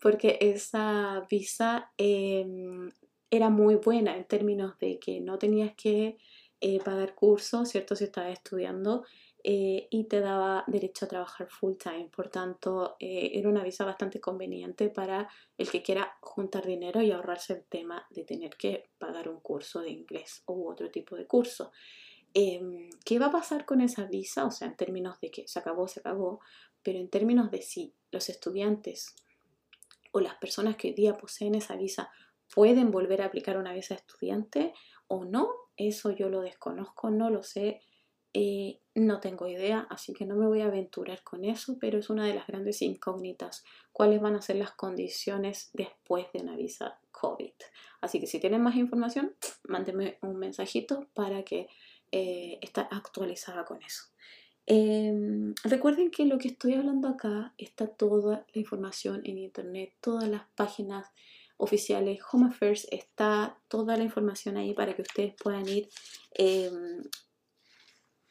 porque 0.00 0.38
esa 0.40 1.26
visa 1.28 1.90
em, 1.96 2.90
era 3.30 3.48
muy 3.48 3.76
buena 3.76 4.16
en 4.16 4.24
términos 4.24 4.78
de 4.78 4.98
que 4.98 5.20
no 5.20 5.38
tenías 5.38 5.74
que 5.74 6.18
eh, 6.60 6.78
pagar 6.84 7.14
cursos, 7.14 7.70
¿cierto? 7.70 7.96
Si 7.96 8.04
estabas 8.04 8.32
estudiando 8.32 9.04
eh, 9.42 9.88
y 9.90 10.04
te 10.04 10.20
daba 10.20 10.64
derecho 10.66 11.04
a 11.04 11.08
trabajar 11.08 11.48
full 11.48 11.76
time. 11.76 12.10
Por 12.14 12.28
tanto, 12.28 12.96
eh, 12.98 13.32
era 13.34 13.48
una 13.48 13.64
visa 13.64 13.84
bastante 13.84 14.20
conveniente 14.20 14.88
para 14.90 15.28
el 15.56 15.70
que 15.70 15.82
quiera 15.82 16.16
juntar 16.20 16.66
dinero 16.66 17.00
y 17.00 17.10
ahorrarse 17.10 17.54
el 17.54 17.64
tema 17.64 18.06
de 18.10 18.24
tener 18.24 18.56
que 18.56 18.90
pagar 18.98 19.28
un 19.28 19.40
curso 19.40 19.80
de 19.80 19.90
inglés 19.90 20.42
u 20.46 20.68
otro 20.68 20.90
tipo 20.90 21.16
de 21.16 21.26
curso. 21.26 21.72
Em, 22.34 22.90
¿Qué 23.04 23.18
va 23.18 23.26
a 23.26 23.32
pasar 23.32 23.64
con 23.64 23.80
esa 23.80 24.04
visa? 24.04 24.44
O 24.44 24.50
sea, 24.50 24.68
en 24.68 24.76
términos 24.76 25.20
de 25.20 25.30
que 25.30 25.48
se 25.48 25.58
acabó, 25.58 25.88
se 25.88 26.00
acabó, 26.00 26.40
pero 26.82 26.98
en 26.98 27.08
términos 27.08 27.50
de 27.50 27.62
si 27.62 27.94
los 28.10 28.28
estudiantes 28.28 29.14
o 30.12 30.20
las 30.20 30.36
personas 30.36 30.76
que 30.76 30.88
hoy 30.88 30.94
día 30.94 31.16
poseen 31.16 31.54
esa 31.54 31.76
visa 31.76 32.10
pueden 32.54 32.90
volver 32.90 33.22
a 33.22 33.26
aplicar 33.26 33.56
una 33.56 33.72
visa 33.72 33.94
de 33.94 34.00
estudiante 34.00 34.74
o 35.06 35.24
no, 35.24 35.50
eso 35.76 36.10
yo 36.10 36.28
lo 36.28 36.40
desconozco, 36.42 37.10
no 37.10 37.30
lo 37.30 37.42
sé 37.42 37.80
eh, 38.32 38.78
no 38.94 39.20
tengo 39.20 39.48
idea, 39.48 39.86
así 39.90 40.12
que 40.12 40.24
no 40.24 40.36
me 40.36 40.46
voy 40.46 40.60
a 40.60 40.66
aventurar 40.66 41.22
con 41.22 41.44
eso, 41.44 41.76
pero 41.80 41.98
es 41.98 42.10
una 42.10 42.26
de 42.26 42.34
las 42.34 42.46
grandes 42.46 42.82
incógnitas. 42.82 43.64
¿Cuáles 43.92 44.20
van 44.20 44.36
a 44.36 44.42
ser 44.42 44.56
las 44.56 44.72
condiciones 44.72 45.70
después 45.72 46.26
de 46.32 46.42
una 46.42 46.56
visa 46.56 46.98
COVID? 47.10 47.52
Así 48.00 48.20
que 48.20 48.26
si 48.26 48.38
tienen 48.38 48.62
más 48.62 48.76
información, 48.76 49.34
mándenme 49.64 50.18
un 50.22 50.36
mensajito 50.36 51.08
para 51.14 51.42
que 51.44 51.68
eh, 52.12 52.58
esté 52.60 52.82
actualizada 52.90 53.64
con 53.64 53.82
eso. 53.82 54.04
Em, 54.66 55.54
recuerden 55.64 56.10
que 56.10 56.26
lo 56.26 56.38
que 56.38 56.48
estoy 56.48 56.74
hablando 56.74 57.08
acá 57.08 57.54
está 57.58 57.88
toda 57.88 58.46
la 58.52 58.60
información 58.60 59.22
en 59.24 59.38
internet, 59.38 59.94
todas 60.00 60.28
las 60.28 60.42
páginas 60.54 61.08
oficiales, 61.56 62.20
Home 62.30 62.48
Affairs, 62.48 62.86
está 62.90 63.58
toda 63.68 63.96
la 63.96 64.04
información 64.04 64.56
ahí 64.56 64.72
para 64.72 64.94
que 64.94 65.02
ustedes 65.02 65.34
puedan 65.34 65.68
ir 65.68 65.88
em, 66.32 67.02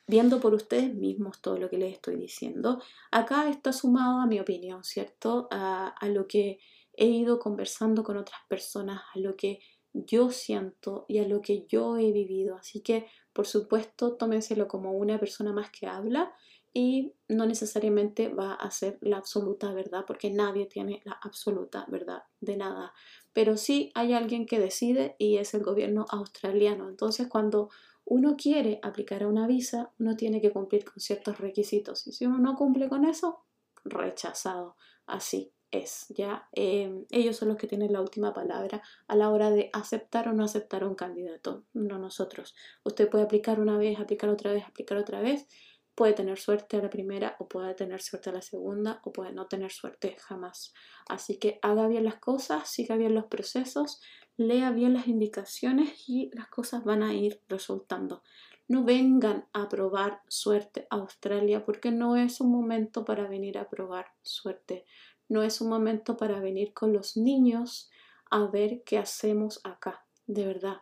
viendo 0.10 0.40
por 0.40 0.56
ustedes 0.56 0.96
mismos 0.96 1.40
todo 1.40 1.60
lo 1.60 1.70
que 1.70 1.78
les 1.78 1.94
estoy 1.94 2.16
diciendo. 2.16 2.82
Acá 3.12 3.48
está 3.48 3.72
sumado 3.72 4.20
a 4.20 4.26
mi 4.26 4.40
opinión, 4.40 4.84
¿cierto? 4.84 5.48
A, 5.52 5.94
lo 6.08 6.28
que 6.28 6.60
he 6.94 7.06
ido 7.06 7.38
conversando 7.38 8.04
con 8.04 8.18
otras 8.18 8.42
personas, 8.48 9.04
a 9.14 9.20
lo 9.20 9.36
que 9.36 9.60
yo 9.94 10.32
siento 10.32 11.06
y 11.08 11.20
a 11.20 11.28
lo 11.28 11.42
que 11.42 11.68
yo 11.68 11.98
he 11.98 12.12
vivido. 12.12 12.56
Así 12.56 12.82
que, 12.82 13.06
por 13.34 13.46
supuesto, 13.46 14.16
tómenselo 14.16 14.68
como 14.68 14.94
una 14.94 15.20
persona 15.20 15.54
más 15.54 15.70
que 15.70 15.86
habla 15.86 16.34
y 16.74 17.14
no 17.28 17.46
necesariamente 17.46 18.30
va 18.30 18.54
a 18.54 18.72
ser 18.72 18.98
la 19.02 19.18
absoluta 19.18 19.72
verdad, 19.74 20.06
porque 20.08 20.32
nadie 20.32 20.66
tiene 20.66 21.02
la 21.06 21.20
absoluta 21.22 21.86
verdad 21.88 22.24
de 22.42 22.58
nada. 22.58 22.94
Pero 23.32 23.58
sí 23.58 23.92
hay 23.94 24.14
alguien 24.14 24.48
que 24.48 24.60
decide 24.60 25.16
y 25.20 25.38
es 25.38 25.54
el 25.54 25.62
gobierno 25.62 26.08
australiano. 26.10 26.90
Entonces, 26.90 27.28
cuando 27.28 27.70
uno 28.10 28.36
quiere 28.36 28.80
aplicar 28.82 29.24
a 29.24 29.28
una 29.28 29.48
visa, 29.48 29.94
uno 30.00 30.16
tiene 30.16 30.42
que 30.42 30.52
cumplir 30.52 30.84
con 30.84 31.00
ciertos 31.00 31.40
requisitos. 31.40 32.06
Y 32.08 32.12
si 32.12 32.26
uno 32.26 32.40
no 32.40 32.56
cumple 32.56 32.90
con 32.90 33.06
eso, 33.06 33.46
rechazado. 33.86 34.76
Así 35.06 35.54
es, 35.72 36.08
¿ya? 36.10 36.48
Em, 36.52 37.06
ellos 37.12 37.38
son 37.38 37.50
los 37.50 37.58
que 37.58 37.68
tienen 37.68 37.94
la 37.94 38.02
última 38.02 38.34
palabra 38.34 38.82
a 39.08 39.16
la 39.16 39.30
hora 39.30 39.52
de 39.52 39.70
aceptar 39.74 40.28
o 40.28 40.34
no 40.34 40.44
aceptar 40.44 40.84
a 40.84 40.88
un 40.88 40.96
candidato, 40.96 41.66
no 41.74 42.00
nosotros. 42.00 42.56
Usted 42.84 43.10
puede 43.10 43.26
aplicar 43.26 43.60
una 43.60 43.78
vez, 43.78 44.00
aplicar 44.00 44.30
otra 44.30 44.54
vez, 44.54 44.66
aplicar 44.66 44.98
otra 44.98 45.22
vez. 45.22 45.48
Puede 45.94 46.14
tener 46.14 46.40
suerte 46.40 46.78
a 46.78 46.82
la 46.82 46.90
primera 46.90 47.36
o 47.40 47.48
puede 47.48 47.76
tener 47.76 48.02
suerte 48.02 48.30
a 48.30 48.34
la 48.34 48.42
segunda 48.42 49.02
o 49.04 49.12
puede 49.12 49.34
no 49.34 49.48
tener 49.48 49.72
suerte 49.72 50.16
jamás. 50.20 50.74
Así 51.10 51.38
que 51.38 51.60
haga 51.62 51.88
bien 51.88 52.06
las 52.06 52.20
cosas, 52.20 52.70
siga 52.70 52.96
bien 52.96 53.14
los 53.14 53.26
procesos, 53.26 54.02
lea 54.40 54.72
bien 54.72 54.94
las 54.94 55.08
indicaciones 55.08 56.08
y 56.08 56.32
las 56.34 56.48
cosas 56.48 56.86
van 56.86 57.04
a 57.04 57.14
ir 57.14 57.42
resultando. 57.50 58.24
No 58.70 58.86
vengan 58.86 59.50
a 59.52 59.68
probar 59.68 60.22
suerte 60.30 60.88
a 60.90 60.96
Australia 60.96 61.66
porque 61.66 61.92
no 61.92 62.16
es 62.16 62.40
un 62.40 62.50
momento 62.50 63.04
para 63.04 63.28
venir 63.28 63.58
a 63.58 63.70
probar 63.70 64.06
suerte. 64.22 64.86
No 65.28 65.44
es 65.44 65.60
un 65.60 65.68
momento 65.68 66.16
para 66.16 66.40
venir 66.40 66.74
con 66.74 66.94
los 66.94 67.18
niños 67.18 67.90
a 68.32 68.46
ver 68.46 68.84
qué 68.86 68.98
hacemos 68.98 69.60
acá. 69.66 70.06
De 70.26 70.46
verdad, 70.46 70.78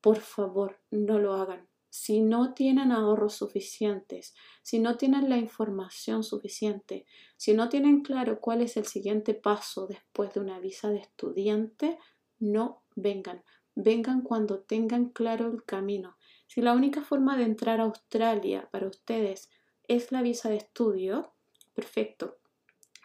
por 0.00 0.18
favor, 0.18 0.80
no 0.90 1.20
lo 1.20 1.34
hagan. 1.34 1.68
Si 1.88 2.20
no 2.20 2.54
tienen 2.54 2.90
ahorros 2.90 3.34
suficientes, 3.34 4.34
si 4.62 4.80
no 4.80 4.96
tienen 4.96 5.28
la 5.30 5.38
información 5.38 6.24
suficiente, 6.24 7.06
si 7.36 7.54
no 7.54 7.68
tienen 7.68 8.02
claro 8.02 8.40
cuál 8.40 8.62
es 8.62 8.76
el 8.76 8.86
siguiente 8.86 9.32
paso 9.32 9.86
después 9.86 10.34
de 10.34 10.40
una 10.40 10.58
visa 10.58 10.90
de 10.90 10.98
estudiante, 10.98 11.98
no 12.38 12.82
vengan, 12.96 13.44
vengan 13.76 14.22
cuando 14.22 14.58
tengan 14.58 15.10
claro 15.10 15.46
el 15.46 15.62
camino. 15.64 16.16
Si 16.48 16.60
la 16.60 16.72
única 16.72 17.02
forma 17.02 17.36
de 17.36 17.44
entrar 17.44 17.80
a 17.80 17.84
Australia 17.84 18.68
para 18.72 18.88
ustedes 18.88 19.50
es 19.86 20.10
la 20.10 20.22
visa 20.22 20.48
de 20.48 20.56
estudio, 20.56 21.32
perfecto, 21.74 22.38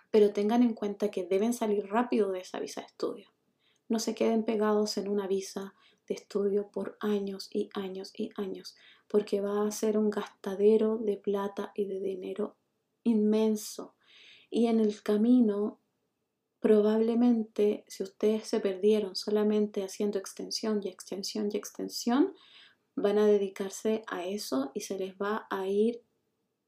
pero 0.09 0.33
tengan 0.33 0.63
en 0.63 0.73
cuenta 0.73 1.11
que 1.11 1.25
deben 1.25 1.53
salir 1.53 1.85
rápido 1.87 2.31
de 2.31 2.39
esa 2.39 2.59
visa 2.59 2.81
de 2.81 2.87
estudio. 2.87 3.29
No 3.87 3.99
se 3.99 4.15
queden 4.15 4.43
pegados 4.43 4.97
en 4.97 5.09
una 5.09 5.27
visa 5.27 5.75
de 6.07 6.15
estudio 6.15 6.69
por 6.71 6.97
años 7.01 7.49
y 7.53 7.69
años 7.73 8.13
y 8.17 8.31
años, 8.35 8.75
porque 9.07 9.41
va 9.41 9.67
a 9.67 9.71
ser 9.71 9.97
un 9.97 10.09
gastadero 10.09 10.97
de 10.97 11.17
plata 11.17 11.71
y 11.75 11.85
de 11.85 11.99
dinero 11.99 12.55
inmenso. 13.03 13.95
Y 14.49 14.67
en 14.67 14.79
el 14.79 15.03
camino 15.03 15.80
probablemente 16.61 17.83
si 17.87 18.03
ustedes 18.03 18.47
se 18.47 18.59
perdieron 18.59 19.15
solamente 19.15 19.83
haciendo 19.83 20.19
extensión 20.19 20.79
y 20.83 20.89
extensión 20.89 21.49
y 21.51 21.57
extensión, 21.57 22.35
van 22.95 23.17
a 23.17 23.25
dedicarse 23.25 24.03
a 24.07 24.25
eso 24.25 24.71
y 24.73 24.81
se 24.81 24.97
les 24.97 25.15
va 25.15 25.47
a 25.49 25.67
ir 25.67 26.03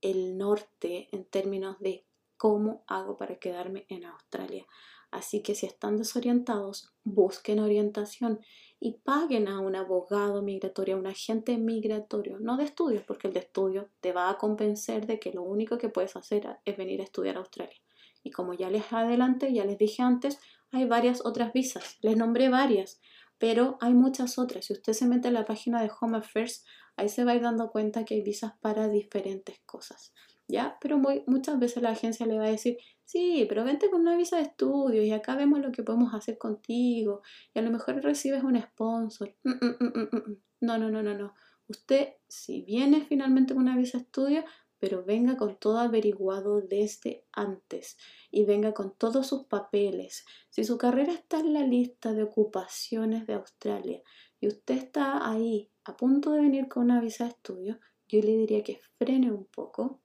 el 0.01 0.37
norte 0.37 1.07
en 1.11 1.25
términos 1.25 1.79
de 1.79 2.05
cómo 2.37 2.83
hago 2.87 3.17
para 3.17 3.37
quedarme 3.37 3.85
en 3.87 4.05
Australia. 4.05 4.65
Así 5.11 5.43
que 5.43 5.53
si 5.53 5.67
están 5.67 5.97
desorientados, 5.97 6.91
busquen 7.03 7.59
orientación 7.59 8.39
y 8.79 8.93
paguen 8.93 9.47
a 9.47 9.59
un 9.59 9.75
abogado 9.75 10.41
migratorio, 10.41 10.95
a 10.95 10.99
un 10.99 11.07
agente 11.07 11.55
migratorio, 11.57 12.39
no 12.39 12.57
de 12.57 12.63
estudios, 12.63 13.03
porque 13.03 13.27
el 13.27 13.33
de 13.33 13.41
estudios 13.41 13.85
te 14.01 14.11
va 14.11 14.31
a 14.31 14.39
convencer 14.39 15.05
de 15.05 15.19
que 15.19 15.31
lo 15.31 15.43
único 15.43 15.77
que 15.77 15.89
puedes 15.89 16.15
hacer 16.15 16.57
es 16.65 16.77
venir 16.77 16.99
a 16.99 17.03
estudiar 17.03 17.37
a 17.37 17.41
Australia. 17.41 17.82
Y 18.23 18.31
como 18.31 18.53
ya 18.53 18.69
les 18.69 18.91
adelanté, 18.91 19.53
ya 19.53 19.65
les 19.65 19.77
dije 19.77 20.01
antes, 20.01 20.39
hay 20.71 20.85
varias 20.85 21.25
otras 21.25 21.53
visas. 21.53 21.97
Les 22.01 22.17
nombré 22.17 22.49
varias, 22.49 22.99
pero 23.37 23.77
hay 23.81 23.93
muchas 23.93 24.39
otras. 24.39 24.65
Si 24.65 24.73
usted 24.73 24.93
se 24.93 25.05
mete 25.05 25.27
en 25.27 25.35
la 25.35 25.45
página 25.45 25.81
de 25.81 25.91
Home 25.99 26.17
Affairs, 26.17 26.65
ahí 26.95 27.09
se 27.09 27.23
va 27.23 27.31
a 27.31 27.35
ir 27.35 27.41
dando 27.41 27.69
cuenta 27.69 28.05
que 28.05 28.15
hay 28.15 28.21
visas 28.21 28.53
para 28.59 28.87
diferentes 28.89 29.59
cosas. 29.65 30.13
¿Ya? 30.47 30.77
Pero 30.81 30.99
muchas 31.27 31.59
veces 31.59 31.81
la 31.83 31.91
agencia 31.91 32.25
le 32.25 32.37
va 32.37 32.45
a 32.45 32.51
decir, 32.51 32.77
sí, 33.05 33.45
pero 33.47 33.63
vente 33.63 33.89
con 33.89 34.01
una 34.01 34.17
visa 34.17 34.37
de 34.37 34.43
estudio 34.43 35.01
y 35.03 35.11
acá 35.11 35.35
vemos 35.35 35.59
lo 35.59 35.71
que 35.71 35.83
podemos 35.83 36.13
hacer 36.13 36.37
contigo 36.37 37.21
y 37.53 37.59
a 37.59 37.61
lo 37.61 37.71
mejor 37.71 38.01
recibes 38.03 38.43
un 38.43 38.61
sponsor. 38.61 39.33
Mm, 39.43 39.51
mm, 39.51 39.77
mm, 39.79 40.37
no, 40.61 40.77
no, 40.77 40.89
no, 40.89 41.01
no, 41.01 41.13
no. 41.13 41.33
Usted, 41.67 42.09
si 42.27 42.61
viene 42.61 43.05
finalmente 43.05 43.53
con 43.53 43.63
una 43.63 43.77
visa 43.77 43.97
de 43.97 44.03
estudio, 44.03 44.43
pero 44.83 45.01
venga 45.01 45.37
con 45.37 45.55
todo 45.55 45.77
averiguado 45.77 46.59
desde 46.59 47.23
antes 47.31 47.95
y 48.29 48.43
venga 48.43 48.73
con 48.73 48.93
todos 48.97 49.27
sus 49.27 49.45
papeles. 49.45 50.25
Si 50.49 50.65
su 50.65 50.77
carrera 50.77 51.13
está 51.13 51.39
en 51.39 51.53
la 51.53 51.65
lista 51.65 52.11
de 52.11 52.23
ocupaciones 52.23 53.25
de 53.25 53.35
Australia 53.35 54.03
y 54.41 54.49
usted 54.49 54.75
está 54.75 55.31
ahí 55.31 55.71
a 55.85 55.95
punto 55.95 56.31
de 56.31 56.41
venir 56.41 56.67
con 56.67 56.83
una 56.83 56.99
visa 56.99 57.23
de 57.23 57.29
estudio, 57.29 57.79
yo 58.09 58.19
le 58.19 58.35
diría 58.35 58.61
que 58.61 58.81
frene 58.97 59.31
un 59.31 59.45
poco 59.45 60.01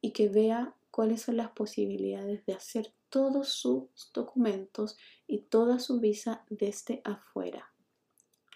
y 0.00 0.12
que 0.12 0.28
vea 0.28 0.76
cuáles 0.92 1.22
son 1.22 1.38
las 1.38 1.50
posibilidades 1.50 2.46
de 2.46 2.52
hacer 2.52 2.94
todos 3.08 3.48
sus 3.48 4.12
documentos 4.14 4.96
y 5.26 5.46
toda 5.46 5.80
su 5.80 5.98
visa 5.98 6.44
desde 6.48 7.00
afuera 7.02 7.72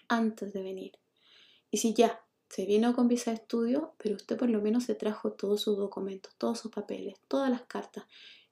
antes 0.07 0.53
de 0.53 0.63
venir. 0.63 0.93
Y 1.69 1.79
si 1.79 1.93
ya 1.93 2.23
se 2.51 2.65
vino 2.65 2.93
con 2.93 3.07
visa 3.07 3.31
de 3.31 3.35
estudio, 3.37 3.93
pero 3.97 4.15
usted 4.15 4.37
por 4.37 4.49
lo 4.49 4.61
menos 4.61 4.83
se 4.83 4.93
trajo 4.93 5.31
todos 5.31 5.61
sus 5.61 5.77
documentos, 5.77 6.35
todos 6.37 6.59
sus 6.59 6.69
papeles, 6.69 7.15
todas 7.29 7.49
las 7.49 7.61
cartas 7.61 8.03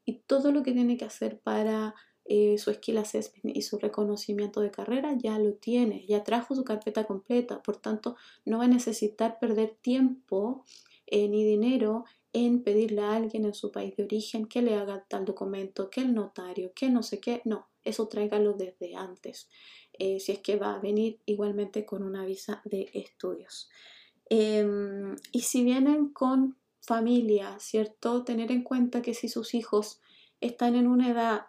y 0.05 0.19
todo 0.19 0.53
lo 0.53 0.63
que 0.63 0.71
tiene 0.71 0.95
que 0.95 1.03
hacer 1.03 1.39
para 1.41 1.93
eh, 2.23 2.57
su 2.59 2.73
skill 2.73 2.99
assessment 2.99 3.57
y 3.57 3.61
su 3.61 3.77
reconocimiento 3.77 4.61
de 4.61 4.71
carrera, 4.71 5.17
ya 5.17 5.37
lo 5.37 5.55
tiene, 5.55 6.05
ya 6.07 6.23
trajo 6.23 6.55
su 6.55 6.63
carpeta 6.63 7.03
completa, 7.03 7.61
por 7.61 7.75
tanto 7.75 8.15
no 8.45 8.59
va 8.59 8.65
a 8.65 8.67
necesitar 8.69 9.37
perder 9.37 9.75
tiempo 9.81 10.63
eh, 11.05 11.27
ni 11.27 11.43
dinero 11.43 12.05
en 12.31 12.63
pedirle 12.63 13.01
a 13.01 13.15
alguien 13.15 13.43
en 13.43 13.53
su 13.53 13.69
país 13.69 13.97
de 13.97 14.03
origen 14.03 14.45
que 14.45 14.61
le 14.61 14.75
haga 14.75 15.03
tal 15.09 15.25
documento, 15.25 15.89
que 15.89 15.99
el 15.99 16.13
notario, 16.13 16.71
que 16.73 16.89
no 16.89 17.03
sé 17.03 17.19
qué, 17.19 17.41
no, 17.43 17.67
eso 17.83 18.07
tráigalo 18.07 18.53
desde 18.53 18.95
antes. 18.95 19.49
Eh, 19.99 20.21
si 20.21 20.31
es 20.31 20.39
que 20.39 20.55
va 20.55 20.75
a 20.75 20.79
venir 20.79 21.19
igualmente 21.25 21.85
con 21.85 22.03
una 22.03 22.25
visa 22.25 22.61
de 22.63 22.89
estudios. 22.93 23.69
Em, 24.29 25.15
y 25.33 25.41
si 25.41 25.63
vienen 25.63 26.09
con 26.09 26.57
familia, 26.79 27.59
¿cierto? 27.59 28.23
Tener 28.23 28.51
en 28.51 28.63
cuenta 28.63 29.01
que 29.01 29.13
si 29.13 29.27
sus 29.27 29.53
hijos 29.53 29.99
están 30.39 30.75
en 30.75 30.87
una 30.87 31.09
edad, 31.09 31.47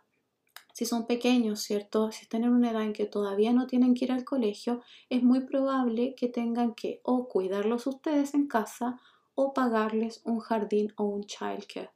si 0.73 0.85
son 0.85 1.07
pequeños, 1.07 1.61
¿cierto? 1.61 2.11
Si 2.11 2.23
están 2.23 2.43
en 2.43 2.51
una 2.51 2.73
edad 2.73 2.83
en 2.83 2.93
que 2.93 3.07
todavía 3.07 3.53
no 3.53 3.69
tienen 3.69 3.95
que 3.95 4.07
ir 4.07 4.13
al 4.13 4.25
colegio, 4.25 4.83
es 5.11 5.23
muy 5.23 5.41
probable 5.41 6.15
que 6.17 6.29
tengan 6.29 6.75
que 6.75 7.01
o 7.05 7.29
cuidarlos 7.29 7.87
ustedes 7.87 8.35
en 8.35 8.49
casa 8.49 9.01
o 9.37 9.55
pagarles 9.55 10.23
un 10.25 10.41
jardín 10.41 10.93
o 10.97 11.05
un 11.05 11.25
childcare. 11.25 11.91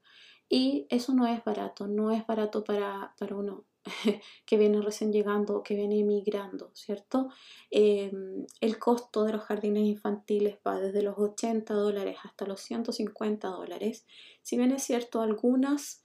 Y 0.49 0.87
eso 0.89 1.15
no 1.15 1.27
es 1.27 1.43
barato, 1.45 1.89
no 1.89 2.13
es 2.13 2.25
barato 2.27 2.63
para, 2.63 3.13
para 3.19 3.35
uno 3.35 3.65
que 4.47 4.57
viene 4.57 4.81
recién 4.81 5.13
llegando, 5.13 5.63
que 5.63 5.75
viene 5.75 5.99
emigrando, 6.01 6.71
¿cierto? 6.75 7.29
Em, 7.71 8.47
el 8.61 8.79
costo 8.79 9.25
de 9.25 9.33
los 9.33 9.43
jardines 9.43 9.85
infantiles 9.85 10.59
va 10.67 10.81
desde 10.81 11.03
los 11.03 11.19
80 11.19 11.75
dólares 11.75 12.17
hasta 12.23 12.47
los 12.47 12.61
150 12.61 13.49
dólares. 13.49 14.07
Si 14.43 14.57
bien 14.57 14.73
es 14.73 14.83
cierto, 14.83 15.21
algunas, 15.21 16.03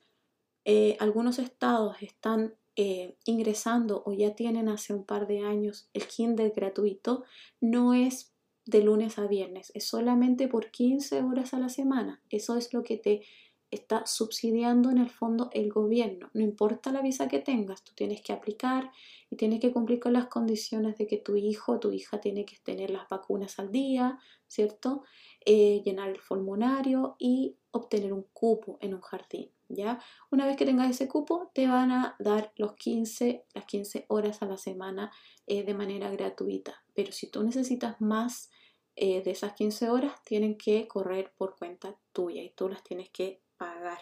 eh, 0.66 0.98
algunos 1.00 1.40
estados 1.40 1.96
están 2.02 2.56
eh, 2.76 3.18
ingresando 3.26 4.04
o 4.06 4.14
ya 4.14 4.36
tienen 4.36 4.70
hace 4.70 4.94
un 4.94 5.04
par 5.04 5.28
de 5.28 5.40
años 5.40 5.90
el 5.94 6.08
kinder 6.08 6.52
gratuito, 6.56 7.24
no 7.60 7.94
es 7.94 8.34
de 8.66 8.84
lunes 8.84 9.18
a 9.18 9.28
viernes, 9.28 9.72
es 9.74 9.88
solamente 9.88 10.48
por 10.48 10.70
15 10.70 11.24
horas 11.24 11.54
a 11.54 11.60
la 11.60 11.70
semana. 11.70 12.22
Eso 12.30 12.56
es 12.56 12.74
lo 12.74 12.84
que 12.84 12.98
te 12.98 13.24
está 13.72 14.06
subsidiando 14.06 14.90
en 14.90 14.98
el 14.98 15.10
fondo 15.10 15.50
el 15.54 15.72
gobierno. 15.72 16.30
No 16.34 16.42
importa 16.42 16.92
la 16.92 17.02
visa 17.02 17.28
que 17.28 17.40
tengas, 17.40 17.84
tú 17.84 17.94
tienes 17.96 18.22
que 18.22 18.34
aplicar 18.34 18.92
y 19.30 19.36
tienes 19.36 19.60
que 19.60 19.72
cumplir 19.72 20.00
con 20.00 20.14
las 20.14 20.28
condiciones 20.28 20.98
de 20.98 21.08
que 21.08 21.18
tu 21.18 21.36
hijo 21.36 21.74
o 21.74 21.80
tu 21.80 21.92
hija 21.92 22.20
tiene 22.20 22.46
que 22.46 22.58
tener 22.64 22.90
las 22.90 23.08
vacunas 23.10 23.60
al 23.60 23.72
día, 23.72 24.20
¿cierto? 24.48 25.04
Eh, 25.46 25.82
llenar 25.86 26.10
el 26.10 26.20
formulario 26.20 27.16
y 27.20 27.56
obtener 27.72 28.14
un 28.14 28.26
cupo 28.34 28.78
en 28.82 28.96
un 28.96 29.02
jardín, 29.02 29.52
¿ya? 29.68 30.00
Una 30.32 30.46
vez 30.46 30.58
que 30.58 30.66
tengas 30.66 30.90
ese 30.90 31.08
cupo, 31.08 31.52
te 31.54 31.68
van 31.68 31.92
a 31.92 32.16
dar 32.20 32.52
los 32.56 32.74
15, 32.74 33.46
las 33.54 33.66
15 33.66 34.06
horas 34.08 34.42
a 34.42 34.48
la 34.48 34.58
semana 34.58 35.12
eh, 35.46 35.64
de 35.64 35.74
manera 35.76 36.10
gratuita. 36.10 36.84
Pero 36.96 37.12
si 37.12 37.30
tú 37.30 37.44
necesitas 37.44 38.02
más 38.02 38.50
eh, 38.96 39.22
de 39.22 39.32
esas 39.32 39.54
15 39.54 39.90
horas, 39.90 40.14
tienen 40.26 40.58
que 40.58 40.88
correr 40.88 41.32
por 41.38 41.56
cuenta 41.56 41.96
tuya 42.12 42.42
y 42.42 42.50
tú 42.50 42.68
las 42.68 42.84
tienes 42.84 43.10
que 43.10 43.42
pagar. 43.60 44.00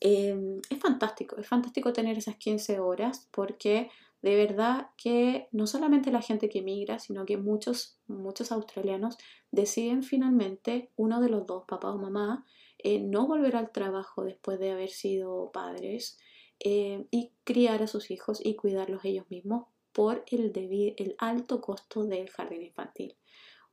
Em, 0.00 0.60
es 0.70 0.78
fantástico, 0.78 1.36
es 1.38 1.46
fantástico 1.46 1.92
tener 1.92 2.18
esas 2.18 2.36
15 2.36 2.80
horas 2.80 3.28
porque 3.30 3.90
de 4.20 4.36
verdad 4.36 4.90
que 4.96 5.48
no 5.52 5.66
solamente 5.66 6.12
la 6.12 6.22
gente 6.22 6.48
que 6.48 6.60
emigra, 6.60 6.98
sino 7.00 7.24
que 7.24 7.36
muchos, 7.36 7.98
muchos 8.06 8.52
australianos 8.52 9.18
deciden 9.50 10.02
finalmente, 10.04 10.90
uno 10.96 11.20
de 11.20 11.28
los 11.28 11.46
dos, 11.46 11.64
papá 11.66 11.92
o 11.92 11.98
mamá, 11.98 12.44
eh, 12.78 13.00
no 13.00 13.26
volver 13.26 13.56
al 13.56 13.72
trabajo 13.72 14.24
después 14.24 14.58
de 14.58 14.72
haber 14.72 14.90
sido 14.90 15.50
padres 15.52 16.18
eh, 16.60 17.06
y 17.10 17.32
criar 17.44 17.82
a 17.82 17.88
sus 17.88 18.10
hijos 18.10 18.40
y 18.44 18.54
cuidarlos 18.56 19.04
ellos 19.04 19.28
mismos 19.30 19.66
por 19.92 20.24
el, 20.28 20.52
el 20.96 21.14
alto 21.18 21.60
costo 21.60 22.04
del 22.04 22.30
jardín 22.30 22.62
infantil. 22.62 23.16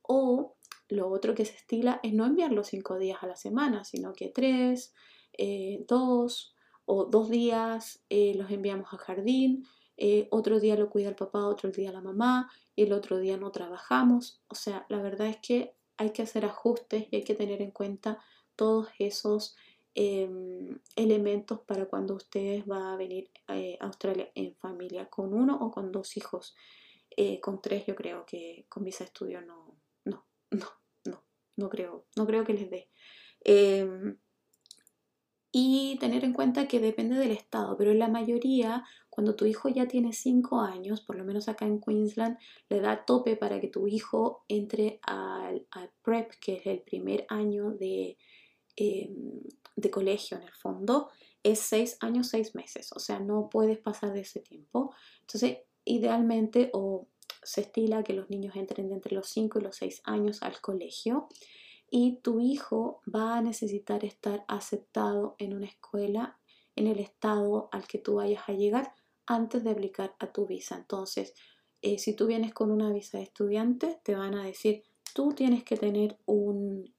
O 0.02 0.56
lo 0.90 1.08
otro 1.10 1.36
que 1.36 1.46
se 1.46 1.56
estila 1.56 2.00
es 2.04 2.14
no 2.14 2.26
enviarlos 2.26 2.68
cinco 2.68 2.98
días 2.98 3.20
a 3.22 3.28
la 3.28 3.36
semana, 3.36 3.84
sino 3.84 4.14
que 4.14 4.30
tres, 4.30 4.94
eh, 5.38 5.86
dos 5.88 6.56
o 6.86 7.06
dos 7.06 7.30
días 7.30 8.04
eh, 8.10 8.34
los 8.36 8.50
enviamos 8.50 8.92
al 8.92 9.00
jardín, 9.00 9.66
eh, 9.98 10.28
otro 10.32 10.60
día 10.60 10.76
lo 10.76 10.90
cuida 10.90 11.10
el 11.10 11.16
papá, 11.16 11.46
otro 11.46 11.72
día 11.72 11.92
la 11.92 12.02
mamá 12.02 12.52
y 12.76 12.84
el 12.84 12.94
otro 12.94 13.20
día 13.20 13.38
no 13.38 13.52
trabajamos. 13.52 14.42
O 14.48 14.56
sea, 14.56 14.86
la 14.90 15.02
verdad 15.02 15.28
es 15.28 15.38
que 15.38 15.76
hay 15.98 16.12
que 16.12 16.24
hacer 16.24 16.46
ajustes 16.46 17.08
y 17.12 17.18
hay 17.18 17.24
que 17.24 17.36
tener 17.36 17.62
en 17.62 17.72
cuenta 17.72 18.20
todos 18.56 18.88
esos 18.98 19.56
em, 19.94 20.80
elementos 20.96 21.60
para 21.62 21.86
cuando 21.86 22.16
ustedes 22.16 22.66
van 22.66 22.84
a 22.84 22.96
venir 22.96 23.30
a 23.48 23.86
Australia 23.86 24.32
en 24.36 24.56
familia, 24.56 25.10
con 25.10 25.34
uno 25.34 25.58
o 25.62 25.72
con 25.72 25.92
dos 25.92 26.18
hijos. 26.18 26.56
con 27.42 27.62
tres 27.62 27.86
yo 27.86 27.96
creo 27.96 28.26
que 28.26 28.66
con 28.70 28.84
visa 28.84 29.04
estudio 29.04 29.42
no, 29.42 29.76
no, 30.06 30.26
no, 30.52 30.79
no, 31.60 31.70
creo, 31.70 32.06
no 32.16 32.26
creo 32.26 32.44
que 32.44 32.54
les 32.54 32.70
dé. 32.70 32.90
Em, 33.42 34.18
y 35.52 35.98
tener 36.00 36.24
en 36.24 36.34
cuenta 36.34 36.68
que 36.68 36.80
depende 36.80 37.16
del 37.16 37.32
estado, 37.32 37.76
pero 37.76 37.92
en 37.92 38.00
la 38.00 38.08
mayoría, 38.08 38.86
cuando 39.10 39.36
tu 39.36 39.46
hijo 39.46 39.68
ya 39.68 39.88
tiene 39.88 40.14
5 40.14 40.62
años, 40.62 41.02
por 41.02 41.16
lo 41.16 41.24
menos 41.24 41.50
acá 41.50 41.66
en 41.66 41.82
Queensland, 41.82 42.38
le 42.70 42.82
da 42.82 43.06
tope 43.06 43.36
para 43.36 43.60
que 43.60 43.68
tu 43.68 43.88
hijo 43.88 44.46
entre 44.48 45.00
al, 45.02 45.66
PrEP, 46.04 46.32
que 46.40 46.54
es 46.58 46.66
el 46.68 46.82
primer 46.82 47.26
año 47.30 47.72
de, 47.72 48.18
em, 48.76 49.42
de 49.76 49.90
colegio 49.90 50.38
en 50.38 50.44
el 50.44 50.54
fondo, 50.54 51.10
es 51.44 51.60
6 51.60 51.98
años, 52.02 52.28
6 52.28 52.54
meses, 52.54 52.92
o 52.94 53.00
sea, 53.00 53.20
no 53.20 53.50
puedes 53.50 53.80
pasar 53.80 54.14
de 54.14 54.22
ese 54.22 54.42
tiempo. 54.42 54.94
Entonces, 55.22 55.60
idealmente 55.86 56.70
o 56.74 57.08
se 57.44 57.62
estila 57.62 58.04
que 58.04 58.14
los 58.14 58.30
niños 58.30 58.56
entren 58.56 58.90
de 58.90 58.96
entre 58.96 59.16
los 59.16 59.28
5 59.28 59.60
y 59.60 59.62
los 59.62 59.76
6 59.78 60.02
años 60.06 60.42
al 60.42 60.60
colegio 60.62 61.28
y 61.90 62.18
tu 62.18 62.40
hijo 62.40 63.02
va 63.14 63.38
a 63.38 63.42
necesitar 63.42 64.06
estar 64.06 64.46
aceptado 64.48 65.36
en 65.40 65.54
una 65.54 65.68
escuela 65.68 66.38
en 66.76 66.88
el 66.88 67.00
estado 67.00 67.70
al 67.72 67.88
que 67.88 67.98
tú 67.98 68.16
vayas 68.16 68.48
a 68.48 68.54
llegar 68.54 68.94
antes 69.26 69.64
de 69.64 69.72
aplicar 69.72 70.16
a 70.20 70.32
tu 70.32 70.46
visa. 70.46 70.76
Entonces, 70.76 71.34
eh, 71.82 71.98
si 71.98 72.16
tú 72.16 72.28
vienes 72.28 72.54
con 72.54 72.72
una 72.72 72.92
visa 72.92 73.18
de 73.18 73.24
estudiante, 73.24 74.00
te 74.04 74.16
van 74.16 74.36
a 74.36 74.44
decir, 74.44 74.84
tú 75.14 75.34
tienes 75.34 75.64
que 75.64 75.78
tener 75.78 76.18
un, 76.26 76.94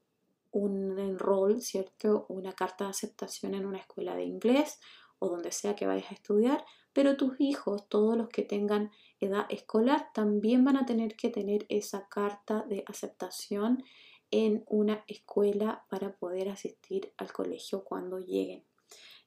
un 0.51 0.99
enroll, 0.99 1.61
¿cierto? 1.61 2.27
Una 2.29 2.53
carta 2.53 2.85
de 2.85 2.91
aceptación 2.91 3.55
en 3.55 3.67
una 3.67 3.79
escuela 3.79 4.15
de 4.15 4.25
inglés 4.25 4.81
o 5.19 5.29
donde 5.29 5.53
sea 5.53 5.77
que 5.77 5.87
vayas 5.87 6.11
a 6.11 6.15
estudiar, 6.15 6.65
pero 6.93 7.17
tus 7.17 7.41
hijos, 7.41 7.89
todos 7.89 8.17
los 8.17 8.29
que 8.29 8.43
tengan 8.43 8.91
edad 9.21 9.47
escolar, 9.49 10.09
también 10.15 10.65
van 10.65 10.77
a 10.77 10.87
tener 10.87 11.17
que 11.17 11.31
tener 11.31 11.67
esa 11.69 12.09
carta 12.09 12.65
de 12.69 12.85
aceptación 12.87 13.85
en 14.31 14.65
una 14.67 15.05
escuela 15.07 15.85
para 15.89 16.13
poder 16.13 16.49
asistir 16.49 17.13
al 17.17 17.33
colegio 17.33 17.85
cuando 17.85 18.19
lleguen. 18.19 18.65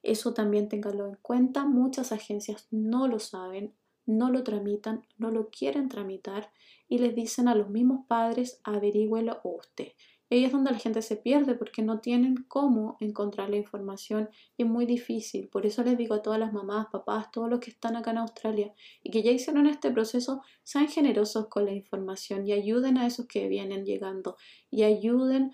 Eso 0.02 0.34
también 0.34 0.68
ténganlo 0.68 1.06
en 1.06 1.16
cuenta. 1.16 1.64
Muchas 1.64 2.12
agencias 2.12 2.68
no 2.70 3.08
lo 3.08 3.18
saben, 3.18 3.74
no 4.06 4.30
lo 4.30 4.44
tramitan, 4.44 5.06
no 5.16 5.30
lo 5.30 5.48
quieren 5.48 5.88
tramitar 5.88 6.50
y 6.88 6.98
les 6.98 7.14
dicen 7.14 7.48
a 7.48 7.54
los 7.54 7.70
mismos 7.70 8.06
padres 8.06 8.60
averigüelo 8.64 9.40
usted. 9.44 9.92
Ahí 10.30 10.44
es 10.44 10.52
donde 10.52 10.70
la 10.70 10.78
gente 10.78 11.02
se 11.02 11.16
pierde 11.16 11.54
porque 11.54 11.82
no 11.82 12.00
tienen 12.00 12.44
cómo 12.48 12.96
encontrar 13.00 13.50
la 13.50 13.56
información 13.56 14.30
y 14.56 14.62
es 14.62 14.68
muy 14.68 14.86
difícil. 14.86 15.48
Por 15.48 15.66
eso 15.66 15.82
les 15.82 15.96
digo 15.98 16.14
a 16.14 16.22
todas 16.22 16.40
las 16.40 16.52
mamás, 16.52 16.86
papás, 16.90 17.30
todos 17.30 17.48
los 17.50 17.60
que 17.60 17.70
están 17.70 17.96
acá 17.96 18.10
en 18.10 18.18
Australia 18.18 18.72
y 19.02 19.10
que 19.10 19.22
ya 19.22 19.30
hicieron 19.30 19.66
este 19.66 19.90
proceso, 19.90 20.42
sean 20.62 20.88
generosos 20.88 21.48
con 21.48 21.66
la 21.66 21.72
información 21.72 22.46
y 22.46 22.52
ayuden 22.52 22.98
a 22.98 23.06
esos 23.06 23.26
que 23.26 23.48
vienen 23.48 23.84
llegando 23.84 24.36
y 24.70 24.82
ayuden 24.82 25.52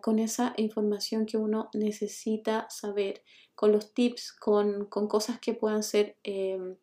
con 0.00 0.18
esa 0.18 0.54
información 0.56 1.26
que 1.26 1.36
uno 1.36 1.68
necesita 1.74 2.66
saber, 2.70 3.22
con 3.54 3.72
los 3.72 3.92
tips, 3.92 4.32
con, 4.32 4.86
cosas 4.86 5.38
que 5.38 5.52
puedan 5.52 5.82
ser 5.82 6.16
em, 6.22 6.76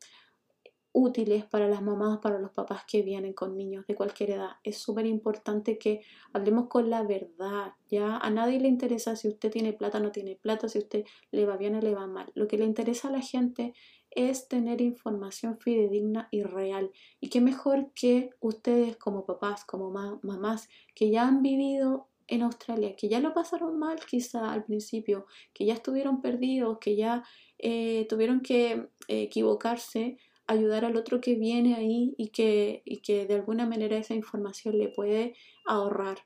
útiles 0.98 1.46
para 1.46 1.68
las 1.68 1.84
mamás, 1.84 2.18
para 2.18 2.40
los 2.40 2.50
papás 2.50 2.82
que 2.88 3.04
vienen 3.04 3.34
con 3.34 3.56
niños 3.56 3.86
de 3.86 3.94
cualquier 3.94 4.32
edad. 4.32 4.50
Es 4.64 4.80
súper 4.80 5.06
importante 5.06 5.78
que 5.78 6.02
hablemos 6.34 6.70
con 6.70 6.90
la 6.90 7.04
verdad, 7.04 7.74
¿ya? 7.88 8.18
A 8.18 8.32
nadie 8.32 8.60
le 8.60 8.68
interesa 8.68 9.16
si 9.16 9.28
usted 9.28 9.52
tiene 9.52 9.74
plata 9.74 10.00
o 10.00 10.02
no 10.02 10.12
tiene 10.12 10.36
plata, 10.36 10.68
si 10.68 10.80
usted 10.80 11.06
le 11.30 11.46
va 11.46 11.56
bien 11.56 11.76
o 11.76 11.82
le 11.82 11.94
va 11.94 12.08
mal. 12.08 12.32
Lo 12.34 12.48
que 12.48 12.58
le 12.58 12.66
interesa 12.66 13.10
a 13.10 13.12
la 13.12 13.22
gente 13.22 13.76
es 14.10 14.48
tener 14.48 14.82
información 14.82 15.60
fidedigna 15.60 16.30
y 16.32 16.42
real. 16.42 16.90
Y 17.20 17.30
qué 17.30 17.42
mejor 17.42 17.92
que 17.94 18.32
ustedes 18.40 18.98
como 18.98 19.24
papás, 19.24 19.66
como 19.66 19.92
mamás, 19.92 20.68
que 20.96 21.12
ya 21.12 21.28
han 21.28 21.44
vivido 21.44 22.08
en 22.28 22.42
Australia, 22.42 22.96
que 22.96 23.08
ya 23.08 23.20
lo 23.20 23.36
pasaron 23.36 23.78
mal 23.78 24.00
quizá 24.04 24.52
al 24.52 24.64
principio, 24.64 25.28
que 25.54 25.66
ya 25.66 25.76
estuvieron 25.76 26.22
perdidos, 26.22 26.80
que 26.80 26.96
ya 26.96 27.24
eh, 27.60 28.08
tuvieron 28.10 28.42
que 28.42 28.90
equivocarse, 29.08 30.18
ayudar 30.48 30.86
al 30.86 30.98
otro 30.98 31.22
que 31.22 31.36
viene 31.36 31.76
ahí 31.76 32.16
y 32.18 32.30
que, 32.30 32.82
y 32.86 33.02
que 33.02 33.26
de 33.26 33.36
alguna 33.36 33.66
manera 33.66 33.98
esa 33.98 34.16
información 34.16 34.78
le 34.78 34.90
puede 34.90 35.36
ahorrar 35.66 36.20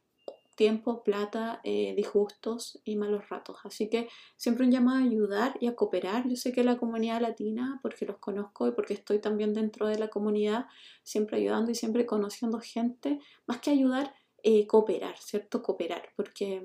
tiempo, 0.56 1.04
plata, 1.04 1.60
eh, 1.64 1.94
disgustos 1.96 2.80
y 2.84 2.96
malos 2.96 3.30
ratos. 3.30 3.58
Así 3.64 3.90
que 3.90 4.10
siempre 4.38 4.66
un 4.66 4.72
llamado 4.72 5.00
a 5.00 5.04
ayudar 5.04 5.58
y 5.60 5.68
a 5.68 5.76
cooperar. 5.76 6.28
Yo 6.30 6.36
sé 6.36 6.52
que 6.52 6.64
la 6.64 6.78
comunidad 6.78 7.22
latina, 7.22 7.80
porque 7.82 8.06
los 8.06 8.18
conozco 8.18 8.68
y 8.68 8.72
porque 8.72 8.94
estoy 8.94 9.20
también 9.20 9.54
dentro 9.54 9.88
de 9.88 9.98
la 9.98 10.10
comunidad, 10.10 10.68
siempre 11.04 11.38
ayudando 11.38 11.72
y 11.72 11.76
siempre 11.76 12.06
conociendo 12.06 12.60
gente, 12.60 13.20
más 13.48 13.60
que 13.60 13.72
ayudar, 13.72 14.14
eh, 14.44 14.68
cooperar, 14.68 15.18
¿cierto? 15.18 15.64
Cooperar, 15.64 16.10
porque 16.16 16.62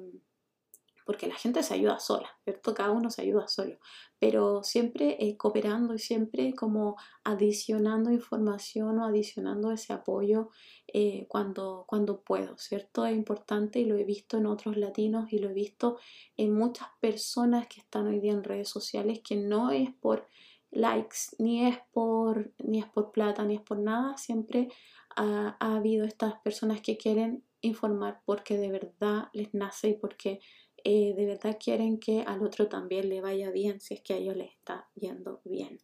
porque 1.06 1.28
la 1.28 1.36
gente 1.36 1.62
se 1.62 1.72
ayuda 1.72 2.00
sola, 2.00 2.28
¿cierto? 2.42 2.74
Cada 2.74 2.90
uno 2.90 3.10
se 3.10 3.22
ayuda 3.22 3.46
solo, 3.46 3.78
pero 4.18 4.64
siempre 4.64 5.16
eh, 5.20 5.36
cooperando 5.36 5.94
y 5.94 6.00
siempre 6.00 6.52
como 6.54 6.96
adicionando 7.22 8.10
información 8.10 8.98
o 8.98 9.04
adicionando 9.06 9.70
ese 9.70 9.92
apoyo 9.92 10.50
eh, 10.88 11.26
cuando, 11.28 11.84
cuando 11.86 12.20
puedo, 12.22 12.58
¿cierto? 12.58 13.06
Es 13.06 13.14
importante 13.14 13.78
y 13.78 13.84
lo 13.84 13.96
he 13.96 14.02
visto 14.02 14.36
en 14.36 14.46
otros 14.46 14.76
latinos 14.76 15.32
y 15.32 15.38
lo 15.38 15.48
he 15.48 15.54
visto 15.54 15.96
en 16.36 16.52
muchas 16.52 16.88
personas 17.00 17.68
que 17.68 17.80
están 17.80 18.08
hoy 18.08 18.18
día 18.18 18.32
en 18.32 18.42
redes 18.42 18.68
sociales 18.68 19.20
que 19.22 19.36
no 19.36 19.70
es 19.70 19.94
por 19.94 20.26
likes, 20.72 21.36
ni 21.38 21.66
es 21.66 21.78
por, 21.92 22.52
ni 22.58 22.80
es 22.80 22.86
por 22.86 23.12
plata, 23.12 23.44
ni 23.44 23.54
es 23.54 23.62
por 23.62 23.78
nada, 23.78 24.16
siempre 24.16 24.68
ha, 25.14 25.56
ha 25.60 25.76
habido 25.76 26.04
estas 26.04 26.34
personas 26.40 26.80
que 26.80 26.96
quieren 26.96 27.44
informar 27.60 28.20
porque 28.24 28.58
de 28.58 28.70
verdad 28.70 29.28
les 29.32 29.54
nace 29.54 29.90
y 29.90 29.94
porque 29.94 30.40
eh, 30.88 31.14
de 31.16 31.26
verdad 31.26 31.58
quieren 31.58 31.98
que 31.98 32.22
al 32.22 32.44
otro 32.44 32.68
también 32.68 33.08
le 33.08 33.20
vaya 33.20 33.50
bien 33.50 33.80
si 33.80 33.94
es 33.94 34.02
que 34.02 34.14
a 34.14 34.18
ellos 34.18 34.36
les 34.36 34.52
está 34.52 34.88
yendo 34.94 35.40
bien. 35.44 35.80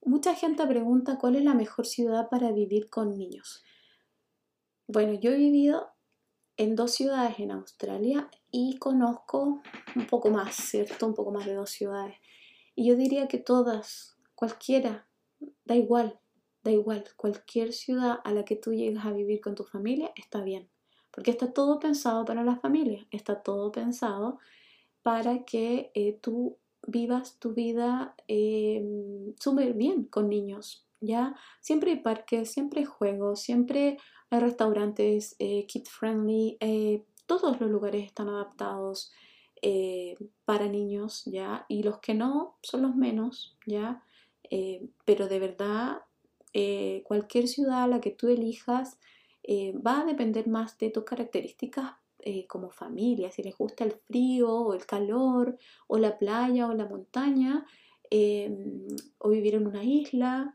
Mucha 0.00 0.34
gente 0.34 0.66
pregunta 0.66 1.18
cuál 1.18 1.36
es 1.36 1.44
la 1.44 1.52
mejor 1.52 1.84
ciudad 1.84 2.30
para 2.30 2.50
vivir 2.50 2.88
con 2.88 3.18
niños. 3.18 3.62
Bueno, 4.86 5.12
yo 5.12 5.32
he 5.32 5.36
vivido 5.36 5.90
en 6.56 6.74
dos 6.74 6.92
ciudades 6.92 7.38
en 7.38 7.50
Australia 7.50 8.30
y 8.50 8.78
conozco 8.78 9.60
un 9.94 10.06
poco 10.06 10.30
más, 10.30 10.54
¿cierto? 10.56 11.06
Un 11.06 11.12
poco 11.12 11.30
más 11.30 11.44
de 11.44 11.52
dos 11.52 11.68
ciudades. 11.68 12.16
Y 12.74 12.88
yo 12.88 12.96
diría 12.96 13.28
que 13.28 13.36
todas, 13.36 14.16
cualquiera, 14.34 15.06
da 15.66 15.76
igual, 15.76 16.18
da 16.62 16.70
igual, 16.70 17.04
cualquier 17.18 17.74
ciudad 17.74 18.20
a 18.24 18.32
la 18.32 18.46
que 18.46 18.56
tú 18.56 18.72
llegas 18.72 19.04
a 19.04 19.12
vivir 19.12 19.42
con 19.42 19.54
tu 19.54 19.64
familia 19.64 20.12
está 20.16 20.42
bien 20.42 20.70
porque 21.14 21.30
está 21.30 21.52
todo 21.52 21.78
pensado 21.78 22.24
para 22.24 22.42
la 22.42 22.56
familia, 22.56 23.06
está 23.10 23.42
todo 23.42 23.70
pensado 23.70 24.38
para 25.02 25.44
que 25.44 25.92
eh, 25.94 26.18
tú 26.20 26.58
vivas 26.86 27.38
tu 27.38 27.52
vida 27.52 28.14
eh, 28.28 28.84
súper 29.38 29.74
bien 29.74 30.04
con 30.04 30.28
niños, 30.28 30.86
¿ya? 31.00 31.34
Siempre 31.60 31.92
hay 31.92 31.96
parques, 31.98 32.50
siempre 32.50 32.80
hay 32.80 32.86
juegos, 32.86 33.40
siempre 33.40 33.98
hay 34.30 34.40
restaurantes 34.40 35.36
eh, 35.38 35.66
kid 35.66 35.84
friendly, 35.84 36.56
eh, 36.60 37.04
todos 37.26 37.60
los 37.60 37.70
lugares 37.70 38.04
están 38.04 38.28
adaptados 38.28 39.12
para 40.44 40.68
niños, 40.68 41.22
¿ya? 41.24 41.64
Y 41.70 41.84
los 41.84 41.98
que 42.00 42.12
no 42.12 42.58
son 42.60 42.82
los 42.82 42.94
menos, 42.96 43.56
¿ya? 43.66 44.02
pero 45.06 45.26
de 45.26 45.38
verdad, 45.38 46.02
cualquier 47.04 47.48
ciudad 47.48 47.88
la 47.88 47.98
que 48.02 48.10
tú 48.10 48.28
elijas, 48.28 48.98
eh, 49.46 49.74
va 49.78 50.00
a 50.00 50.04
depender 50.06 50.48
más 50.48 50.78
de 50.78 50.88
tus 50.90 51.04
características 51.04 51.92
eh, 52.20 52.46
como 52.46 52.70
familia, 52.70 53.30
si 53.30 53.42
les 53.42 53.54
gusta 53.54 53.84
el 53.84 53.92
frío 53.92 54.50
o 54.50 54.72
el 54.72 54.86
calor 54.86 55.58
o 55.86 55.98
la 55.98 56.16
playa 56.16 56.66
o 56.66 56.72
la 56.72 56.86
montaña 56.86 57.66
em, 58.10 58.86
o 59.18 59.28
vivir 59.28 59.56
en 59.56 59.66
una 59.66 59.84
isla 59.84 60.54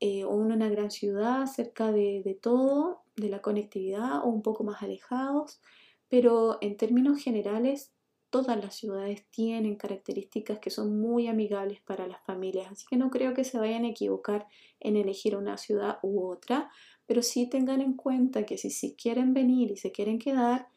eh, 0.00 0.24
o 0.24 0.34
en 0.40 0.52
una 0.52 0.70
gran 0.70 0.90
ciudad 0.90 1.44
cerca 1.46 1.92
de, 1.92 2.22
de 2.24 2.34
todo, 2.34 3.02
de 3.16 3.28
la 3.28 3.42
conectividad 3.42 4.24
o 4.24 4.28
un 4.28 4.40
poco 4.40 4.64
más 4.64 4.82
alejados, 4.82 5.60
pero 6.08 6.56
en 6.62 6.78
términos 6.78 7.22
generales 7.22 7.92
todas 8.32 8.56
las 8.56 8.74
ciudades 8.74 9.26
tienen 9.30 9.76
características 9.76 10.58
que 10.58 10.70
son 10.70 10.98
muy 10.98 11.28
amigables 11.28 11.82
para 11.82 12.06
las 12.06 12.24
familias, 12.24 12.72
así 12.72 12.86
que 12.88 12.96
no 12.96 13.10
creo 13.10 13.34
que 13.34 13.44
se 13.44 13.58
vayan 13.58 13.84
a 13.84 13.90
equivocar 13.90 14.46
en 14.80 14.96
elegir 14.96 15.36
una 15.36 15.58
ciudad 15.58 15.98
u 16.02 16.26
otra, 16.26 16.70
pero 17.06 17.22
sí 17.22 17.48
tengan 17.48 17.80
en 17.80 17.94
cuenta 17.94 18.44
que 18.46 18.58
si, 18.58 18.70
si 18.70 18.94
quieren 18.94 19.34
venir 19.34 19.70
y 19.70 19.76
se 19.76 19.92
quieren 19.92 20.18
quedar, 20.18 20.68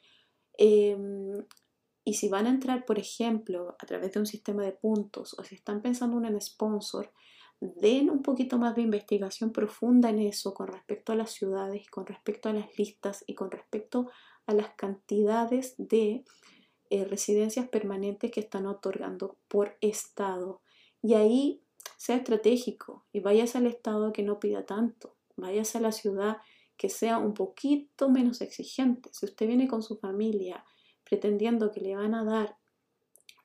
em, 0.57 1.45
y 2.03 2.13
si 2.13 2.29
van 2.29 2.45
a 2.45 2.49
entrar, 2.49 2.85
por 2.85 2.99
ejemplo, 2.99 3.75
a 3.79 3.85
través 3.85 4.13
de 4.13 4.19
un 4.19 4.25
sistema 4.25 4.63
de 4.63 4.71
puntos 4.71 5.35
o 5.37 5.43
si 5.43 5.55
están 5.55 5.81
pensando 5.81 6.17
en 6.17 6.33
un 6.33 6.41
sponsor, 6.41 7.11
den 7.59 8.09
un 8.09 8.21
poquito 8.21 8.57
más 8.57 8.75
de 8.75 8.83
investigación 8.83 9.51
profunda 9.51 10.09
en 10.09 10.19
eso 10.19 10.53
con 10.53 10.67
respecto 10.67 11.13
a 11.13 11.15
las 11.15 11.31
ciudades, 11.31 11.89
con 11.89 12.05
respecto 12.05 12.49
a 12.49 12.53
las 12.53 12.77
listas 12.77 13.23
y 13.27 13.33
con 13.33 13.49
respecto 13.49 14.09
a 14.45 14.53
las 14.53 14.69
cantidades 14.75 15.75
de 15.77 16.25
eh, 16.89 17.05
residencias 17.05 17.67
permanentes 17.69 18.31
que 18.31 18.41
están 18.41 18.67
otorgando 18.67 19.37
por 19.47 19.77
estado. 19.81 20.61
Y 21.01 21.15
ahí 21.15 21.63
sea 21.97 22.17
estratégico 22.17 23.05
y 23.11 23.21
vayas 23.21 23.55
al 23.55 23.67
estado 23.67 24.13
que 24.13 24.23
no 24.23 24.39
pida 24.39 24.65
tanto 24.65 25.14
váyase 25.37 25.77
a 25.77 25.81
la 25.81 25.91
ciudad 25.91 26.37
que 26.77 26.89
sea 26.89 27.17
un 27.17 27.33
poquito 27.33 28.09
menos 28.09 28.41
exigente. 28.41 29.09
Si 29.13 29.25
usted 29.25 29.47
viene 29.47 29.67
con 29.67 29.81
su 29.81 29.97
familia 29.97 30.63
pretendiendo 31.03 31.71
que 31.71 31.81
le 31.81 31.95
van 31.95 32.13
a 32.15 32.23
dar 32.23 32.57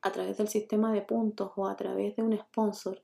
a 0.03 0.11
través 0.13 0.39
del 0.39 0.49
sistema 0.49 0.93
de 0.93 1.03
puntos 1.03 1.53
o 1.57 1.67
a 1.67 1.77
través 1.77 2.17
de 2.17 2.23
un 2.23 2.37
sponsor 2.39 3.03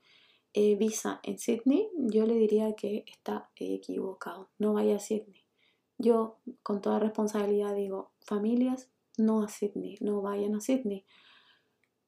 eh, 0.53 0.75
visa 0.77 1.21
en 1.23 1.39
Sydney, 1.39 1.91
yo 1.97 2.27
le 2.27 2.35
diría 2.35 2.75
que 2.75 3.05
está 3.07 3.51
equivocado. 3.57 4.51
No 4.59 4.73
vaya 4.73 4.97
a 4.97 4.99
Sydney. 4.99 5.45
Yo, 5.99 6.39
con 6.63 6.81
toda 6.81 6.99
responsabilidad, 6.99 7.75
digo, 7.75 8.13
familias, 8.21 8.91
no 9.19 9.43
a 9.43 9.49
Sydney, 9.49 9.97
no 10.01 10.23
vayan 10.23 10.55
a 10.55 10.61
Sydney. 10.61 11.05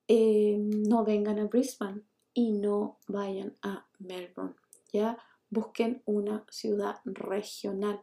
Eh, 0.08 0.56
no 0.58 1.04
vengan 1.04 1.38
a 1.38 1.44
Brisbane 1.44 2.02
y 2.32 2.52
no 2.52 2.98
vayan 3.06 3.56
a 3.62 3.86
Melbourne. 3.98 4.54
¿ya? 4.92 5.18
Busquen 5.50 6.02
una 6.04 6.44
ciudad 6.50 7.00
regional. 7.04 8.00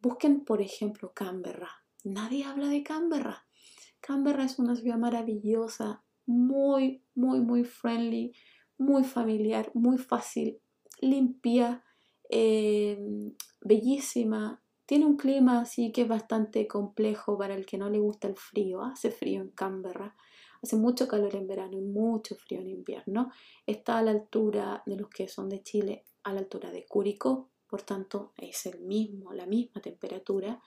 Busquen, 0.00 0.44
por 0.44 0.60
ejemplo, 0.60 1.12
Canberra. 1.14 1.70
Nadie 2.04 2.44
habla 2.44 2.68
de 2.68 2.82
Canberra. 2.82 3.46
Canberra 4.00 4.44
es 4.44 4.58
una 4.58 4.76
ciudad 4.76 4.98
maravillosa, 4.98 6.04
muy, 6.26 7.02
muy, 7.14 7.40
muy 7.40 7.64
friendly, 7.64 8.34
muy 8.76 9.04
familiar, 9.04 9.70
muy 9.72 9.96
fácil, 9.96 10.60
limpia, 11.00 11.82
eh, 12.28 12.98
bellísima. 13.62 14.60
Tiene 14.86 15.06
un 15.06 15.16
clima 15.16 15.60
así 15.60 15.92
que 15.92 16.02
es 16.02 16.08
bastante 16.08 16.66
complejo 16.68 17.38
para 17.38 17.54
el 17.54 17.64
que 17.64 17.78
no 17.78 17.88
le 17.88 17.98
gusta 17.98 18.28
el 18.28 18.36
frío. 18.36 18.82
Hace 18.82 19.10
frío 19.10 19.40
en 19.40 19.50
Canberra. 19.50 20.14
hace 20.62 20.76
mucho 20.76 21.06
calor 21.06 21.34
en 21.34 21.46
verano 21.46 21.76
y 21.76 21.82
mucho 21.82 22.36
frío 22.36 22.60
en 22.60 22.68
invierno. 22.68 23.30
Está 23.66 23.98
a 23.98 24.02
la 24.02 24.12
altura 24.12 24.82
de 24.86 24.96
los 24.96 25.08
que 25.10 25.28
son 25.28 25.48
de 25.50 25.62
Chile, 25.62 26.04
a 26.24 26.32
la 26.32 26.40
altura 26.40 26.70
de 26.70 26.86
Curicó, 26.86 27.50
por 27.68 27.82
tanto 27.82 28.32
es 28.36 28.66
el 28.66 28.80
mismo, 28.80 29.32
la 29.32 29.46
misma 29.46 29.80
temperatura. 29.80 30.60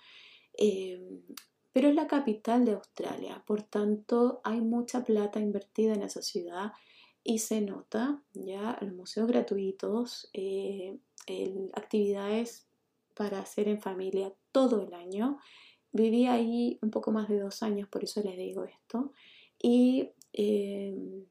Em, 0.54 1.22
pero 1.72 1.90
es 1.90 1.96
la 1.96 2.08
capital 2.08 2.66
de 2.66 2.72
Australia, 2.72 3.44
por 3.46 3.62
tanto 3.64 4.42
hay 4.44 4.62
mucha 4.62 5.04
plata 5.04 5.40
invertida 5.40 5.94
en 5.94 6.02
esa 6.04 6.22
ciudad 6.22 6.72
y 7.24 7.40
se 7.40 7.62
nota 7.62 8.24
ya 8.34 8.78
los 8.82 8.94
museos 8.94 9.28
gratuitos, 9.28 10.30
eh, 10.34 10.98
actividades 11.74 12.68
para 13.14 13.40
hacer 13.40 13.68
en 13.68 13.82
familia 13.82 14.34
todo 14.52 14.82
el 14.82 14.94
año. 14.94 15.38
Viví 15.92 16.26
ahí 16.26 16.80
un 16.82 16.90
poco 16.90 17.12
más 17.12 17.28
de 17.28 17.40
dos 17.40 17.64
años, 17.64 17.90
por 17.90 18.04
eso 18.04 18.22
les 18.22 18.38
digo 18.38 18.64
esto. 18.64 19.12
Y 19.62 20.12
em, 20.34 21.26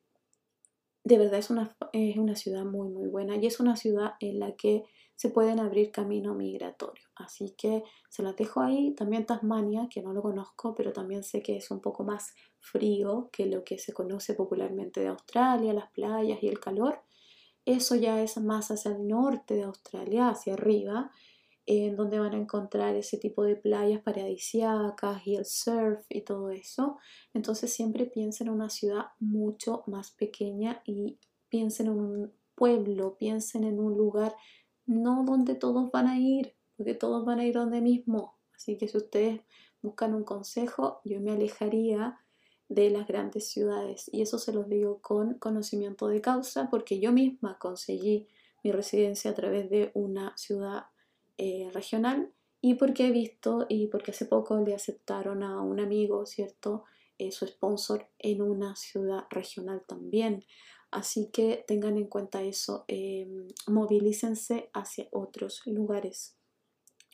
de 1.06 1.18
verdad 1.18 1.38
es 1.38 1.50
una, 1.50 1.76
es 1.92 2.16
una 2.16 2.34
ciudad 2.34 2.64
muy, 2.64 2.88
muy 2.88 3.06
buena 3.08 3.36
y 3.36 3.46
es 3.46 3.60
una 3.60 3.76
ciudad 3.76 4.14
en 4.18 4.40
la 4.40 4.56
que 4.56 4.82
se 5.14 5.30
pueden 5.30 5.60
abrir 5.60 5.92
camino 5.92 6.34
migratorio. 6.34 7.04
Así 7.14 7.54
que 7.56 7.84
se 8.08 8.24
las 8.24 8.34
dejo 8.34 8.60
ahí. 8.60 8.92
También 8.92 9.24
Tasmania, 9.24 9.86
que 9.88 10.02
no 10.02 10.12
lo 10.12 10.20
conozco, 10.20 10.74
pero 10.74 10.92
también 10.92 11.22
sé 11.22 11.42
que 11.42 11.58
es 11.58 11.70
un 11.70 11.80
poco 11.80 12.02
más 12.02 12.34
frío 12.58 13.30
que 13.32 13.46
lo 13.46 13.62
que 13.62 13.78
se 13.78 13.92
conoce 13.92 14.34
popularmente 14.34 15.00
de 15.00 15.06
Australia, 15.06 15.72
las 15.72 15.92
playas 15.92 16.42
y 16.42 16.48
el 16.48 16.58
calor. 16.58 17.00
Eso 17.64 17.94
ya 17.94 18.20
es 18.20 18.36
más 18.38 18.72
hacia 18.72 18.90
el 18.90 19.06
norte 19.06 19.54
de 19.54 19.62
Australia, 19.62 20.30
hacia 20.30 20.54
arriba, 20.54 21.12
en 21.66 21.96
donde 21.96 22.20
van 22.20 22.32
a 22.32 22.38
encontrar 22.38 22.94
ese 22.94 23.18
tipo 23.18 23.42
de 23.42 23.56
playas 23.56 24.00
paradisíacas 24.00 25.26
y 25.26 25.34
el 25.34 25.44
surf 25.44 26.04
y 26.08 26.22
todo 26.22 26.50
eso. 26.50 26.98
Entonces 27.34 27.72
siempre 27.72 28.06
piensen 28.06 28.46
en 28.46 28.54
una 28.54 28.70
ciudad 28.70 29.06
mucho 29.18 29.82
más 29.86 30.12
pequeña 30.12 30.80
y 30.86 31.18
piensen 31.48 31.86
en 31.88 31.92
un 31.92 32.32
pueblo, 32.54 33.16
piensen 33.18 33.64
en 33.64 33.80
un 33.80 33.96
lugar 33.96 34.34
no 34.86 35.24
donde 35.24 35.56
todos 35.56 35.90
van 35.90 36.06
a 36.06 36.18
ir, 36.18 36.54
porque 36.76 36.94
todos 36.94 37.24
van 37.24 37.40
a 37.40 37.44
ir 37.44 37.54
donde 37.54 37.80
mismo. 37.80 38.36
Así 38.54 38.78
que 38.78 38.86
si 38.86 38.96
ustedes 38.96 39.40
buscan 39.82 40.14
un 40.14 40.24
consejo, 40.24 41.00
yo 41.04 41.20
me 41.20 41.32
alejaría 41.32 42.20
de 42.68 42.90
las 42.90 43.06
grandes 43.06 43.48
ciudades 43.48 44.10
y 44.12 44.22
eso 44.22 44.38
se 44.38 44.52
los 44.52 44.68
digo 44.68 45.00
con 45.00 45.34
conocimiento 45.34 46.08
de 46.08 46.20
causa 46.20 46.68
porque 46.68 46.98
yo 46.98 47.12
misma 47.12 47.58
conseguí 47.58 48.26
mi 48.64 48.72
residencia 48.72 49.30
a 49.30 49.34
través 49.34 49.70
de 49.70 49.92
una 49.94 50.36
ciudad 50.36 50.86
eh, 51.38 51.70
regional 51.72 52.32
y 52.60 52.74
porque 52.74 53.06
he 53.06 53.10
visto 53.10 53.66
y 53.68 53.88
porque 53.88 54.12
hace 54.12 54.24
poco 54.26 54.58
le 54.58 54.74
aceptaron 54.74 55.42
a 55.42 55.60
un 55.60 55.80
amigo, 55.80 56.24
¿cierto? 56.26 56.84
Eh, 57.18 57.30
su 57.30 57.46
sponsor 57.46 58.08
en 58.18 58.42
una 58.42 58.74
ciudad 58.76 59.24
regional 59.30 59.84
también. 59.86 60.44
Así 60.90 61.30
que 61.30 61.64
tengan 61.66 61.96
en 61.98 62.06
cuenta 62.06 62.42
eso, 62.42 62.84
em, 62.88 63.48
movilícense 63.66 64.70
hacia 64.72 65.08
otros 65.12 65.62
lugares. 65.66 66.38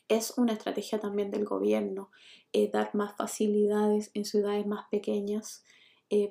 Es 0.09 0.35
una 0.37 0.53
estrategia 0.53 1.01
también 1.01 1.31
del 1.31 1.45
gobierno 1.45 2.11
eh, 2.53 2.71
dar 2.71 2.95
más 2.95 3.17
facilidades 3.17 4.11
en 4.15 4.25
ciudades 4.25 4.67
más 4.67 4.87
pequeñas 4.91 5.65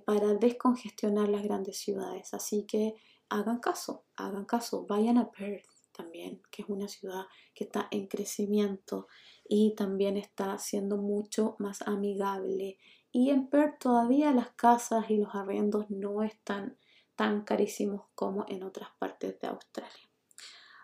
para 0.05 0.35
descongestionar 0.35 1.27
las 1.27 1.41
grandes 1.41 1.79
ciudades. 1.79 2.35
Así 2.35 2.67
que 2.67 2.93
hagan 3.29 3.59
caso, 3.59 4.05
hagan 4.15 4.45
caso, 4.45 4.85
vayan 4.85 5.17
a 5.17 5.31
Perth, 5.31 5.70
también, 5.91 6.41
que 6.51 6.63
es 6.63 6.69
una 6.69 6.87
ciudad 6.87 7.25
que 7.53 7.65
está 7.65 7.87
en 7.91 8.07
crecimiento 8.07 9.07
y 9.47 9.75
también 9.75 10.17
está 10.17 10.57
siendo 10.57 10.97
mucho 10.97 11.55
más 11.59 11.81
amigable. 11.81 12.77
Y 13.11 13.29
en 13.29 13.47
Perth 13.47 13.79
todavía 13.79 14.31
las 14.31 14.49
casas 14.51 15.09
y 15.09 15.17
los 15.17 15.35
arrendos 15.35 15.89
no 15.89 16.23
están 16.23 16.77
tan 17.15 17.43
carísimos 17.43 18.05
como 18.15 18.45
en 18.47 18.63
otras 18.63 18.89
partes 18.97 19.39
de 19.39 19.47
Australia. 19.47 20.09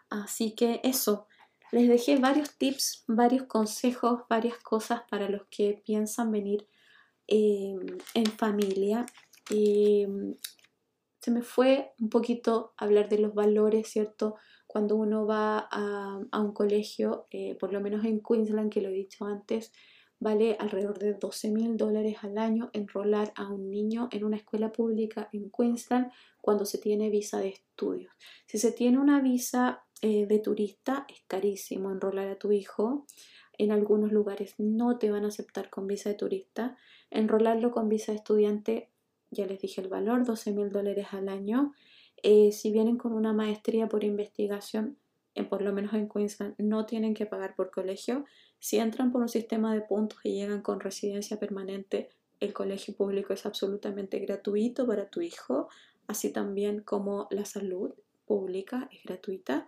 Así 0.10 0.54
que 0.56 0.82
eso, 0.84 1.28
les 1.72 1.88
dejé 1.88 2.18
varios 2.18 2.58
tips, 2.58 3.04
varios 3.08 3.44
consejos, 3.44 4.22
varias 4.30 4.58
cosas 4.60 5.02
para 5.10 5.30
los 5.30 5.48
que 5.50 5.82
piensan 5.86 6.32
venir 6.32 6.68
em, 7.28 7.80
en 8.14 8.26
familia. 8.26 9.06
Em, 9.50 10.36
se 11.20 11.32
me 11.32 11.42
fue 11.42 11.94
un 12.00 12.10
poquito 12.10 12.74
hablar 12.78 13.10
de 13.10 13.20
los 13.20 13.34
valores, 13.34 13.90
¿cierto? 13.90 14.36
Cuando 14.68 14.98
uno 14.98 15.26
va 15.26 15.68
a, 15.72 16.20
un 16.40 16.52
colegio, 16.52 17.26
eh, 17.32 17.56
por 17.60 17.74
lo 17.74 17.82
menos 17.82 18.06
en 18.06 18.22
Queensland, 18.22 18.72
que 18.72 18.82
lo 18.82 18.90
he 18.90 18.94
dicho 18.94 19.26
antes, 19.26 19.72
vale 20.20 20.58
alrededor 20.60 21.00
de 21.00 21.14
12 21.14 21.52
mil 21.52 21.78
dólares 21.78 22.18
al 22.22 22.38
año 22.38 22.70
enrolar 22.74 23.32
a 23.36 23.50
un 23.50 23.70
niño 23.70 24.10
en 24.12 24.24
una 24.24 24.38
escuela 24.38 24.72
pública 24.72 25.30
en 25.32 25.52
Queensland 25.52 26.12
cuando 26.42 26.66
se 26.66 26.80
tiene 26.80 27.10
visa 27.10 27.40
de 27.40 27.50
estudios. 27.50 28.12
Si 28.46 28.58
se 28.58 28.72
tiene 28.72 29.00
una 29.00 29.22
visa 29.22 29.84
eh, 30.02 30.26
de 30.26 30.40
turista, 30.40 31.06
es 31.08 31.22
carísimo 31.28 31.92
enrolar 31.92 32.28
a 32.28 32.38
tu 32.38 32.52
hijo. 32.52 33.06
En 33.58 33.72
algunos 33.72 34.12
lugares 34.12 34.56
no 34.58 34.98
te 34.98 35.10
van 35.12 35.26
a 35.26 35.30
aceptar 35.30 35.70
con 35.70 35.88
visa 35.88 36.10
de 36.10 36.16
turista. 36.16 36.78
Enrolarlo 37.10 37.72
con 37.72 37.90
visa 37.90 38.12
de 38.12 38.18
estudiante, 38.18 38.90
ya 39.32 39.46
les 39.46 39.60
dije 39.60 39.82
el 39.82 39.88
valor, 39.88 40.26
12 40.26 40.52
mil 40.52 40.70
dólares 40.72 41.08
al 41.12 41.30
año. 41.30 41.74
Eh, 42.24 42.52
si 42.52 42.72
vienen 42.72 42.98
con 42.98 43.14
una 43.14 43.34
maestría 43.34 43.88
por 43.88 44.04
investigación, 44.04 44.98
en, 45.36 45.48
por 45.48 45.62
lo 45.62 45.72
menos 45.72 45.94
en 45.94 46.10
Queensland, 46.10 46.56
no 46.58 46.86
tienen 46.86 47.14
que 47.14 47.26
pagar 47.26 47.56
por 47.56 47.72
colegio. 47.72 48.26
Si 48.60 48.78
entran 48.78 49.12
por 49.12 49.22
un 49.22 49.30
sistema 49.30 49.74
de 49.74 49.82
puntos 49.82 50.20
y 50.24 50.34
llegan 50.34 50.62
con 50.62 50.80
residencia 50.80 51.40
permanente, 51.40 52.10
el 52.40 52.54
colegio 52.54 52.96
público 52.96 53.34
es 53.34 53.46
absolutamente 53.46 54.20
gratuito 54.20 54.86
para 54.86 55.10
tu 55.10 55.22
hijo, 55.22 55.70
así 56.08 56.32
también 56.32 56.82
como 56.82 57.28
la 57.32 57.46
salud 57.46 57.94
pública 58.26 58.90
es 58.92 59.04
gratuita. 59.04 59.68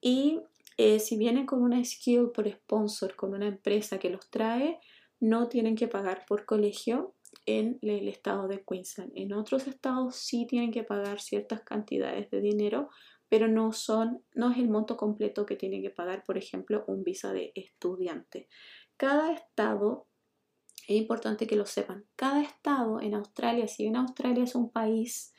Y 0.00 0.40
eh, 0.76 1.00
si 1.00 1.16
vienen 1.16 1.46
con 1.46 1.62
una 1.62 1.82
skill 1.84 2.30
por 2.34 2.48
sponsor, 2.48 3.16
con 3.16 3.34
una 3.34 3.46
empresa 3.46 3.98
que 3.98 4.10
los 4.10 4.28
trae, 4.30 4.78
no 5.20 5.48
tienen 5.48 5.76
que 5.76 5.88
pagar 5.88 6.26
por 6.26 6.44
colegio 6.44 7.14
en 7.46 7.78
el 7.80 8.08
estado 8.08 8.48
de 8.48 8.64
Queensland. 8.64 9.12
En 9.14 9.32
otros 9.32 9.66
estados 9.68 10.16
sí 10.16 10.46
tienen 10.46 10.72
que 10.72 10.82
pagar 10.82 11.20
ciertas 11.20 11.62
cantidades 11.62 12.28
de 12.30 12.40
dinero, 12.40 12.90
pero 13.28 13.48
no 13.48 13.72
son, 13.72 14.22
no 14.34 14.50
es 14.50 14.58
el 14.58 14.68
monto 14.68 14.96
completo 14.96 15.46
que 15.46 15.56
tienen 15.56 15.82
que 15.82 15.90
pagar, 15.90 16.24
por 16.24 16.36
ejemplo, 16.36 16.84
un 16.88 17.04
visa 17.04 17.32
de 17.32 17.52
estudiante. 17.54 18.48
Cada 18.96 19.32
estado, 19.32 20.06
es 20.88 20.96
importante 20.96 21.46
que 21.46 21.56
lo 21.56 21.66
sepan, 21.66 22.04
cada 22.16 22.42
estado 22.42 23.00
en 23.00 23.14
Australia, 23.14 23.68
si 23.68 23.84
bien 23.84 23.96
Australia 23.96 24.44
es 24.44 24.54
un 24.54 24.70
país, 24.70 25.32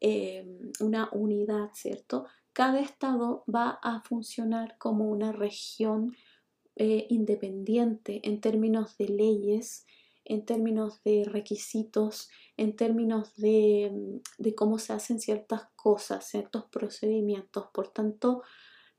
eh, 0.00 0.46
una 0.80 1.10
unidad, 1.12 1.70
¿cierto? 1.74 2.26
Cada 2.52 2.80
estado 2.80 3.44
va 3.52 3.78
a 3.82 4.02
funcionar 4.02 4.76
como 4.78 5.10
una 5.10 5.32
región 5.32 6.14
eh, 6.76 7.06
independiente 7.10 8.20
en 8.24 8.40
términos 8.40 8.96
de 8.96 9.08
leyes 9.08 9.86
en 10.30 10.44
términos 10.44 11.02
de 11.02 11.24
requisitos, 11.24 12.30
en 12.56 12.76
términos 12.76 13.34
de, 13.36 13.90
mm, 13.92 14.42
de, 14.42 14.54
cómo 14.54 14.78
se 14.78 14.92
hacen 14.92 15.18
ciertas 15.18 15.62
cosas, 15.74 16.24
ciertos 16.24 16.66
procedimientos. 16.70 17.66
Por 17.74 17.88
tanto, 17.88 18.42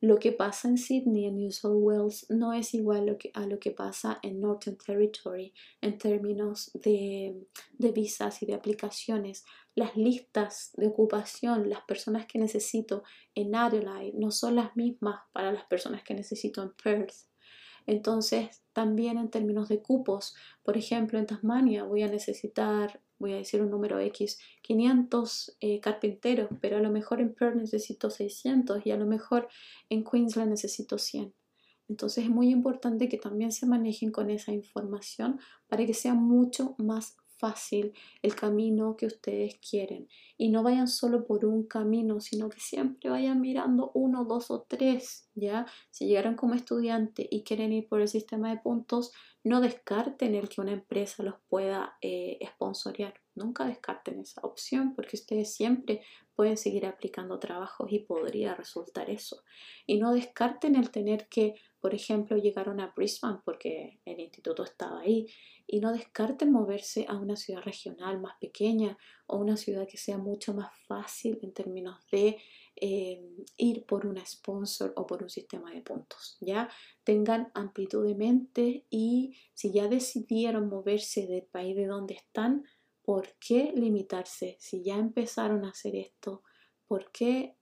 lo 0.02 0.18
que 0.18 0.34
pasa 0.34 0.68
en 0.68 0.78
Sydney, 0.78 1.28
en 1.28 1.38
New 1.38 1.52
South 1.52 1.78
Wales, 1.80 2.26
no 2.30 2.52
es 2.54 2.74
igual 2.74 3.18
a 3.34 3.46
lo 3.46 3.60
que 3.60 3.72
pasa 3.72 4.20
en 4.24 4.42
Northern 4.42 4.78
Territory 4.78 5.54
en 5.80 5.98
términos 5.98 6.72
de, 6.74 7.48
de 7.78 7.92
visas 7.92 8.42
y 8.44 8.46
de 8.46 8.56
aplicaciones. 8.56 9.46
Las 9.74 9.96
listas 9.96 10.72
de 10.76 10.88
ocupación, 10.88 11.70
las 11.70 11.84
personas 11.84 12.26
que 12.26 12.40
necesito 12.40 13.04
en 13.36 13.56
Adelaide, 13.56 14.18
no 14.18 14.32
son 14.32 14.56
las 14.56 14.76
mismas 14.76 15.22
para 15.32 15.54
las 15.54 15.66
personas 15.66 16.04
que 16.04 16.14
necesito 16.14 16.62
en 16.62 16.74
Perth. 16.74 17.31
Entonces, 17.86 18.62
también 18.74 19.18
en 19.18 19.30
términos 19.30 19.70
de 19.70 19.82
cupos, 19.82 20.36
por 20.64 20.78
ejemplo, 20.78 21.20
en 21.20 21.26
Tasmania 21.26 21.84
voy 21.84 22.04
a 22.04 22.08
necesitar, 22.08 23.02
voy 23.20 23.34
a 23.34 23.38
decir 23.38 23.62
un 23.62 23.70
número 23.70 24.00
X, 24.00 24.40
500 24.62 25.58
eh, 25.60 25.80
carpinteros, 25.80 26.50
pero 26.62 26.78
a 26.78 26.82
lo 26.82 26.90
mejor 26.90 27.22
en 27.22 27.34
Perth 27.34 27.56
necesito 27.56 28.10
600 28.10 28.86
y 28.86 28.92
a 28.92 28.98
lo 28.98 29.06
mejor 29.06 29.48
en 29.90 30.04
Queensland 30.04 30.50
necesito 30.50 30.98
100. 30.98 31.34
Entonces 31.90 32.24
es 32.24 32.30
muy 32.30 32.50
importante 32.50 33.10
que 33.10 33.18
también 33.18 33.52
se 33.52 33.66
manejen 33.66 34.12
con 34.12 34.30
esa 34.30 34.54
información 34.54 35.40
para 35.68 35.86
que 35.86 35.94
sea 35.94 36.14
mucho 36.14 36.76
más 36.78 37.18
fácil 37.42 37.94
el 38.22 38.36
camino 38.36 38.96
que 38.96 39.08
ustedes 39.08 39.58
quieren 39.58 40.08
y 40.38 40.50
no 40.50 40.64
vayan 40.64 40.88
solo 40.88 41.26
por 41.26 41.44
un 41.44 41.68
camino, 41.68 42.22
sino 42.22 42.50
que 42.50 42.60
siempre 42.60 43.10
vayan 43.10 43.42
mirando 43.42 43.92
uno, 43.96 44.24
dos 44.24 44.52
o 44.52 44.62
tres, 44.62 45.28
¿ya? 45.36 45.66
Si 45.90 46.06
llegaron 46.06 46.36
como 46.36 46.54
estudiante 46.54 47.28
y 47.30 47.44
quieren 47.44 47.74
ir 47.74 47.90
por 47.90 48.02
el 48.02 48.08
sistema 48.08 48.52
de 48.52 48.62
puntos, 48.62 49.12
no 49.44 49.60
descarten 49.60 50.36
el 50.36 50.48
que 50.48 50.62
una 50.62 50.74
empresa 50.74 51.24
los 51.24 51.36
pueda 51.50 51.98
eh. 52.02 52.40
Nunca 53.36 53.66
descarten 53.66 54.20
esa 54.20 54.42
opción 54.42 54.94
porque 54.96 55.16
ustedes 55.16 55.54
siempre 55.54 56.02
pueden 56.36 56.58
seguir 56.58 56.86
aplicando 56.86 57.40
trabajos 57.40 57.92
y 57.92 58.00
podría 58.00 58.56
resultar 58.56 59.10
eso. 59.10 59.44
Y 59.86 60.00
no 60.00 60.14
descarten 60.14 60.76
el 60.76 60.92
tener 60.92 61.28
que 61.28 61.56
por 61.82 61.96
ejemplo, 61.96 62.38
llegaron 62.38 62.80
a 62.80 62.94
Brisbane 62.96 63.40
porque 63.44 64.00
el 64.06 64.20
instituto 64.20 64.64
estaba 64.64 65.02
ahí 65.02 65.26
y 65.66 65.80
no 65.80 65.92
descarten 65.92 66.52
moverse 66.52 67.08
a 67.10 67.18
una 67.18 67.36
ciudad 67.36 67.64
regional 67.64 68.22
más 68.22 68.38
pequeña 68.40 69.00
o 69.26 69.38
una 69.38 69.58
ciudad 69.58 69.88
que 69.88 69.98
sea 69.98 70.20
mucho 70.20 70.54
más 70.54 70.72
fácil 70.88 71.40
en 71.42 71.54
términos 71.54 71.98
de 72.12 72.38
eh, 72.76 73.20
ir 73.58 73.84
por 73.88 74.06
una 74.06 74.24
sponsor 74.24 74.94
o 74.96 75.08
por 75.08 75.24
un 75.24 75.30
sistema 75.32 75.72
de 75.72 75.82
puntos. 75.82 76.38
Ya 76.40 76.70
tengan 77.04 77.52
amplitud 77.56 78.06
de 78.06 78.14
mente 78.14 78.86
y 78.92 79.36
si 79.56 79.74
ya 79.74 79.88
decidieron 79.88 80.70
moverse 80.70 81.26
del 81.26 81.46
país 81.46 81.76
de 81.76 81.88
donde 81.88 82.14
están, 82.14 82.64
¿por 83.04 83.30
qué 83.40 83.72
limitarse? 83.76 84.58
Si 84.60 84.84
ya 84.84 84.96
empezaron 84.96 85.66
a 85.66 85.70
hacer 85.70 85.96
esto, 85.96 86.44
¿por 86.88 87.12
qué 87.12 87.56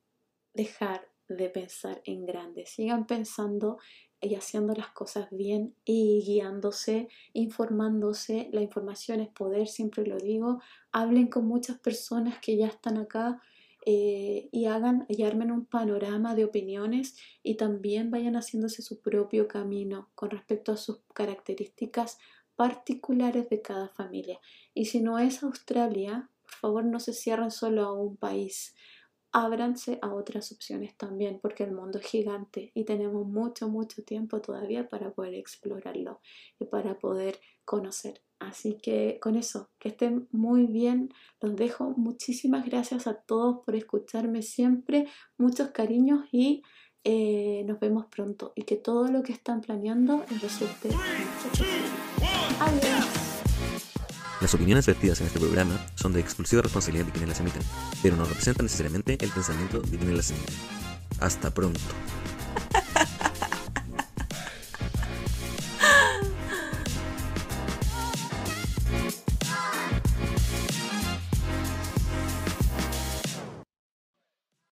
dejar 0.54 1.08
de 1.28 1.50
pensar 1.50 2.02
en 2.06 2.26
grande? 2.26 2.66
Sigan 2.66 3.06
pensando 3.06 3.78
y 4.22 4.36
haciendo 4.36 4.74
las 4.74 4.90
cosas 4.90 5.30
bien 5.32 5.76
y 5.86 6.22
guiándose, 6.26 7.08
informándose. 7.34 8.50
La 8.52 8.62
información 8.62 9.22
es 9.22 9.30
poder, 9.30 9.68
siempre 9.68 10.06
lo 10.06 10.18
digo. 10.18 10.62
Hablen 10.92 11.28
con 11.28 11.48
muchas 11.48 11.80
personas 11.80 12.40
que 12.40 12.58
ya 12.58 12.68
están 12.68 12.98
acá 12.98 13.42
eh, 13.86 14.50
y 14.52 14.66
hagan 14.66 15.06
y 15.08 15.24
armen 15.24 15.52
un 15.52 15.66
panorama 15.66 16.36
de 16.36 16.44
opiniones 16.44 17.16
y 17.42 17.56
también 17.56 18.12
vayan 18.12 18.36
haciéndose 18.36 18.82
su 18.82 19.02
propio 19.02 19.48
camino 19.48 20.10
con 20.16 20.32
respecto 20.32 20.74
a 20.74 20.78
sus 20.78 21.00
características 21.14 22.18
particulares 22.60 23.48
de 23.48 23.62
cada 23.62 23.88
familia. 23.88 24.38
Y 24.74 24.88
si 24.88 25.00
no 25.00 25.18
es 25.18 25.44
Australia, 25.44 26.30
por 26.44 26.54
favor 26.56 26.84
no 26.84 27.00
se 27.00 27.14
cierren 27.14 27.52
solo 27.52 27.86
a 27.86 27.94
un 27.94 28.18
país 28.18 28.76
ábranse 29.32 29.98
a 30.02 30.14
otras 30.14 30.52
opciones 30.52 30.98
también, 30.98 31.40
porque 31.42 31.64
el 31.64 31.72
mundo 31.72 32.00
es 32.00 32.06
gigante 32.06 32.74
y 32.74 32.84
tenemos 32.84 33.26
mucho, 33.26 33.70
mucho 33.70 34.04
tiempo 34.04 34.42
todavía 34.42 34.90
para 34.90 35.12
poder 35.12 35.36
explorarlo 35.36 36.20
y 36.60 36.66
para 36.66 37.00
poder 37.00 37.40
conocer. 37.64 38.22
Así 38.40 38.78
que 38.84 39.20
con 39.22 39.38
eso, 39.38 39.70
que 39.80 39.90
estén 39.90 40.28
muy 40.32 40.66
bien, 40.66 41.14
los 41.40 41.56
dejo. 41.56 41.94
Muchísimas 41.96 42.66
gracias 42.66 43.08
a 43.08 43.22
todos 43.22 43.64
por 43.66 43.74
escucharme 43.76 44.42
siempre, 44.42 45.08
muchos 45.38 45.70
cariños 45.72 46.26
y 46.34 46.62
eh, 47.06 47.64
nos 47.66 47.80
vemos 47.80 48.08
pronto 48.08 48.52
y 48.54 48.64
que 48.64 48.76
todo 48.76 49.08
lo 49.08 49.24
que 49.24 49.32
están 49.32 49.62
planeando 49.62 50.26
resulte. 50.42 50.90
Las 54.42 54.54
opiniones 54.54 54.86
vertidas 54.86 55.20
en 55.20 55.28
este 55.28 55.40
programa 55.40 55.78
son 55.96 56.14
de 56.14 56.22
exclusiva 56.22 56.62
responsabilidad 56.62 57.06
de 57.06 57.12
quienes 57.12 57.30
las 57.30 57.40
emiten, 57.42 57.62
pero 58.02 58.16
no 58.16 58.24
representan 58.24 58.66
necesariamente 58.66 59.18
el 59.20 59.30
pensamiento 59.32 59.82
de 59.82 59.98
quienes 59.98 60.16
las 60.16 60.32
emiten. 60.32 60.56
Hasta 61.20 61.54
pronto. 61.54 61.80